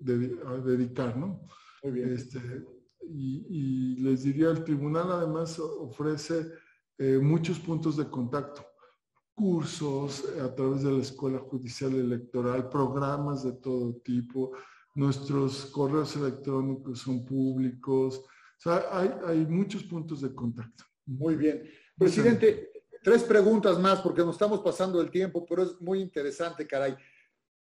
dedicar, 0.00 1.16
¿no? 1.16 1.46
Muy 1.82 1.92
bien. 1.92 2.12
Este, 2.12 2.40
y, 3.00 3.96
les 3.96 4.22
diría, 4.22 4.50
el 4.50 4.64
tribunal 4.64 5.10
además 5.10 5.58
ofrece 5.58 6.52
eh, 6.98 7.18
muchos 7.20 7.58
puntos 7.58 7.96
de 7.96 8.08
contacto 8.08 8.64
cursos 9.34 10.24
a 10.40 10.54
través 10.54 10.82
de 10.82 10.92
la 10.92 11.02
Escuela 11.02 11.38
Judicial 11.38 11.94
Electoral, 11.94 12.68
programas 12.68 13.42
de 13.42 13.52
todo 13.52 13.94
tipo, 14.04 14.52
nuestros 14.94 15.66
correos 15.66 16.14
electrónicos 16.16 17.00
son 17.00 17.24
públicos, 17.24 18.18
o 18.18 18.60
sea, 18.60 18.84
hay, 18.90 19.10
hay 19.26 19.46
muchos 19.46 19.82
puntos 19.84 20.20
de 20.20 20.34
contacto. 20.34 20.84
Muy 21.06 21.34
bien. 21.36 21.68
Presidente, 21.98 22.70
tres 23.02 23.22
preguntas 23.24 23.78
más 23.78 24.00
porque 24.00 24.22
nos 24.22 24.36
estamos 24.36 24.60
pasando 24.60 25.00
el 25.00 25.10
tiempo, 25.10 25.44
pero 25.46 25.64
es 25.64 25.80
muy 25.80 26.00
interesante, 26.00 26.66
caray. 26.66 26.96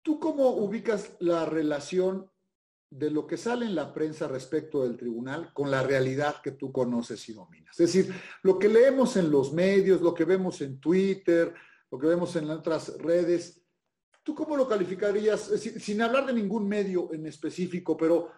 ¿Tú 0.02 0.20
cómo 0.20 0.50
ubicas 0.50 1.16
la 1.18 1.44
relación 1.46 2.30
de 2.90 3.10
lo 3.10 3.26
que 3.26 3.36
sale 3.36 3.66
en 3.66 3.74
la 3.74 3.92
prensa 3.92 4.28
respecto 4.28 4.82
del 4.82 4.96
tribunal 4.96 5.52
con 5.52 5.70
la 5.70 5.82
realidad 5.82 6.36
que 6.42 6.52
tú 6.52 6.72
conoces 6.72 7.28
y 7.28 7.32
dominas. 7.32 7.78
Es 7.78 7.92
decir, 7.92 8.14
lo 8.42 8.58
que 8.58 8.68
leemos 8.68 9.16
en 9.16 9.30
los 9.30 9.52
medios, 9.52 10.00
lo 10.00 10.14
que 10.14 10.24
vemos 10.24 10.60
en 10.60 10.78
Twitter, 10.78 11.52
lo 11.90 11.98
que 11.98 12.06
vemos 12.06 12.34
en 12.36 12.48
otras 12.50 12.96
redes, 12.98 13.62
¿tú 14.22 14.34
cómo 14.34 14.56
lo 14.56 14.68
calificarías, 14.68 15.40
sin 15.40 16.02
hablar 16.02 16.26
de 16.26 16.32
ningún 16.32 16.66
medio 16.66 17.12
en 17.12 17.26
específico, 17.26 17.96
pero 17.96 18.30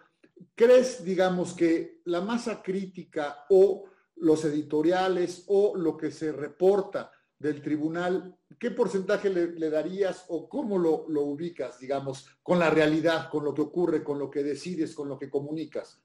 crees, 0.55 1.03
digamos, 1.03 1.53
que 1.53 2.01
la 2.05 2.21
masa 2.21 2.61
crítica 2.61 3.45
o 3.49 3.85
los 4.17 4.43
editoriales 4.45 5.45
o 5.47 5.75
lo 5.75 5.95
que 5.95 6.11
se 6.11 6.31
reporta 6.31 7.11
del 7.39 7.61
tribunal, 7.61 8.37
¿qué 8.59 8.71
porcentaje 8.71 9.29
le, 9.29 9.69
darías 9.69 10.25
o 10.27 10.49
cómo 10.49 10.77
lo, 10.77 11.05
ubicas, 11.23 11.79
digamos, 11.79 12.27
con 12.43 12.59
la 12.59 12.69
realidad, 12.69 13.29
con 13.29 13.45
lo 13.45 13.53
que 13.53 13.61
ocurre, 13.61 14.03
con 14.03 14.19
lo 14.19 14.29
que 14.29 14.43
decides, 14.43 14.93
con 14.93 15.07
lo 15.07 15.17
que 15.17 15.29
comunicas? 15.29 16.03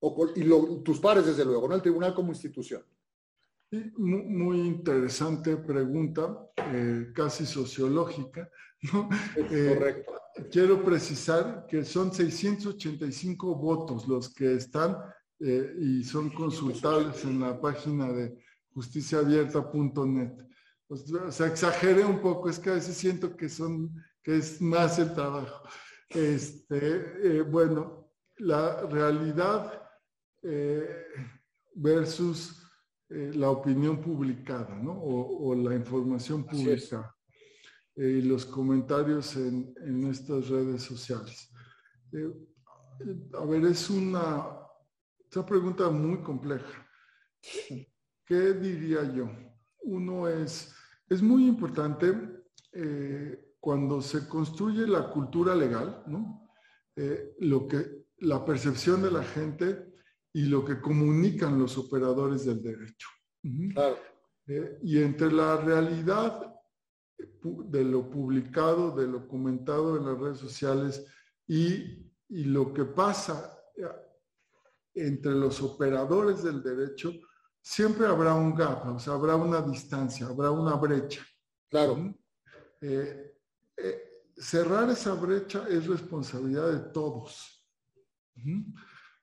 O 0.00 0.28
y 0.36 0.82
tus 0.82 1.00
pares, 1.00 1.24
desde 1.24 1.46
luego, 1.46 1.66
¿no? 1.66 1.74
El 1.74 1.82
tribunal 1.82 2.14
como 2.14 2.32
institución. 2.32 2.82
muy 3.96 4.60
interesante 4.60 5.56
pregunta, 5.56 6.50
eh, 6.56 7.10
casi 7.14 7.46
sociológica. 7.46 8.48
Eh, 9.36 9.74
correcto. 9.74 10.12
Quiero 10.50 10.84
precisar 10.84 11.64
que 11.66 11.84
son 11.84 12.12
685 12.12 13.54
votos 13.54 14.06
los 14.06 14.34
que 14.34 14.56
están 14.56 14.98
eh, 15.40 15.74
y 15.78 16.04
son 16.04 16.28
consultables 16.30 17.24
en 17.24 17.40
la 17.40 17.58
página 17.58 18.12
de 18.12 18.36
justiciaabierta.net. 18.74 20.32
O 20.88 21.32
sea, 21.32 21.46
exageré 21.46 22.04
un 22.04 22.20
poco, 22.20 22.50
es 22.50 22.58
que 22.58 22.70
a 22.70 22.74
veces 22.74 22.96
siento 22.96 23.36
que 23.36 23.48
son, 23.48 23.94
que 24.22 24.36
es 24.36 24.60
más 24.60 24.98
el 24.98 25.14
trabajo. 25.14 25.66
Este, 26.08 27.38
eh, 27.38 27.42
bueno, 27.42 28.12
la 28.36 28.82
realidad 28.82 29.82
eh, 30.42 31.06
versus 31.74 32.62
eh, 33.08 33.32
la 33.34 33.50
opinión 33.50 34.00
publicada, 34.00 34.76
¿no? 34.76 34.92
O, 34.92 35.54
la 35.54 35.74
información 35.74 36.44
pública 36.44 37.14
y 37.96 38.22
los 38.22 38.44
comentarios 38.44 39.36
en, 39.36 39.74
en 39.82 40.08
estas 40.08 40.48
redes 40.48 40.82
sociales. 40.82 41.50
a 43.32 43.44
ver, 43.46 43.64
es 43.66 43.88
una, 43.88 44.58
una 45.34 45.46
pregunta 45.46 45.88
muy 45.90 46.20
compleja. 46.22 46.86
¿Qué 48.26 48.52
diría 48.52 49.04
yo? 49.12 49.30
Uno 49.84 50.28
es, 50.28 50.74
es 51.08 51.22
muy 51.22 51.46
importante 51.46 52.12
eh, 52.72 53.54
cuando 53.60 54.00
se 54.02 54.28
construye 54.28 54.86
la 54.86 55.10
cultura 55.10 55.54
legal, 55.54 56.02
¿no? 56.06 56.48
Eh, 56.96 57.34
lo 57.40 57.66
que, 57.66 58.06
la 58.18 58.44
percepción 58.44 59.02
de 59.02 59.10
la 59.10 59.22
gente 59.22 59.94
y 60.32 60.46
lo 60.46 60.64
que 60.64 60.80
comunican 60.80 61.58
los 61.58 61.78
operadores 61.78 62.44
del 62.44 62.62
derecho. 62.62 63.08
Eh, 64.46 64.78
y 64.82 64.98
entre 65.02 65.32
la 65.32 65.56
realidad 65.56 66.54
de 67.42 67.84
lo 67.84 68.10
publicado, 68.10 68.94
de 68.94 69.06
lo 69.06 69.28
comentado 69.28 69.96
en 69.96 70.06
las 70.06 70.18
redes 70.18 70.38
sociales 70.38 71.06
y, 71.46 72.10
y 72.28 72.44
lo 72.44 72.72
que 72.72 72.84
pasa 72.84 73.56
entre 74.94 75.32
los 75.32 75.62
operadores 75.62 76.42
del 76.42 76.62
derecho, 76.62 77.12
siempre 77.64 78.06
habrá 78.06 78.34
un 78.34 78.54
gap, 78.54 78.86
o 78.94 78.98
sea, 78.98 79.14
habrá 79.14 79.36
una 79.36 79.62
distancia, 79.62 80.26
habrá 80.26 80.50
una 80.50 80.74
brecha. 80.74 81.24
Claro. 81.70 82.14
Eh, 82.82 83.38
eh, 83.78 84.02
cerrar 84.36 84.90
esa 84.90 85.14
brecha 85.14 85.66
es 85.68 85.86
responsabilidad 85.86 86.70
de 86.70 86.90
todos, 86.92 87.66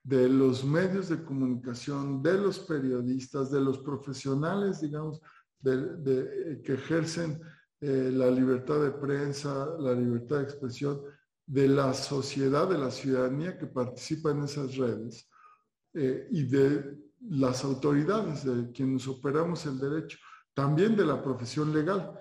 de 0.03 0.27
los 0.27 0.65
medios 0.65 1.09
de 1.09 1.23
comunicación, 1.23 2.23
de 2.23 2.33
los 2.33 2.57
periodistas, 2.57 3.51
de 3.51 3.61
los 3.61 3.77
profesionales, 3.77 4.81
digamos, 4.81 5.21
de, 5.59 6.61
que 6.65 6.73
ejercen 6.73 7.39
eh, 7.79 8.09
la 8.11 8.31
libertad 8.31 8.81
de 8.81 8.91
prensa, 8.91 9.67
la 9.77 9.93
libertad 9.93 10.37
de 10.37 10.43
expresión, 10.43 10.99
de 11.45 11.67
la 11.67 11.93
sociedad, 11.93 12.67
de 12.67 12.79
la 12.79 12.89
ciudadanía 12.89 13.59
que 13.59 13.67
participa 13.67 14.31
en 14.31 14.43
esas 14.43 14.75
redes 14.77 15.29
y 15.93 16.43
de 16.43 17.10
las 17.29 17.63
autoridades 17.63 18.43
de 18.43 18.71
quienes 18.71 19.07
operamos 19.07 19.65
el 19.65 19.79
derecho, 19.79 20.17
también 20.53 20.95
de 20.95 21.05
la 21.05 21.21
profesión 21.21 21.73
legal, 21.73 22.17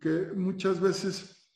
que 0.00 0.32
muchas 0.34 0.80
veces, 0.80 1.50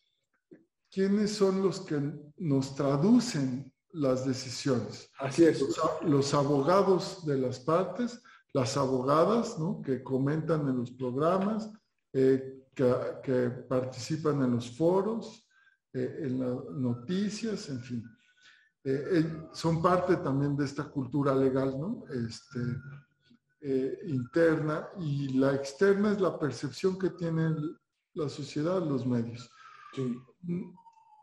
¿quiénes 0.91 1.33
son 1.33 1.63
los 1.63 1.81
que 1.81 2.01
nos 2.37 2.75
traducen 2.75 3.73
las 3.93 4.27
decisiones? 4.27 5.11
Así 5.19 5.45
es. 5.45 5.63
Los, 6.03 6.35
abogados 6.35 7.25
de 7.25 7.39
las 7.39 7.61
partes, 7.61 8.23
las 8.53 8.77
abogadas, 8.77 9.59
¿no? 9.59 9.81
Que 9.81 10.03
comentan 10.03 10.69
en 10.69 10.79
los 10.79 10.91
programas, 10.91 11.71
eh, 12.13 12.61
que, 12.75 13.51
participan 13.69 14.43
en 14.43 14.53
los 14.53 14.77
foros, 14.77 15.47
eh, 15.93 16.21
en 16.23 16.41
las 16.41 16.65
noticias, 16.71 17.69
en 17.69 17.81
fin. 17.81 18.05
Eh, 18.83 19.09
eh, 19.13 19.49
son 19.53 19.83
parte 19.83 20.17
también 20.17 20.57
de 20.57 20.65
esta 20.65 20.85
cultura 20.85 21.35
legal, 21.35 21.79
¿no? 21.79 22.05
Este, 22.09 22.61
eh, 23.61 23.99
interna 24.07 24.89
y 24.99 25.39
la 25.39 25.55
externa 25.55 26.13
es 26.13 26.21
la 26.21 26.39
percepción 26.39 26.99
que 26.99 27.11
tiene 27.11 27.55
la 28.15 28.29
sociedad, 28.31 28.83
los 28.83 29.07
medios. 29.07 29.51
Mm, 30.43 30.73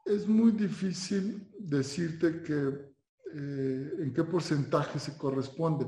es 0.06 0.28
muy 0.28 0.52
difícil 0.52 1.52
decirte 1.58 2.44
que 2.44 2.96
en 3.34 4.14
qué 4.14 4.24
porcentaje 4.24 5.00
se 5.00 5.18
corresponde, 5.18 5.86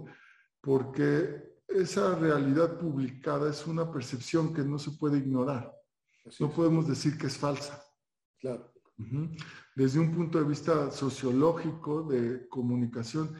porque 0.59 1.61
esa 1.69 2.13
realidad 2.15 2.77
publicada 2.77 3.49
es 3.49 3.65
una 3.65 3.89
percepción 3.89 4.53
que 4.53 4.61
no 4.61 4.77
se 4.77 4.91
puede 4.91 5.19
ignorar. 5.19 5.73
no 6.39 6.51
podemos 6.51 6.87
decir 6.87 7.17
que 7.17 7.27
es 7.27 7.37
falsa. 7.37 7.81
Claro. 8.39 8.73
Desde 9.75 9.99
un 9.99 10.13
punto 10.13 10.39
de 10.39 10.49
vista 10.49 10.91
sociológico 10.91 12.03
de 12.03 12.47
comunicación, 12.49 13.33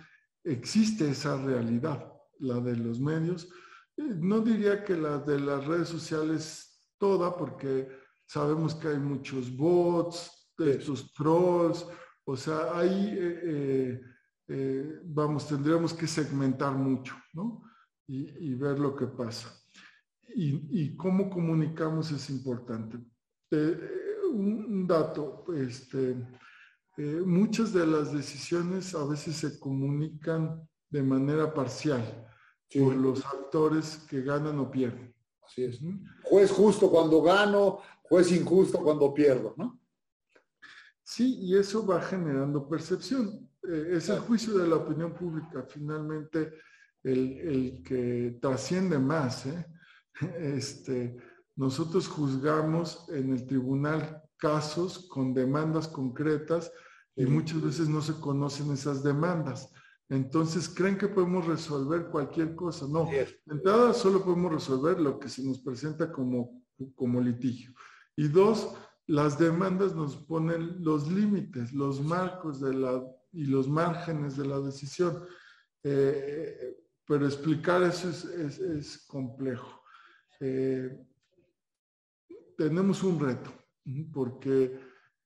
existe 0.43 1.09
esa 1.09 1.35
realidad, 1.43 2.13
la 2.39 2.59
de 2.59 2.77
los 2.77 2.99
medios. 2.99 3.49
Eh, 3.97 4.15
no 4.19 4.39
diría 4.39 4.83
que 4.83 4.95
la 4.95 5.19
de 5.19 5.39
las 5.39 5.65
redes 5.65 5.89
sociales 5.89 6.81
toda, 6.97 7.35
porque 7.35 7.89
sabemos 8.25 8.75
que 8.75 8.89
hay 8.89 8.99
muchos 8.99 9.55
bots, 9.55 10.53
estos 10.57 11.11
trolls, 11.13 11.85
o 12.25 12.35
sea, 12.35 12.77
ahí, 12.77 13.17
eh, 13.17 14.01
eh, 14.47 14.99
vamos, 15.03 15.47
tendríamos 15.47 15.93
que 15.93 16.05
segmentar 16.05 16.73
mucho, 16.73 17.15
¿no? 17.33 17.63
Y, 18.07 18.55
ver 18.55 18.79
lo 18.79 18.95
que 18.95 19.05
pasa. 19.05 19.55
Y, 20.35 20.95
cómo 20.95 21.29
comunicamos 21.29 22.11
es 22.11 22.29
importante. 22.31 22.97
Un, 24.29 24.87
dato, 24.87 25.45
este, 25.55 26.15
muchas 26.97 27.73
de 27.73 27.85
las 27.85 28.13
decisiones 28.13 28.93
a 28.95 29.05
veces 29.05 29.35
se 29.35 29.59
comunican 29.59 30.67
de 30.89 31.03
manera 31.03 31.53
parcial 31.53 32.03
por 32.73 32.95
los 32.95 33.25
actores 33.25 34.05
que 34.09 34.21
ganan 34.21 34.59
o 34.59 34.69
pierden. 34.69 35.13
Así 35.45 35.63
es. 35.63 35.79
Juez 36.23 36.51
justo 36.51 36.89
cuando 36.89 37.21
gano, 37.21 37.79
juez 38.03 38.31
injusto 38.31 38.79
cuando 38.83 39.13
pierdo, 39.13 39.55
¿no? 39.57 39.79
Sí, 41.01 41.39
y 41.41 41.57
eso 41.57 41.85
va 41.85 42.01
generando 42.01 42.69
percepción. 42.69 43.49
Eh, 43.67 43.93
es 43.93 44.09
el 44.09 44.19
juicio 44.19 44.55
de 44.57 44.67
la 44.67 44.75
opinión 44.75 45.15
pública, 45.15 45.65
finalmente, 45.67 46.53
el, 47.03 47.81
que 47.83 48.37
trasciende 48.41 48.99
más. 48.99 49.45
¿eh? 49.47 49.65
Este, 50.37 51.17
nosotros 51.59 52.07
juzgamos 52.07 53.05
en 53.09 53.33
el 53.33 53.45
tribunal 53.45 54.23
casos 54.37 55.09
con 55.09 55.33
demandas 55.33 55.89
concretas 55.89 56.71
y 57.17 57.25
muchas 57.25 57.61
veces 57.61 57.89
no 57.89 58.01
se 58.01 58.13
conocen 58.13 58.71
esas 58.71 59.03
demandas. 59.03 59.69
Entonces, 60.07 60.69
¿creen 60.69 60.97
que 60.97 61.09
podemos 61.09 61.45
resolver 61.47 62.05
cualquier 62.05 62.55
cosa? 62.55 62.87
No, 62.87 63.03
de 63.03 63.27
entrada 63.45 63.93
solo 63.93 64.23
podemos 64.23 64.53
resolver 64.53 65.01
lo 65.01 65.19
que 65.19 65.27
se 65.27 65.43
nos 65.43 65.59
presenta 65.59 66.09
como, 66.13 66.63
como 66.95 67.19
litigio. 67.19 67.73
Y 68.15 68.29
dos, 68.29 68.73
las 69.07 69.37
demandas 69.37 69.93
nos 69.93 70.15
ponen 70.15 70.81
los 70.81 71.11
límites, 71.11 71.73
los 71.73 71.99
marcos 72.01 72.61
de 72.61 72.73
la, 72.73 73.03
y 73.33 73.43
los 73.43 73.67
márgenes 73.67 74.37
de 74.37 74.47
la 74.47 74.61
decisión. 74.61 75.25
Eh, 75.83 76.77
pero 77.05 77.25
explicar 77.25 77.83
eso 77.83 78.07
es, 78.07 78.23
es, 78.23 79.05
complejo. 79.07 79.81
Eh, 80.39 81.05
tenemos 82.59 83.03
un 83.03 83.17
reto, 83.17 83.53
porque 84.11 84.77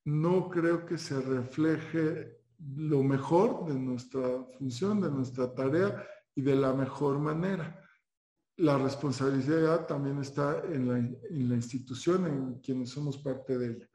no 0.06 0.52
creo 0.52 0.86
que 0.86 1.00
se 1.00 1.20
refleje 1.20 2.44
lo 2.76 3.02
mejor 3.02 3.66
de 3.66 3.74
nuestra 3.74 4.46
función, 4.56 5.02
de 5.02 5.10
nuestra 5.10 5.52
tarea 5.52 6.06
y 6.36 6.44
de 6.44 6.56
la 6.56 6.74
mejor 6.74 7.18
manera. 7.18 7.84
La 8.58 8.78
responsabilidad 8.78 9.88
también 9.88 10.20
está 10.20 10.62
en 10.72 10.88
la, 11.50 11.56
institución, 11.56 12.28
en 12.28 12.60
quienes 12.60 12.92
somos 12.92 13.18
parte 13.18 13.58
de 13.58 13.78
ella. 13.78 13.90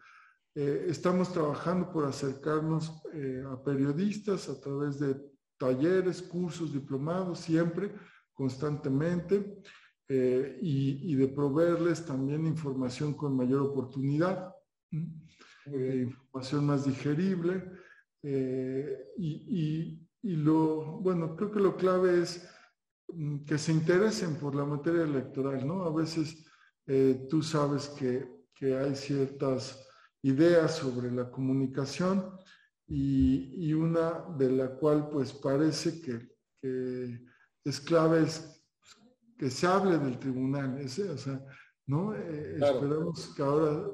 Eh, 0.57 0.87
estamos 0.89 1.33
trabajando 1.33 1.93
por 1.93 2.07
acercarnos 2.07 2.93
eh, 3.13 3.45
a 3.49 3.63
periodistas 3.63 4.49
a 4.49 4.61
través 4.61 4.99
de 4.99 5.15
talleres, 5.57 6.23
cursos, 6.23 6.73
diplomados, 6.73 7.39
siempre, 7.39 7.95
constantemente, 8.35 9.63
eh, 10.09 10.59
y, 10.63 11.15
de 11.15 11.29
proveerles 11.29 12.05
también 12.05 12.47
información 12.47 13.15
con 13.15 13.37
mayor 13.37 13.63
oportunidad, 13.63 14.55
información 15.67 16.65
más 16.65 16.87
digerible 16.87 17.63
eh, 18.23 19.13
y, 19.17 20.07
lo, 20.23 21.01
bueno, 21.01 21.37
creo 21.37 21.51
que 21.53 21.61
lo 21.61 21.77
clave 21.77 22.23
es 22.23 22.49
mm, 23.09 23.45
que 23.45 23.59
se 23.59 23.73
interesen 23.73 24.37
por 24.37 24.55
la 24.55 24.65
materia 24.65 25.03
electoral, 25.03 25.67
¿no? 25.67 25.85
A 25.85 25.95
veces 25.95 26.45
eh, 26.87 27.27
tú 27.29 27.43
sabes 27.43 27.89
que, 27.89 28.37
hay 28.61 28.97
ciertas 28.97 29.87
ideas 30.21 30.75
sobre 30.79 31.13
la 31.13 31.31
comunicación 31.31 32.29
y, 32.89 33.73
una 33.73 34.25
de 34.37 34.51
la 34.51 34.75
cual 34.75 35.09
pues 35.11 35.33
parece 35.33 36.01
que, 36.01 36.29
es 37.65 37.81
clave 37.81 38.23
es 38.25 38.58
que 39.39 39.51
se 39.51 39.67
hable 39.67 39.99
del 39.99 40.19
tribunal, 40.19 40.79
ese, 40.79 41.09
o 41.11 41.17
sea, 41.17 41.41
¿no? 41.87 42.15
Eh, 42.15 42.59
esperamos 42.61 43.33
que 43.35 43.43
ahora 43.43 43.91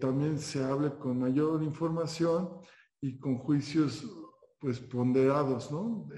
también 0.00 0.38
se 0.38 0.64
hable 0.64 0.90
con 0.98 1.20
mayor 1.20 1.62
información 1.62 2.60
y 2.98 3.18
con 3.18 3.36
juicios 3.36 4.06
pues 4.58 4.80
ponderados, 4.80 5.70
¿no? 5.70 6.08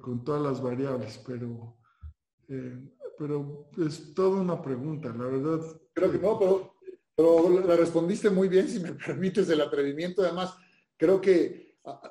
con 0.00 0.24
todas 0.24 0.42
las 0.42 0.62
variables, 0.62 1.22
pero, 1.24 1.78
eh, 2.48 2.78
pero 3.16 3.70
es 3.78 4.12
toda 4.12 4.40
una 4.40 4.60
pregunta, 4.60 5.08
la 5.10 5.24
verdad. 5.24 5.60
Creo 5.92 6.10
que 6.10 6.18
no, 6.18 6.38
pero, 6.38 6.74
pero 7.14 7.60
la 7.60 7.76
respondiste 7.76 8.28
muy 8.30 8.48
bien, 8.48 8.68
si 8.68 8.80
me 8.80 8.92
permites 9.06 9.48
el 9.48 9.60
atrevimiento. 9.60 10.22
Además, 10.22 10.56
creo 10.96 11.20
que 11.20 11.67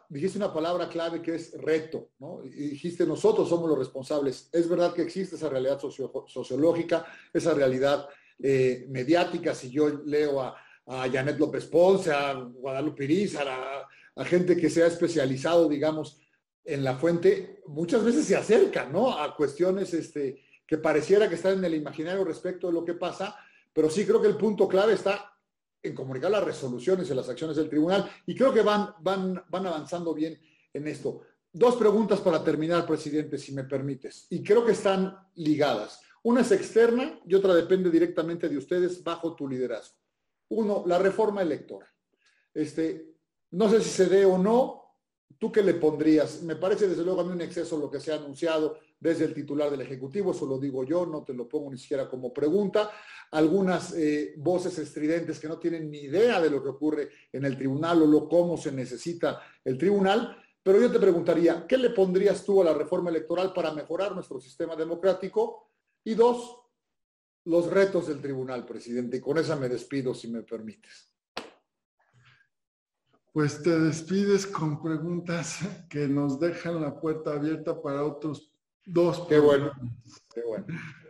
dijiste 0.09 0.37
una 0.37 0.53
palabra 0.53 0.87
clave 0.89 1.21
que 1.21 1.35
es 1.35 1.53
reto, 1.59 2.09
¿no? 2.19 2.41
Y 2.43 2.49
dijiste, 2.49 3.05
nosotros 3.05 3.49
somos 3.49 3.69
los 3.69 3.77
responsables. 3.77 4.49
Es 4.51 4.67
verdad 4.67 4.93
que 4.93 5.01
existe 5.01 5.35
esa 5.35 5.49
realidad 5.49 5.79
sociológica, 5.79 7.05
esa 7.33 7.53
realidad 7.53 8.07
eh, 8.39 8.85
mediática. 8.89 9.53
Si 9.53 9.69
yo 9.69 9.89
leo 10.05 10.41
a 10.41 10.55
a 10.87 11.09
Janet 11.09 11.37
López 11.37 11.65
Ponce, 11.65 12.11
a 12.11 12.33
Guadalupe 12.33 13.03
Irizar, 13.03 13.47
a, 13.47 13.87
gente 14.25 14.57
que 14.57 14.69
se 14.69 14.81
ha 14.81 14.87
especializado, 14.87 15.69
digamos, 15.69 16.19
en 16.65 16.83
la 16.83 16.95
fuente, 16.95 17.61
muchas 17.67 18.03
veces 18.03 18.25
se 18.25 18.35
acercan, 18.35 18.91
¿no? 18.91 19.15
A 19.15 19.35
cuestiones 19.35 19.93
este, 19.93 20.41
que 20.65 20.79
pareciera 20.79 21.29
que 21.29 21.35
están 21.35 21.59
en 21.59 21.65
el 21.65 21.75
imaginario 21.75 22.25
respecto 22.25 22.67
de 22.67 22.73
lo 22.73 22.83
que 22.83 22.95
pasa, 22.95 23.37
pero 23.71 23.91
sí 23.91 24.05
creo 24.05 24.19
que 24.19 24.27
el 24.27 24.37
punto 24.37 24.67
clave 24.67 24.93
está 24.93 25.36
en 25.81 25.95
comunicar 25.95 26.31
las 26.31 26.43
resoluciones 26.43 27.09
y 27.09 27.13
las 27.13 27.29
acciones 27.29 27.57
del 27.57 27.69
tribunal, 27.69 28.09
y 28.25 28.35
creo 28.35 28.53
que 28.53 28.61
van, 28.61 28.93
van, 29.01 29.43
van 29.49 29.67
avanzando 29.67 30.13
bien 30.13 30.39
en 30.73 30.87
esto. 30.87 31.21
Dos 31.51 31.75
preguntas 31.75 32.19
para 32.19 32.43
terminar, 32.43 32.85
presidente, 32.85 33.37
si 33.37 33.53
me 33.53 33.63
permites, 33.63 34.27
y 34.29 34.43
creo 34.43 34.65
que 34.65 34.73
están 34.73 35.15
ligadas. 35.35 36.01
Una 36.23 36.41
es 36.41 36.51
externa 36.51 37.19
y 37.25 37.35
otra 37.35 37.53
depende 37.53 37.89
directamente 37.89 38.49
de 38.49 38.57
ustedes 38.57 39.03
bajo 39.03 39.35
tu 39.35 39.47
liderazgo. 39.47 39.95
Uno, 40.49 40.83
la 40.85 40.99
reforma 40.99 41.41
electoral. 41.41 41.89
Este, 42.53 43.15
no 43.51 43.69
sé 43.69 43.81
si 43.81 43.89
se 43.89 44.05
dé 44.07 44.25
o 44.25 44.37
no. 44.37 44.83
¿Tú 45.37 45.51
qué 45.51 45.61
le 45.61 45.75
pondrías? 45.75 46.41
Me 46.43 46.55
parece 46.55 46.87
desde 46.87 47.03
luego 47.03 47.21
a 47.21 47.23
mí 47.23 47.31
un 47.31 47.41
exceso 47.41 47.77
lo 47.77 47.89
que 47.89 47.99
se 47.99 48.11
ha 48.11 48.15
anunciado 48.15 48.77
desde 48.99 49.25
el 49.25 49.33
titular 49.33 49.69
del 49.69 49.81
Ejecutivo, 49.81 50.31
eso 50.31 50.45
lo 50.45 50.57
digo 50.57 50.83
yo, 50.83 51.05
no 51.05 51.23
te 51.23 51.33
lo 51.33 51.47
pongo 51.47 51.71
ni 51.71 51.77
siquiera 51.77 52.09
como 52.09 52.33
pregunta. 52.33 52.89
Algunas 53.31 53.93
eh, 53.93 54.33
voces 54.37 54.77
estridentes 54.79 55.39
que 55.39 55.47
no 55.47 55.59
tienen 55.59 55.91
ni 55.91 55.99
idea 55.99 56.41
de 56.41 56.49
lo 56.49 56.63
que 56.63 56.69
ocurre 56.69 57.09
en 57.31 57.45
el 57.45 57.57
tribunal 57.57 58.01
o 58.01 58.07
lo, 58.07 58.27
cómo 58.27 58.57
se 58.57 58.71
necesita 58.71 59.41
el 59.63 59.77
tribunal. 59.77 60.37
Pero 60.63 60.81
yo 60.81 60.91
te 60.91 60.99
preguntaría, 60.99 61.65
¿qué 61.67 61.77
le 61.77 61.91
pondrías 61.91 62.43
tú 62.43 62.61
a 62.61 62.65
la 62.65 62.73
reforma 62.73 63.09
electoral 63.09 63.53
para 63.53 63.73
mejorar 63.73 64.13
nuestro 64.13 64.39
sistema 64.39 64.75
democrático? 64.75 65.71
Y 66.03 66.15
dos, 66.15 66.59
los 67.45 67.67
retos 67.67 68.07
del 68.07 68.21
tribunal, 68.21 68.65
presidente. 68.65 69.17
Y 69.17 69.21
con 69.21 69.37
esa 69.37 69.55
me 69.55 69.69
despido, 69.69 70.13
si 70.13 70.27
me 70.27 70.41
permites. 70.43 71.13
Pues 73.31 73.61
te 73.61 73.77
despides 73.79 74.47
con 74.47 74.81
preguntas 74.81 75.59
que 75.89 76.07
nos 76.07 76.39
dejan 76.39 76.81
la 76.81 76.99
puerta 76.99 77.33
abierta 77.33 77.81
para 77.81 78.03
otros 78.03 78.51
dos. 78.87 79.27
Qué 79.27 79.39
bueno, 79.39 79.71
qué 80.33 80.41
bueno. 80.43 80.65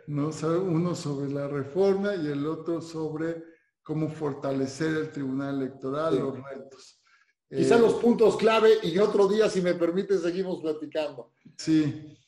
Uno 0.06 0.94
sobre 0.94 1.30
la 1.30 1.48
reforma 1.48 2.14
y 2.14 2.26
el 2.26 2.46
otro 2.46 2.80
sobre 2.80 3.42
cómo 3.82 4.08
fortalecer 4.08 4.96
el 4.96 5.12
tribunal 5.12 5.62
electoral, 5.62 6.18
los 6.18 6.42
retos. 6.42 7.00
Quizá 7.48 7.76
eh, 7.76 7.80
los 7.80 7.94
puntos 7.94 8.36
clave 8.36 8.70
y 8.82 8.98
otro 8.98 9.26
día, 9.26 9.48
si 9.48 9.62
me 9.62 9.74
permite, 9.74 10.18
seguimos 10.18 10.60
platicando. 10.60 11.32
Sí. 11.56 12.18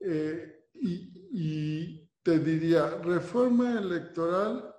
Eh, 0.00 0.66
y 0.74 2.08
te 2.22 2.38
diría, 2.38 2.98
reforma 3.02 3.78
electoral 3.78 4.74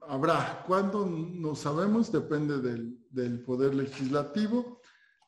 habrá. 0.00 0.64
¿Cuándo? 0.66 1.06
No 1.06 1.54
sabemos, 1.54 2.10
depende 2.10 2.58
del, 2.60 3.42
poder 3.44 3.74
legislativo. 3.74 4.80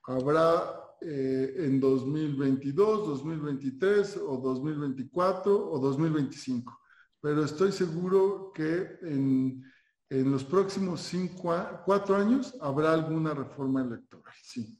Habrá 0.05 0.82
eh, 1.05 1.55
en 1.67 1.81
2022, 1.81 3.09
2023 3.09 4.19
o 4.19 4.37
2024 4.39 5.71
o 5.71 5.79
2025. 5.79 6.81
Pero 7.21 7.45
estoy 7.45 7.73
seguro 7.73 8.53
que 8.55 8.99
en, 9.03 9.65
los 10.11 10.45
próximos 10.45 11.01
cinco, 11.01 11.55
cuatro 11.87 12.17
años 12.17 12.55
habrá 12.61 12.93
alguna 12.93 13.33
reforma 13.33 13.81
electoral, 13.81 14.35
sí. 14.43 14.79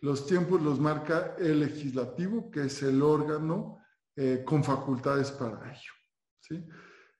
Los 0.00 0.26
tiempos 0.26 0.60
los 0.60 0.80
marca 0.80 1.36
el 1.38 1.60
legislativo, 1.60 2.50
que 2.50 2.64
es 2.64 2.82
el 2.82 3.00
órgano 3.00 3.78
eh, 4.16 4.42
con 4.44 4.62
facultades 4.62 5.30
para 5.32 5.70
ello. 5.72 5.92
¿sí? 6.40 6.64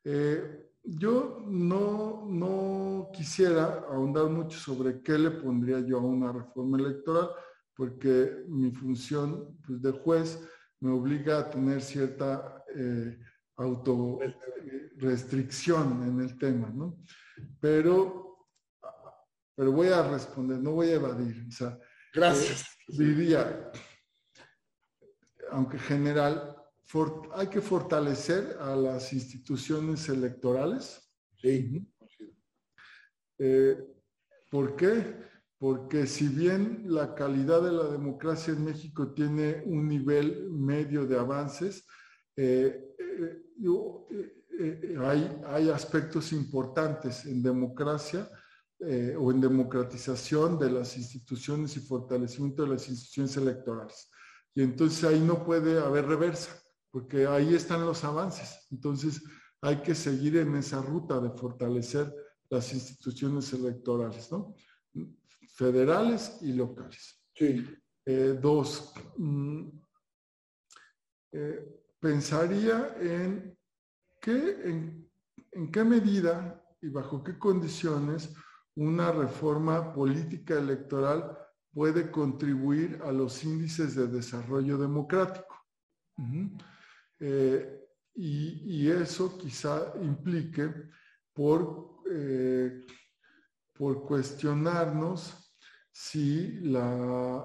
Eh, 0.05 0.71
yo 0.85 1.43
no, 1.47 2.27
no 2.29 3.11
quisiera 3.13 3.85
ahondar 3.89 4.27
mucho 4.27 4.59
sobre 4.59 5.01
qué 5.03 5.19
le 5.19 5.31
pondría 5.31 5.81
yo 5.81 5.99
a 5.99 6.03
una 6.03 6.31
reforma 6.31 6.79
electoral, 6.79 7.31
porque 7.75 8.45
mi 8.49 8.71
función 8.71 9.59
pues, 9.67 9.83
de 9.83 9.91
juez 9.93 10.41
me 10.81 10.91
obliga 10.91 11.39
a 11.39 11.51
tener 11.51 11.83
cierta 11.83 12.65
eh, 12.75 13.19
autorrestricción 13.57 16.03
en 16.03 16.21
el 16.21 16.37
tema, 16.39 16.71
¿no? 16.71 16.99
Pero, 17.61 18.49
pero 19.55 19.71
voy 19.73 19.89
a 19.89 20.09
responder, 20.09 20.59
no 20.59 20.73
voy 20.73 20.89
a 20.89 20.95
evadir. 20.95 21.45
O 21.49 21.51
sea, 21.51 21.79
Gracias. 22.13 22.63
Eh, 22.63 22.67
diría, 22.99 23.71
aunque 25.51 25.79
general, 25.79 26.55
hay 27.33 27.49
que 27.49 27.61
fortalecer 27.61 28.57
a 28.61 28.77
las 28.77 29.13
instituciones 29.13 30.09
electorales. 30.09 31.13
Sí. 31.41 31.85
Eh, 33.39 33.77
¿Por 34.49 34.77
qué? 34.77 35.17
Porque 35.59 36.07
si 36.07 36.29
bien 36.29 36.85
la 36.87 37.15
calidad 37.15 37.63
de 37.63 37.73
la 37.73 37.85
democracia 37.85 38.53
en 38.53 38.65
México 38.65 39.13
tiene 39.13 39.63
un 39.67 39.89
nivel 39.89 40.51
medio 40.51 41.07
de 41.07 41.19
avances, 41.19 41.87
eh, 42.37 42.81
eh, 44.59 44.97
hay, 45.01 45.43
hay, 45.47 45.71
aspectos 45.71 46.33
importantes 46.33 47.25
en 47.25 47.43
democracia 47.43 48.29
o 49.19 49.31
en 49.31 49.41
democratización 49.41 50.59
de 50.59 50.71
las 50.71 50.99
instituciones 50.99 51.77
y 51.77 51.81
fortalecimiento 51.81 52.65
de 52.65 52.71
las 52.71 52.89
instituciones 52.89 53.37
electorales. 53.37 54.11
Y 54.55 54.63
entonces 54.63 55.03
ahí 55.05 55.21
no 55.21 55.45
puede 55.45 55.81
haber 55.81 56.07
reversa 56.07 56.51
porque 56.95 57.27
ahí 57.27 57.57
están 57.57 57.85
los 57.85 58.05
avances. 58.05 58.69
Entonces, 58.71 59.21
hay 59.61 59.83
que 59.83 59.97
seguir 59.97 60.37
en 60.37 60.55
esa 60.55 60.81
ruta 60.81 61.19
de 61.19 61.31
fortalecer 61.31 62.15
las 62.49 62.73
instituciones 62.73 63.53
electorales, 63.53 64.31
¿no? 64.31 64.55
Federales 65.55 66.39
y 66.43 66.53
locales. 66.53 67.23
Sí. 67.35 67.65
Eh, 68.07 68.39
dos, 68.41 68.93
mm, 69.17 69.69
eh, 71.33 71.83
pensaría 71.99 72.97
en 73.01 73.59
qué, 74.21 74.61
en, 74.65 75.11
en 75.53 75.73
qué 75.73 75.85
medida 75.85 76.63
y 76.83 76.89
bajo 76.91 77.25
qué 77.25 77.39
condiciones 77.39 78.35
una 78.77 79.13
reforma 79.13 79.93
política 79.93 80.59
electoral 80.59 81.39
puede 81.73 82.11
contribuir 82.11 83.01
a 83.05 83.11
los 83.11 83.43
índices 83.45 83.95
de 83.95 84.07
desarrollo 84.07 84.79
democrático. 84.79 85.57
Eh, 87.19 87.81
y, 88.15 88.89
eso 88.91 89.37
quizá 89.37 89.93
implique 90.01 90.73
por, 91.33 92.03
eh, 92.11 92.87
por 93.73 94.05
cuestionarnos 94.05 95.44
si 95.95 96.59
la, 96.61 97.45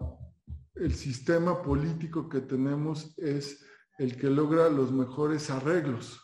el 0.74 0.96
sistema 0.96 1.62
político 1.62 2.28
que 2.28 2.42
tenemos 2.42 3.14
es 3.20 3.64
el 4.00 4.18
que 4.18 4.28
logra 4.28 4.70
los 4.70 4.92
mejores 4.92 5.52
arreglos 5.52 6.20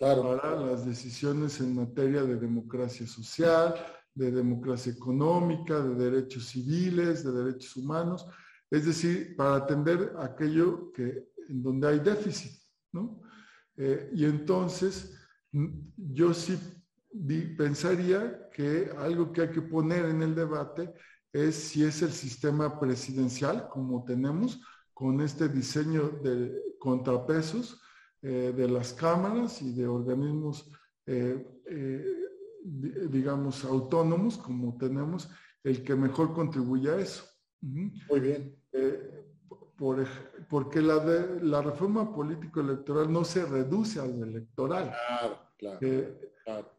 para 0.00 0.56
las 0.56 0.86
decisiones 0.86 1.60
en 1.60 1.76
materia 1.76 2.22
de 2.22 2.36
democracia 2.36 3.06
social, 3.06 3.74
de 4.14 4.30
democracia 4.30 4.90
económica, 4.90 5.78
de 5.80 6.10
derechos 6.10 6.46
civiles, 6.46 7.22
de 7.22 7.32
derechos 7.32 7.76
humanos, 7.76 8.26
es 8.70 8.86
decir, 8.86 9.36
para 9.36 9.56
atender 9.56 10.14
aquello 10.18 10.90
que, 10.92 11.28
en 11.46 11.62
donde 11.62 11.88
hay 11.88 11.98
déficit. 11.98 12.58
Eh, 13.76 14.10
y 14.14 14.24
entonces, 14.24 15.14
mm, 15.52 15.68
yo 15.96 16.32
sí 16.32 16.58
pensaría 17.58 18.48
que 18.50 18.90
algo 18.96 19.30
que 19.30 19.42
hay 19.42 19.50
que 19.50 19.60
poner 19.60 20.06
en 20.06 20.22
el 20.22 20.34
debate 20.34 20.94
es 21.44 21.54
si 21.54 21.84
es 21.84 22.02
el 22.02 22.12
sistema 22.12 22.78
presidencial, 22.78 23.68
como 23.68 24.04
tenemos, 24.04 24.60
con 24.92 25.20
este 25.20 25.48
diseño 25.48 26.08
de 26.22 26.76
contrapesos 26.78 27.80
eh, 28.22 28.52
de 28.56 28.68
las 28.68 28.92
cámaras 28.92 29.60
y 29.62 29.72
de 29.74 29.86
organismos, 29.86 30.70
eh, 31.06 31.44
digamos, 32.64 33.64
autónomos, 33.64 34.38
como 34.38 34.76
tenemos, 34.76 35.28
el 35.62 35.84
que 35.84 35.94
mejor 35.94 36.32
contribuye 36.32 36.90
a 36.90 36.98
eso. 36.98 37.24
Muy 37.60 38.20
bien 38.20 38.56
por, 39.76 40.04
porque 40.48 40.80
la, 40.80 40.98
de, 40.98 41.40
la 41.42 41.62
reforma 41.62 42.12
político-electoral 42.12 43.12
no 43.12 43.24
se 43.24 43.44
reduce 43.44 44.00
al 44.00 44.22
electoral. 44.22 44.92
Claro, 45.08 45.38
claro, 45.58 45.78
eh, 45.82 46.32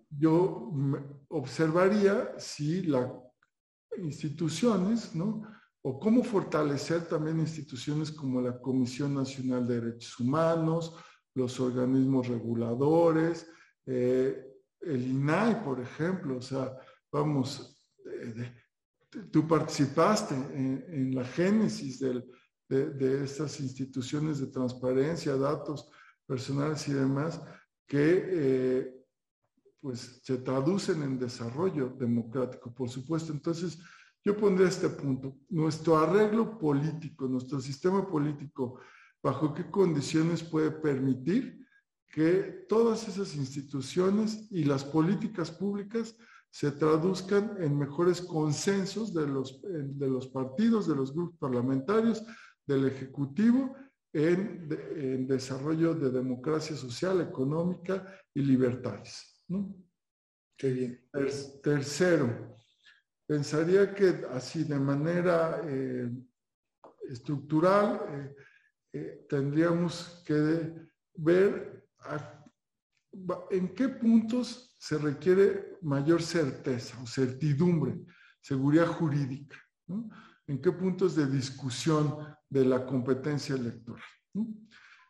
Yo 0.09 0.71
observaría 1.29 2.33
si 2.37 2.83
las 2.83 3.09
instituciones, 3.97 5.15
¿no? 5.15 5.43
O 5.81 5.99
cómo 5.99 6.23
fortalecer 6.23 7.07
también 7.07 7.39
instituciones 7.39 8.11
como 8.11 8.41
la 8.41 8.59
Comisión 8.59 9.13
Nacional 9.13 9.67
de 9.67 9.81
Derechos 9.81 10.19
Humanos, 10.19 10.95
los 11.33 11.59
organismos 11.59 12.27
reguladores, 12.27 13.47
eh, 13.85 14.43
el 14.81 15.07
INAI, 15.07 15.63
por 15.63 15.79
ejemplo, 15.79 16.37
o 16.37 16.41
sea, 16.41 16.75
vamos, 17.11 17.81
tú 19.31 19.47
participaste 19.47 20.35
en, 20.35 20.85
en 20.89 21.15
la 21.15 21.23
génesis 21.23 21.99
del, 21.99 22.25
de, 22.69 23.23
estas 23.23 23.59
instituciones 23.59 24.39
de 24.39 24.47
transparencia, 24.47 25.35
datos 25.35 25.89
personales 26.25 26.87
y 26.87 26.93
demás, 26.93 27.41
que 27.87 28.23
eh, 28.25 28.96
pues 29.87 30.19
se 30.21 30.39
traducen 30.39 31.01
en 31.01 31.17
desarrollo 31.17 31.95
democrático, 31.97 32.75
por 32.75 32.89
supuesto. 32.89 33.31
Entonces, 33.31 33.79
yo 34.21 34.35
pondré 34.35 34.67
este 34.67 34.89
punto. 34.89 35.37
Nuestro 35.47 35.97
arreglo 35.97 36.59
político, 36.59 37.25
nuestro 37.25 37.61
sistema 37.61 38.05
político, 38.05 38.81
bajo 39.23 39.53
qué 39.53 39.71
condiciones 39.71 40.43
puede 40.43 40.71
permitir 40.71 41.65
que 42.05 42.65
todas 42.67 43.07
esas 43.07 43.33
instituciones 43.37 44.51
y 44.51 44.65
las 44.65 44.83
políticas 44.83 45.51
públicas 45.51 46.17
se 46.51 46.71
traduzcan 46.71 47.55
en 47.61 47.79
mejores 47.79 48.21
consensos 48.21 49.13
de 49.13 49.25
los, 49.25 49.61
de 49.61 50.09
los 50.09 50.27
partidos, 50.27 50.85
de 50.85 50.97
los 50.97 51.13
grupos 51.13 51.37
parlamentarios, 51.39 52.25
del 52.65 52.87
Ejecutivo 52.87 53.73
en, 54.11 54.67
desarrollo 55.29 55.93
de 55.93 56.09
democracia 56.11 56.75
social, 56.75 57.21
económica 57.21 58.05
y 58.33 58.41
libertades. 58.41 59.36
¿No? 59.47 59.75
Qué 60.57 60.71
bien. 60.71 61.09
tercero, 61.61 62.57
pensaría 63.27 63.93
que 63.93 64.25
así 64.31 64.63
de 64.63 64.79
manera 64.79 65.61
eh, 65.63 66.09
estructural 67.09 68.01
eh, 68.09 68.35
eh, 68.93 69.25
tendríamos 69.29 70.23
que 70.25 70.87
ver 71.15 71.87
en 73.51 73.73
qué 73.75 73.89
puntos 73.89 74.75
se 74.79 74.97
requiere 74.97 75.77
mayor 75.81 76.21
certeza 76.21 76.99
o 77.01 77.05
certidumbre, 77.05 77.99
seguridad 78.41 78.87
jurídica. 78.87 79.57
¿no? 79.87 80.09
en 80.47 80.61
qué 80.61 80.71
puntos 80.71 81.15
de 81.15 81.27
discusión 81.27 82.17
de 82.49 82.65
la 82.65 82.85
competencia 82.85 83.55
electoral. 83.55 84.03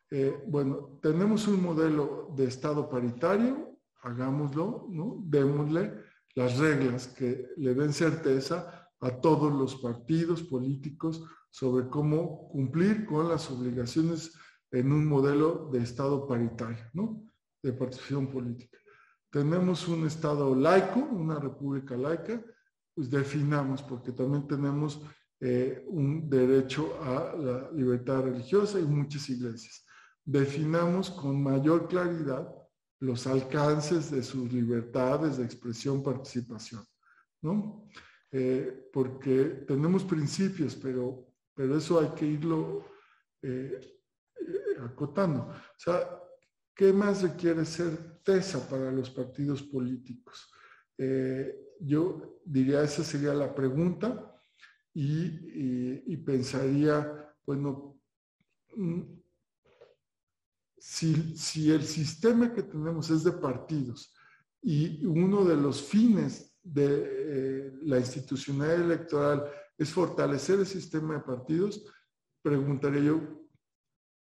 Eh, 0.10 0.44
bueno, 0.48 1.00
tenemos 1.02 1.48
un 1.48 1.62
modelo 1.62 2.34
de 2.36 2.46
Estado 2.46 2.90
paritario, 2.90 3.77
hagámoslo, 4.08 4.88
¿no? 4.90 5.18
démosle 5.26 5.94
las 6.36 6.58
reglas 6.58 7.08
que 7.08 7.50
le 7.58 7.74
den 7.74 7.94
certeza 7.94 8.90
a 9.00 9.12
todos 9.22 9.52
los 9.52 9.76
partidos 9.76 10.44
políticos 10.44 11.24
sobre 11.50 11.88
cómo 11.90 12.50
cumplir 12.50 13.06
con 13.06 13.28
las 13.28 13.50
obligaciones 13.52 14.34
en 14.72 14.92
un 14.92 15.06
modelo 15.06 15.70
de 15.72 15.80
Estado 15.80 16.28
paritario, 16.28 16.86
¿no? 16.94 17.24
de 17.62 17.74
participación 17.74 18.28
política. 18.28 18.78
Tenemos 19.32 19.88
un 19.88 20.06
Estado 20.06 20.56
laico, 20.56 21.00
una 21.00 21.40
república 21.40 21.98
laica, 21.98 22.42
pues 22.94 23.10
definamos, 23.10 23.84
porque 23.84 24.12
también 24.12 24.48
tenemos 24.48 25.02
eh, 25.40 25.84
un 25.88 26.30
derecho 26.30 26.98
a 27.04 27.36
la 27.36 27.72
libertad 27.72 28.24
religiosa 28.24 28.80
y 28.80 28.84
muchas 28.84 29.30
iglesias. 29.30 29.86
Definamos 30.26 31.12
con 31.12 31.42
mayor 31.42 31.88
claridad 31.88 32.48
los 33.00 33.28
alcances 33.28 34.12
de 34.12 34.24
sus 34.24 34.52
libertades 34.52 35.38
de 35.38 35.46
expresión, 35.46 36.04
participación, 36.04 36.84
¿no? 37.42 37.88
Eh, 38.32 38.90
porque 38.92 39.64
tenemos 39.68 40.04
principios, 40.04 40.76
pero, 40.76 41.28
pero 41.54 41.78
eso 41.78 42.00
hay 42.00 42.10
que 42.10 42.26
irlo 42.26 42.86
eh, 43.42 43.80
acotando. 44.84 45.44
O 45.44 45.80
sea, 45.80 46.10
¿qué 46.76 46.92
más 46.92 47.22
requiere 47.22 47.64
ser 47.66 48.22
TESA 48.24 48.68
para 48.68 48.92
los 48.92 49.10
partidos 49.10 49.64
políticos? 49.64 50.52
yo 51.80 52.40
diría, 52.44 52.82
esa 52.82 53.04
sería 53.04 53.32
la 53.32 53.54
pregunta 53.54 54.28
y, 54.96 56.18
pensaría, 56.18 57.36
bueno, 57.46 58.02
mm, 58.76 59.02
si, 60.90 61.70
el 61.70 61.84
sistema 61.84 62.54
que 62.54 62.64
tenemos 62.64 63.10
es 63.10 63.26
de 63.26 63.34
partidos, 63.34 64.14
y 64.62 65.06
uno 65.06 65.44
de 65.44 65.58
los 65.58 65.82
fines 65.82 66.58
de 66.64 66.88
eh, 66.88 67.74
la 67.82 68.00
institucionalidad 68.00 68.86
electoral 68.86 69.52
es 69.78 69.92
fortalecer 69.92 70.60
el 70.60 70.66
sistema 70.66 71.16
de 71.16 71.20
partidos, 71.20 71.86
preguntaría 72.42 73.02
yo, 73.02 73.22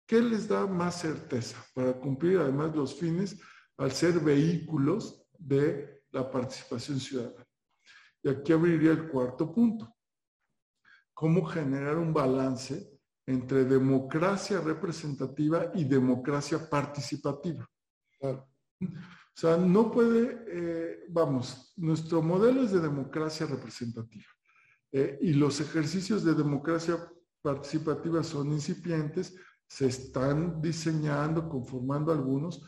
¿qué 0.04 0.20
les 0.20 0.48
da 0.48 0.66
más 0.66 1.00
certeza 1.00 1.64
para 1.74 1.92
cumplir 1.92 2.38
además 2.38 2.74
los 2.74 2.94
fines 2.98 3.40
al 3.76 3.92
ser 3.92 4.18
vehículos 4.18 5.24
de 5.38 6.02
la 6.10 6.28
participación 6.28 6.98
ciudadana? 6.98 7.46
Y 8.20 8.30
aquí 8.30 8.52
abriría 8.52 8.90
el 8.90 9.08
cuarto 9.08 9.52
punto. 9.52 9.94
¿Cómo 11.14 11.44
generar 11.46 11.96
un 11.98 12.12
balance 12.12 12.97
entre 13.28 13.66
democracia 13.66 14.58
representativa 14.58 15.70
y 15.74 15.84
democracia 15.84 16.58
participativa? 16.68 17.68
Claro. 18.18 18.48
O 18.80 19.40
sea, 19.40 19.58
no 19.58 19.90
puede, 19.90 20.44
eh, 20.48 21.04
vamos, 21.10 21.74
nuestro 21.76 22.22
modelo 22.22 22.62
es 22.62 22.72
de 22.72 22.80
democracia 22.80 23.44
representativa 23.44 24.24
eh, 24.90 25.18
y 25.20 25.34
los 25.34 25.60
ejercicios 25.60 26.24
de 26.24 26.34
democracia 26.34 26.96
participativa 27.42 28.22
son 28.22 28.50
incipientes, 28.50 29.36
se 29.66 29.88
están 29.88 30.62
diseñando, 30.62 31.50
conformando 31.50 32.12
algunos. 32.12 32.62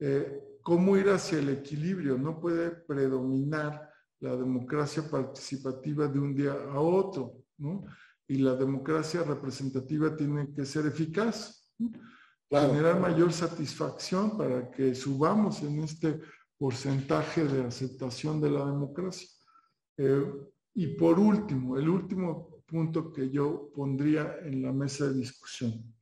Eh, 0.00 0.40
¿Cómo 0.62 0.96
ir 0.96 1.10
hacia 1.10 1.40
el 1.40 1.50
equilibrio? 1.50 2.16
No 2.16 2.40
puede 2.40 2.70
predominar 2.70 3.90
la 4.20 4.34
democracia 4.34 5.08
participativa 5.10 6.08
de 6.08 6.18
un 6.18 6.34
día 6.34 6.52
a 6.52 6.80
otro, 6.80 7.34
¿no? 7.58 7.84
Y 8.28 8.38
la 8.38 8.54
democracia 8.54 9.22
representativa 9.22 10.16
tiene 10.16 10.52
que 10.52 10.64
ser 10.64 10.86
eficaz. 10.86 11.68
¿no? 11.78 11.90
generar 12.50 13.00
mayor 13.00 13.32
satisfacción 13.32 14.36
para 14.36 14.70
que 14.70 14.94
subamos 14.94 15.62
en 15.62 15.80
este 15.82 16.20
porcentaje 16.56 17.44
de 17.44 17.64
aceptación 17.64 18.40
de 18.40 18.50
la 18.50 18.64
democracia. 18.64 19.28
Eh, 19.96 20.32
y 20.74 20.86
por 20.88 21.18
último, 21.18 21.76
el 21.76 21.88
último 21.88 22.62
punto 22.66 23.12
que 23.12 23.30
yo 23.30 23.70
pondría 23.74 24.38
en 24.42 24.62
la 24.62 24.72
mesa 24.72 25.06
de 25.06 25.14
discusión. 25.14 25.94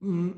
Mm, 0.00 0.30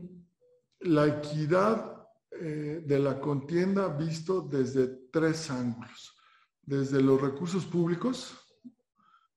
la 0.81 1.07
equidad 1.07 2.07
eh, 2.31 2.83
de 2.85 2.99
la 2.99 3.21
contienda 3.21 3.89
visto 3.89 4.43
desde 4.43 5.09
tres 5.11 5.51
ángulos. 5.51 6.15
Desde 6.63 7.03
los 7.03 7.21
recursos 7.21 7.65
públicos, 7.65 8.37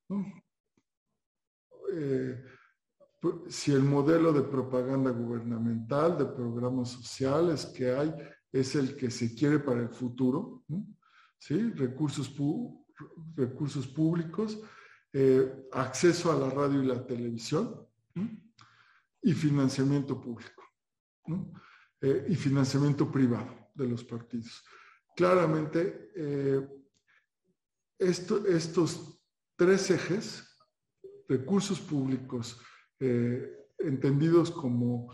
¿no? 0.10 0.26
Eh, 1.92 2.44
si 3.48 3.72
el 3.72 3.84
modelo 3.84 4.34
de 4.34 4.42
propaganda 4.42 5.12
gubernamental, 5.12 6.18
de 6.18 6.26
programas 6.26 6.90
sociales 6.90 7.66
que 7.68 7.92
hay, 7.92 8.14
es 8.52 8.76
el 8.76 8.96
que 8.96 9.12
se 9.12 9.36
quiere 9.36 9.60
para 9.60 9.82
el 9.82 9.90
futuro, 9.90 10.64
¿sí? 11.38 11.72
recursos, 11.72 12.30
públicos, 13.88 14.60
eh, 15.14 15.68
acceso 15.72 16.32
a 16.32 16.40
la 16.40 16.50
radio 16.50 16.82
y 16.82 16.88
la 16.88 17.06
televisión 17.06 17.88
y 19.22 19.34
financiamiento 19.34 20.20
público 20.20 20.64
eh, 22.02 22.26
y 22.28 22.36
financiamiento 22.36 23.12
privado 23.12 23.70
de 23.76 23.88
los 23.88 24.04
partidos. 24.04 24.64
Claramente, 25.16 26.12
estos 28.00 29.22
tres 29.56 29.92
ejes, 29.92 30.51
recursos 31.32 31.80
públicos, 31.80 32.60
eh, 33.00 33.68
entendidos 33.80 34.52
como 34.52 35.12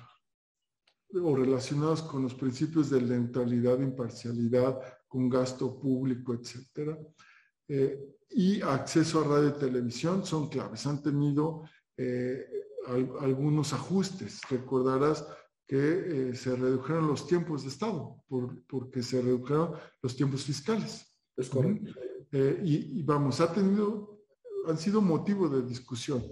o 1.13 1.36
relacionados 1.36 2.01
con 2.01 2.24
los 2.24 2.34
principios 2.34 2.89
de 2.89 3.01
neutralidad, 3.01 3.80
imparcialidad, 3.80 4.82
con 5.07 5.30
gasto 5.30 5.80
público, 5.80 6.34
etcétera, 6.34 6.97
eh, 7.70 7.97
y 8.30 8.61
acceso 8.61 9.22
a 9.22 9.28
radio 9.28 9.49
y 9.49 9.59
televisión 9.59 10.26
son 10.26 10.49
claves. 10.49 10.86
Han 10.86 11.01
tenido 11.01 11.63
eh, 11.95 12.45
algunos 13.22 13.72
ajustes. 13.72 14.41
Recordarás 14.49 15.26
que 15.65 16.34
se 16.34 16.55
redujeron 16.55 17.07
los 17.07 17.26
tiempos 17.26 17.63
de 17.63 17.70
Estado 17.70 18.24
porque 18.68 19.01
se 19.01 19.22
redujeron 19.22 19.74
los 20.01 20.15
tiempos 20.15 20.43
fiscales. 20.43 21.05
Es 21.38 21.49
correcto. 21.49 21.91
y, 22.63 23.01
vamos, 23.03 23.39
ha 23.39 23.51
tenido 23.53 24.16
han 24.70 24.78
sido 24.78 25.01
motivo 25.01 25.47
de 25.49 25.65
discusión, 25.65 26.24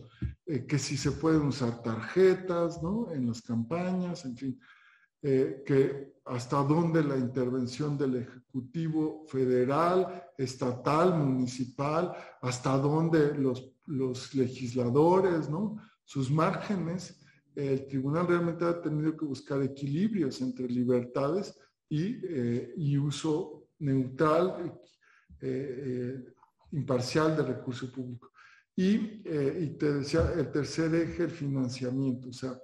eh, 0.46 0.66
que 0.66 0.78
si 0.78 0.98
se 0.98 1.12
pueden 1.12 1.44
usar 1.44 1.82
tarjetas, 1.82 2.82
¿no? 2.82 3.12
En 3.12 3.28
las 3.28 3.42
campañas, 3.42 4.26
en 4.26 4.38
fin, 4.38 4.60
eh, 5.22 5.64
que 5.66 6.14
hasta 6.26 6.58
dónde 6.64 7.04
la 7.04 7.18
intervención 7.18 7.98
del 7.98 8.16
Ejecutivo 8.16 9.26
federal, 9.28 10.24
estatal, 10.38 11.18
municipal, 11.18 12.14
hasta 12.42 12.78
dónde 12.78 13.34
los, 13.36 13.72
legisladores, 14.34 15.50
¿no? 15.50 15.78
Sus 16.04 16.32
márgenes, 16.32 17.22
el 17.56 17.86
tribunal 17.88 18.28
realmente 18.28 18.66
ha 18.66 18.82
tenido 18.82 19.16
que 19.16 19.26
buscar 19.26 19.62
equilibrios 19.62 20.42
entre 20.42 20.68
libertades 20.68 21.58
y, 21.88 22.18
eh, 22.24 22.74
y 22.76 22.98
uso 22.98 23.68
neutral, 23.78 24.74
imparcial 26.72 27.36
de 27.36 27.44
recurso 27.44 27.92
público. 27.92 28.32
Y, 28.76 29.22
eh, 29.26 29.60
y, 29.62 29.78
te 29.78 29.94
decía, 29.94 30.34
el 30.36 30.52
tercer 30.52 30.94
eje, 30.96 31.24
el 31.24 31.32
financiamiento, 31.32 32.30
o 32.30 32.34
sea, 32.34 32.60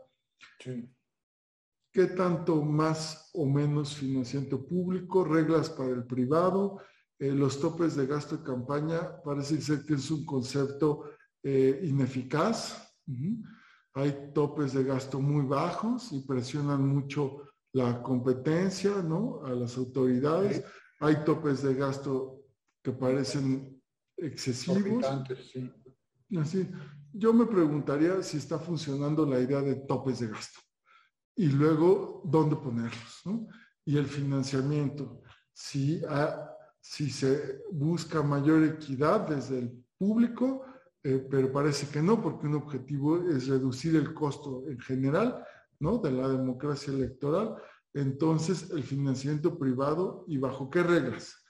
¿qué 0.60 2.06
tanto 2.08 2.62
más 2.62 3.30
o 3.34 3.46
menos 3.46 3.96
financiamiento 3.96 4.66
público, 4.66 5.24
reglas 5.24 5.70
para 5.70 5.92
el 5.92 6.06
privado, 6.06 6.82
eh, 7.22 7.32
los 7.32 7.60
topes 7.60 7.96
de 7.96 8.08
gasto 8.08 8.38
de 8.38 8.44
campaña, 8.44 9.22
parece 9.24 9.62
ser 9.62 9.86
que 9.86 9.94
es 9.94 10.10
un 10.10 10.26
concepto 10.26 11.12
eh, 11.44 11.80
ineficaz. 11.84 12.96
Hay 13.94 14.32
topes 14.34 14.74
de 14.74 14.84
gasto 14.84 15.20
muy 15.20 15.46
bajos 15.46 16.12
y 16.14 16.22
presionan 16.22 16.88
mucho 16.88 17.44
la 17.74 18.02
competencia, 18.02 19.04
¿no? 19.04 19.46
A 19.46 19.52
las 19.52 19.78
autoridades. 19.78 20.64
Hay 21.00 21.24
topes 21.24 21.62
de 21.62 21.76
gasto 21.76 22.46
que 22.82 22.92
parecen 22.92 23.81
excesivos. 24.22 25.06
Así, 26.40 26.70
yo 27.14 27.34
me 27.34 27.46
preguntaría 27.46 28.22
si 28.24 28.38
está 28.38 28.58
funcionando 28.58 29.26
la 29.26 29.40
idea 29.40 29.62
de 29.62 29.76
topes 29.76 30.20
de 30.20 30.28
gasto 30.28 30.60
y 31.36 31.48
luego 31.48 32.22
dónde 32.26 32.56
ponerlos, 32.56 33.22
¿no? 33.26 33.48
Y 33.84 33.98
el 33.98 34.06
financiamiento, 34.06 35.22
si, 35.52 36.02
si 36.80 37.10
se 37.10 37.64
busca 37.72 38.22
mayor 38.22 38.64
equidad 38.64 39.28
desde 39.28 39.60
el 39.60 39.84
público, 39.98 40.66
eh, 41.04 41.26
pero 41.30 41.52
parece 41.52 41.88
que 41.88 42.02
no, 42.02 42.22
porque 42.22 42.48
un 42.48 42.56
objetivo 42.56 43.28
es 43.28 43.48
reducir 43.48 43.96
el 43.96 44.14
costo 44.14 44.64
en 44.70 44.80
general, 44.80 45.44
¿no? 45.80 45.98
De 45.98 46.12
la 46.12 46.30
democracia 46.30 46.94
electoral. 46.94 47.56
Entonces, 47.94 48.70
el 48.70 48.84
financiamiento 48.84 49.58
privado 49.58 50.24
y 50.28 50.38
bajo 50.38 50.70
qué 50.70 50.84
reglas 50.84 51.41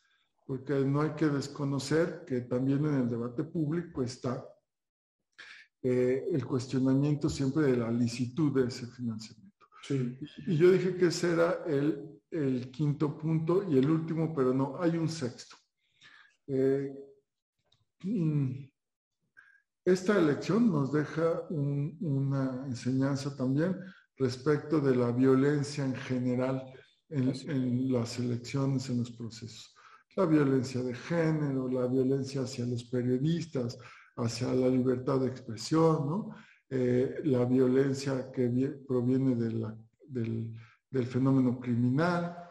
porque 0.52 0.74
no 0.84 1.00
hay 1.00 1.12
que 1.12 1.30
desconocer 1.30 2.26
que 2.28 2.42
también 2.42 2.86
en 2.86 2.96
el 2.96 3.10
debate 3.10 3.46
público 3.46 4.04
está 4.04 4.46
eh, 5.82 6.28
el 6.30 6.46
cuestionamiento 6.46 7.30
siempre 7.30 7.68
de 7.68 7.78
la 7.78 7.90
licitud 7.90 8.54
de 8.54 8.68
ese 8.68 8.86
financiamiento. 8.88 9.66
Sí. 9.82 10.20
Y, 10.48 10.58
yo 10.58 10.70
dije 10.70 10.98
que 10.98 11.06
ese 11.06 11.32
era 11.32 11.64
el, 11.66 12.20
el, 12.30 12.70
quinto 12.70 13.18
punto 13.18 13.64
y 13.64 13.78
el 13.78 13.90
último, 13.90 14.36
pero 14.36 14.54
no, 14.54 14.76
hay 14.78 14.98
un 14.98 15.08
sexto. 15.08 15.56
Eh, 16.48 17.00
mm, 18.04 18.52
esta 19.86 20.20
elección 20.20 20.70
nos 20.70 20.92
deja 20.92 21.48
una 21.50 22.66
enseñanza 22.68 23.38
también 23.38 23.78
respecto 24.18 24.82
de 24.82 24.98
la 24.98 25.14
violencia 25.14 25.86
en 25.86 25.96
general 25.96 26.62
en, 27.08 27.30
en 27.50 27.94
las 27.94 28.20
elecciones, 28.20 28.90
en 28.90 28.98
los 28.98 29.12
procesos 29.12 29.71
la 30.16 30.26
violencia 30.26 30.82
de 30.82 30.94
género, 30.94 31.68
la 31.68 31.88
violencia 31.88 32.42
hacia 32.42 32.66
los 32.66 32.84
periodistas, 32.84 33.78
hacia 34.18 34.54
la 34.54 34.68
libertad 34.68 35.20
de 35.20 35.28
expresión, 35.28 36.08
¿no? 36.08 36.36
Eh, 36.70 37.22
la 37.26 37.44
violencia 37.46 38.32
que 38.32 38.48
proviene 38.88 39.36
del, 39.36 41.06
fenómeno 41.06 41.60
criminal. 41.60 42.50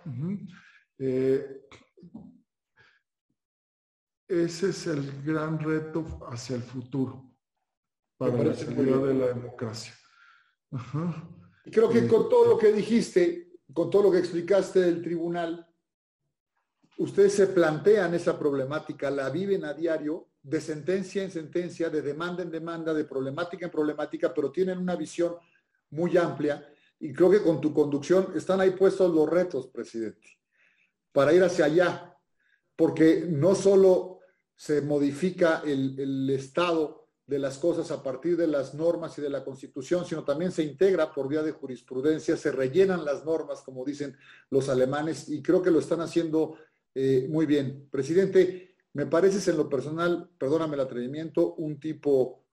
Eh, 0.99 1.67
ese 4.29 4.69
es 4.69 4.87
el 4.87 5.23
gran 5.23 5.59
reto 5.59 6.21
hacia 6.31 6.57
el 6.57 6.63
futuro 6.63 7.35
para 8.17 8.45
la 8.45 8.55
seguridad 8.55 9.03
de 9.07 9.15
la 9.15 9.27
democracia. 9.29 9.95
Creo 11.65 11.89
que 11.89 12.07
con 12.07 12.29
todo 12.29 12.51
lo 12.51 12.59
que 12.59 12.73
dijiste, 12.73 13.53
con 13.73 13.91
todo 13.91 14.05
lo 14.05 14.13
que 14.13 14.19
explicaste 14.19 14.81
del 14.81 15.03
tribunal, 15.03 15.67
ustedes 17.01 17.33
se 17.33 17.47
plantean 17.47 18.13
esa 18.13 18.39
problemática, 18.39 19.11
la 19.11 19.31
viven 19.31 19.65
a 19.65 19.73
diario, 19.73 20.29
de 20.43 20.61
sentencia 20.61 21.23
en 21.23 21.31
sentencia, 21.31 21.89
de 21.89 22.03
demanda 22.03 22.43
en 22.43 22.51
demanda, 22.51 22.93
de 22.93 23.05
problemática 23.05 23.67
en 23.67 23.73
problemática, 23.73 24.33
pero 24.35 24.53
tienen 24.53 24.79
una 24.79 24.97
visión 24.97 25.35
muy 25.91 26.17
amplia 26.19 26.67
y 26.99 27.13
creo 27.13 27.31
que 27.31 27.43
con 27.43 27.59
tu 27.61 27.73
conducción 27.73 28.33
están 28.37 28.61
ahí 28.61 28.73
puestos 28.73 29.15
los 29.15 29.29
retos, 29.29 29.69
presidente. 29.69 30.39
para 31.13 31.33
ir 31.33 31.43
hacia 31.43 31.65
allá, 31.65 32.17
porque 32.77 33.27
no 33.29 33.55
solo 33.55 34.21
se 34.55 34.83
modifica 34.83 35.63
el, 35.65 35.99
el 35.99 36.31
estado 36.31 37.09
de 37.27 37.39
las 37.39 37.59
cosas 37.59 37.91
a 37.91 38.03
partir 38.03 38.37
de 38.37 38.47
las 38.47 38.75
normas 38.75 39.17
y 39.17 39.23
de 39.23 39.31
la 39.31 39.43
constitución, 39.43 40.05
sino 40.05 40.23
también 40.23 40.53
se 40.53 40.63
integra 40.63 41.13
por 41.13 41.29
vía 41.29 41.43
de 41.43 41.53
jurisprudencia, 41.53 42.37
se 42.37 42.53
rellenan 42.53 43.05
las 43.05 43.25
normas, 43.25 43.63
como 43.63 43.85
dicen 43.85 44.17
los 44.51 44.69
alemanes, 44.69 45.29
y 45.29 45.41
creo 45.43 45.63
que 45.63 45.71
lo 45.71 45.79
están 45.79 46.01
haciendo 46.01 46.57
eh, 46.95 47.27
muy 47.29 47.47
bien. 47.47 47.89
Presidente, 47.91 48.77
me 48.93 49.07
pareces 49.07 49.47
en 49.49 49.57
lo 49.57 49.69
personal, 49.69 50.31
perdóname 50.39 50.75
el 50.75 50.81
atrevimiento, 50.81 51.55
un 51.55 51.79
tipo 51.79 52.45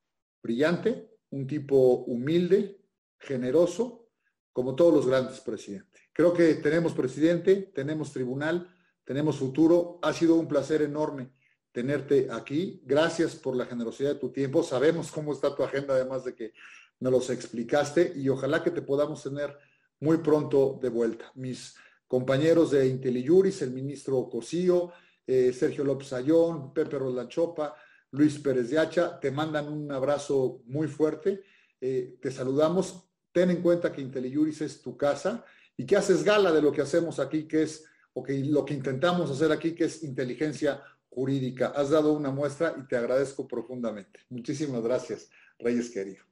brillante, 0.42 1.18
un 1.32 1.48
tipo 1.48 2.04
humilde, 2.06 2.82
generoso, 3.20 4.10
como 4.54 4.76
todos 4.76 4.94
los 4.94 5.08
grandes 5.08 5.40
presidentes. 5.40 6.02
Creo 6.14 6.34
que 6.34 6.56
tenemos 6.56 6.94
presidente, 6.94 7.72
tenemos 7.74 8.12
tribunal, 8.12 8.74
tenemos 9.04 9.38
futuro. 9.38 10.00
Ha 10.02 10.14
sido 10.14 10.36
un 10.36 10.48
placer 10.48 10.82
enorme 10.82 11.32
tenerte 11.72 12.28
aquí. 12.32 12.82
Gracias 12.86 13.36
por 13.36 13.56
la 13.56 13.66
generosidad 13.66 14.14
de 14.14 14.20
tu 14.20 14.32
tiempo. 14.32 14.64
Sabemos 14.64 15.12
cómo 15.12 15.34
está 15.34 15.56
tu 15.56 15.64
agenda, 15.64 15.94
además 15.94 16.26
de 16.26 16.34
que 16.34 16.54
nos 17.00 17.12
los 17.12 17.30
explicaste, 17.30 18.14
y 18.16 18.30
ojalá 18.30 18.64
que 18.64 18.72
te 18.72 18.82
podamos 18.82 19.22
tener 19.22 19.56
muy 20.00 20.18
pronto 20.18 20.80
de 20.82 20.90
vuelta. 20.90 21.32
Mis 21.36 21.76
compañeros 22.08 22.72
de 22.72 22.88
IntelliJuris, 22.88 23.62
el 23.62 23.72
ministro 23.72 24.30
Cosío, 24.30 24.92
eh, 25.26 25.52
Sergio 25.52 25.84
López 25.84 26.14
Ayón, 26.14 26.74
Pepe 26.74 26.98
Rolanchopa, 26.98 27.76
Luis 28.12 28.40
Pérez 28.40 28.70
de 28.70 28.80
Hacha, 28.80 29.20
te 29.20 29.30
mandan 29.32 29.68
un 29.68 29.92
abrazo 29.92 30.62
muy 30.66 30.88
fuerte. 30.88 31.44
Eh, 31.82 32.18
te 32.22 32.32
saludamos. 32.32 33.10
Ten 33.32 33.52
en 33.52 33.62
cuenta 33.62 33.92
que 33.92 34.02
IntelliJuris 34.02 34.62
es 34.62 34.82
tu 34.82 34.96
casa 34.96 35.44
y 35.76 35.86
que 35.86 35.98
haces 35.98 36.24
gala 36.24 36.52
de 36.52 36.62
lo 36.62 36.72
que 36.72 36.82
hacemos 36.82 37.20
aquí, 37.20 37.48
que 37.48 37.64
es, 37.64 37.86
o 38.14 38.24
que 38.24 38.40
lo 38.46 38.64
que 38.64 38.74
intentamos 38.74 39.30
hacer 39.30 39.52
aquí, 39.52 39.76
que 39.76 39.86
es 39.86 40.04
inteligencia 40.04 40.82
jurídica. 41.10 41.68
Has 41.76 41.90
dado 41.90 42.14
una 42.14 42.32
muestra 42.32 42.76
y 42.80 42.88
te 42.88 42.96
agradezco 42.96 43.48
profundamente. 43.48 44.22
Muchísimas 44.30 44.82
gracias, 44.82 45.30
Reyes 45.60 45.92
querido. 45.92 46.24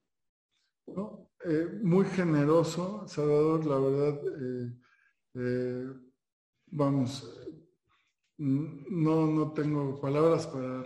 Eh, 1.44 1.80
muy 1.84 2.06
generoso, 2.06 3.06
Salvador, 3.08 3.66
la 3.66 3.78
verdad. 3.78 4.22
Eh, 5.36 5.84
eh, 5.86 5.94
vamos, 6.68 7.30
no, 8.38 9.28
no 9.28 9.52
tengo 9.54 10.00
palabras 10.00 10.48
para 10.48 10.84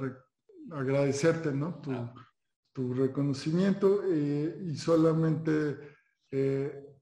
agradecerte 0.71 1.51
¿no? 1.51 1.79
tu, 1.81 1.91
tu 2.73 2.93
reconocimiento 2.93 4.01
y 4.13 4.75
solamente 4.75 5.77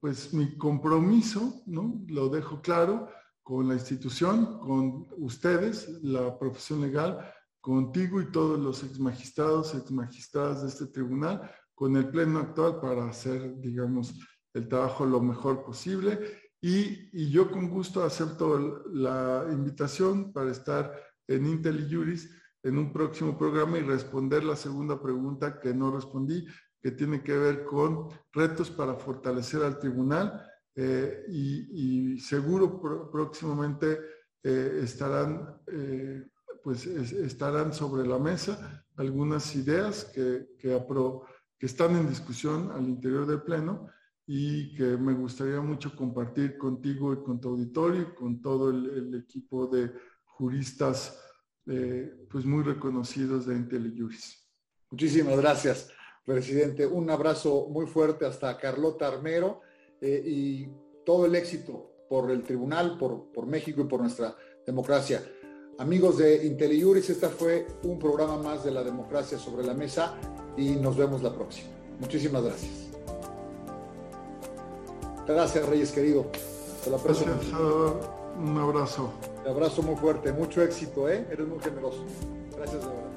pues 0.00 0.32
mi 0.32 0.56
compromiso, 0.56 1.62
¿no? 1.66 2.02
lo 2.08 2.28
dejo 2.28 2.62
claro, 2.62 3.08
con 3.42 3.68
la 3.68 3.74
institución, 3.74 4.58
con 4.58 5.06
ustedes, 5.16 5.88
la 6.02 6.38
profesión 6.38 6.82
legal, 6.82 7.32
contigo 7.60 8.20
y 8.20 8.30
todos 8.30 8.58
los 8.58 8.82
exmagistrados, 8.84 9.74
exmagistradas 9.74 10.62
de 10.62 10.68
este 10.68 10.86
tribunal, 10.86 11.50
con 11.74 11.96
el 11.96 12.08
pleno 12.10 12.40
actual 12.40 12.80
para 12.80 13.08
hacer, 13.08 13.58
digamos, 13.60 14.14
el 14.54 14.68
trabajo 14.68 15.06
lo 15.06 15.20
mejor 15.20 15.64
posible. 15.64 16.47
Y, 16.60 17.30
yo 17.30 17.50
con 17.50 17.68
gusto 17.68 18.02
acepto 18.02 18.84
la 18.92 19.46
invitación 19.50 20.32
para 20.32 20.50
estar 20.50 20.92
en 21.26 21.46
IntelliJuris 21.46 22.30
en 22.62 22.78
un 22.78 22.92
próximo 22.92 23.38
programa 23.38 23.78
y 23.78 23.82
responder 23.82 24.42
la 24.42 24.56
segunda 24.56 25.00
pregunta 25.00 25.60
que 25.60 25.72
no 25.72 25.94
respondí, 25.94 26.46
que 26.80 26.90
tiene 26.90 27.22
que 27.22 27.36
ver 27.36 27.64
con 27.64 28.08
retos 28.32 28.70
para 28.70 28.94
fortalecer 28.94 29.62
al 29.62 29.78
tribunal 29.78 30.44
eh, 30.74 31.24
y, 31.28 32.18
seguro 32.20 32.80
próximamente 33.10 34.00
eh, 34.42 34.80
estarán, 34.82 35.60
eh, 35.66 36.26
pues 36.62 36.86
estarán 36.86 37.72
sobre 37.72 38.06
la 38.06 38.18
mesa 38.18 38.84
algunas 38.96 39.54
ideas 39.54 40.04
que, 40.04 40.48
que, 40.58 40.84
que 41.58 41.66
están 41.66 41.96
en 41.96 42.08
discusión 42.08 42.72
al 42.72 42.88
interior 42.88 43.26
del 43.26 43.42
Pleno 43.42 43.88
y 44.30 44.74
que 44.74 44.84
me 44.84 45.14
gustaría 45.14 45.58
mucho 45.62 45.96
compartir 45.96 46.58
contigo 46.58 47.14
y 47.14 47.24
con 47.24 47.40
tu 47.40 47.48
auditorio 47.48 48.02
y 48.02 48.14
con 48.14 48.42
todo 48.42 48.68
el, 48.68 49.14
equipo 49.14 49.66
de 49.66 49.90
juristas 50.24 51.18
pues 51.64 52.44
muy 52.44 52.62
reconocidos 52.62 53.46
de 53.46 53.54
IntelliJuris. 53.54 54.48
Muchísimas 54.90 55.36
gracias, 55.38 55.90
presidente. 56.24 56.86
Un 56.86 57.10
abrazo 57.10 57.68
muy 57.70 57.86
fuerte 57.86 58.26
hasta 58.26 58.56
Carlota 58.58 59.08
Armero 59.08 59.60
eh, 60.00 60.22
y 60.24 60.68
todo 61.04 61.26
el 61.26 61.34
éxito 61.34 62.06
por 62.08 62.30
el 62.30 62.42
tribunal, 62.42 62.98
por, 62.98 63.32
por 63.32 63.46
México 63.46 63.80
y 63.82 63.84
por 63.84 64.00
nuestra 64.00 64.36
democracia. 64.66 65.22
Amigos 65.78 66.18
de 66.18 66.46
IntelliJuris, 66.46 67.10
este 67.10 67.28
fue 67.28 67.66
un 67.84 67.98
programa 67.98 68.36
más 68.42 68.64
de 68.64 68.72
la 68.72 68.82
democracia 68.82 69.38
sobre 69.38 69.64
la 69.64 69.74
mesa 69.74 70.18
y 70.56 70.70
nos 70.72 70.96
vemos 70.96 71.22
la 71.22 71.34
próxima. 71.34 71.68
Muchísimas 72.00 72.42
gracias. 72.42 72.87
Gracias, 75.28 75.68
Reyes 75.68 75.92
querido. 75.92 76.26
Te 76.82 76.90
gracias, 76.90 77.28
Un 78.38 78.58
abrazo. 78.58 79.12
Un 79.42 79.50
abrazo 79.50 79.82
muy 79.82 79.96
fuerte. 79.96 80.32
Mucho 80.32 80.62
éxito, 80.62 81.08
¿eh? 81.08 81.26
Eres 81.30 81.46
muy 81.46 81.60
generoso. 81.60 82.02
Gracias, 82.56 82.80
de 82.80 82.88
verdad. 82.88 83.07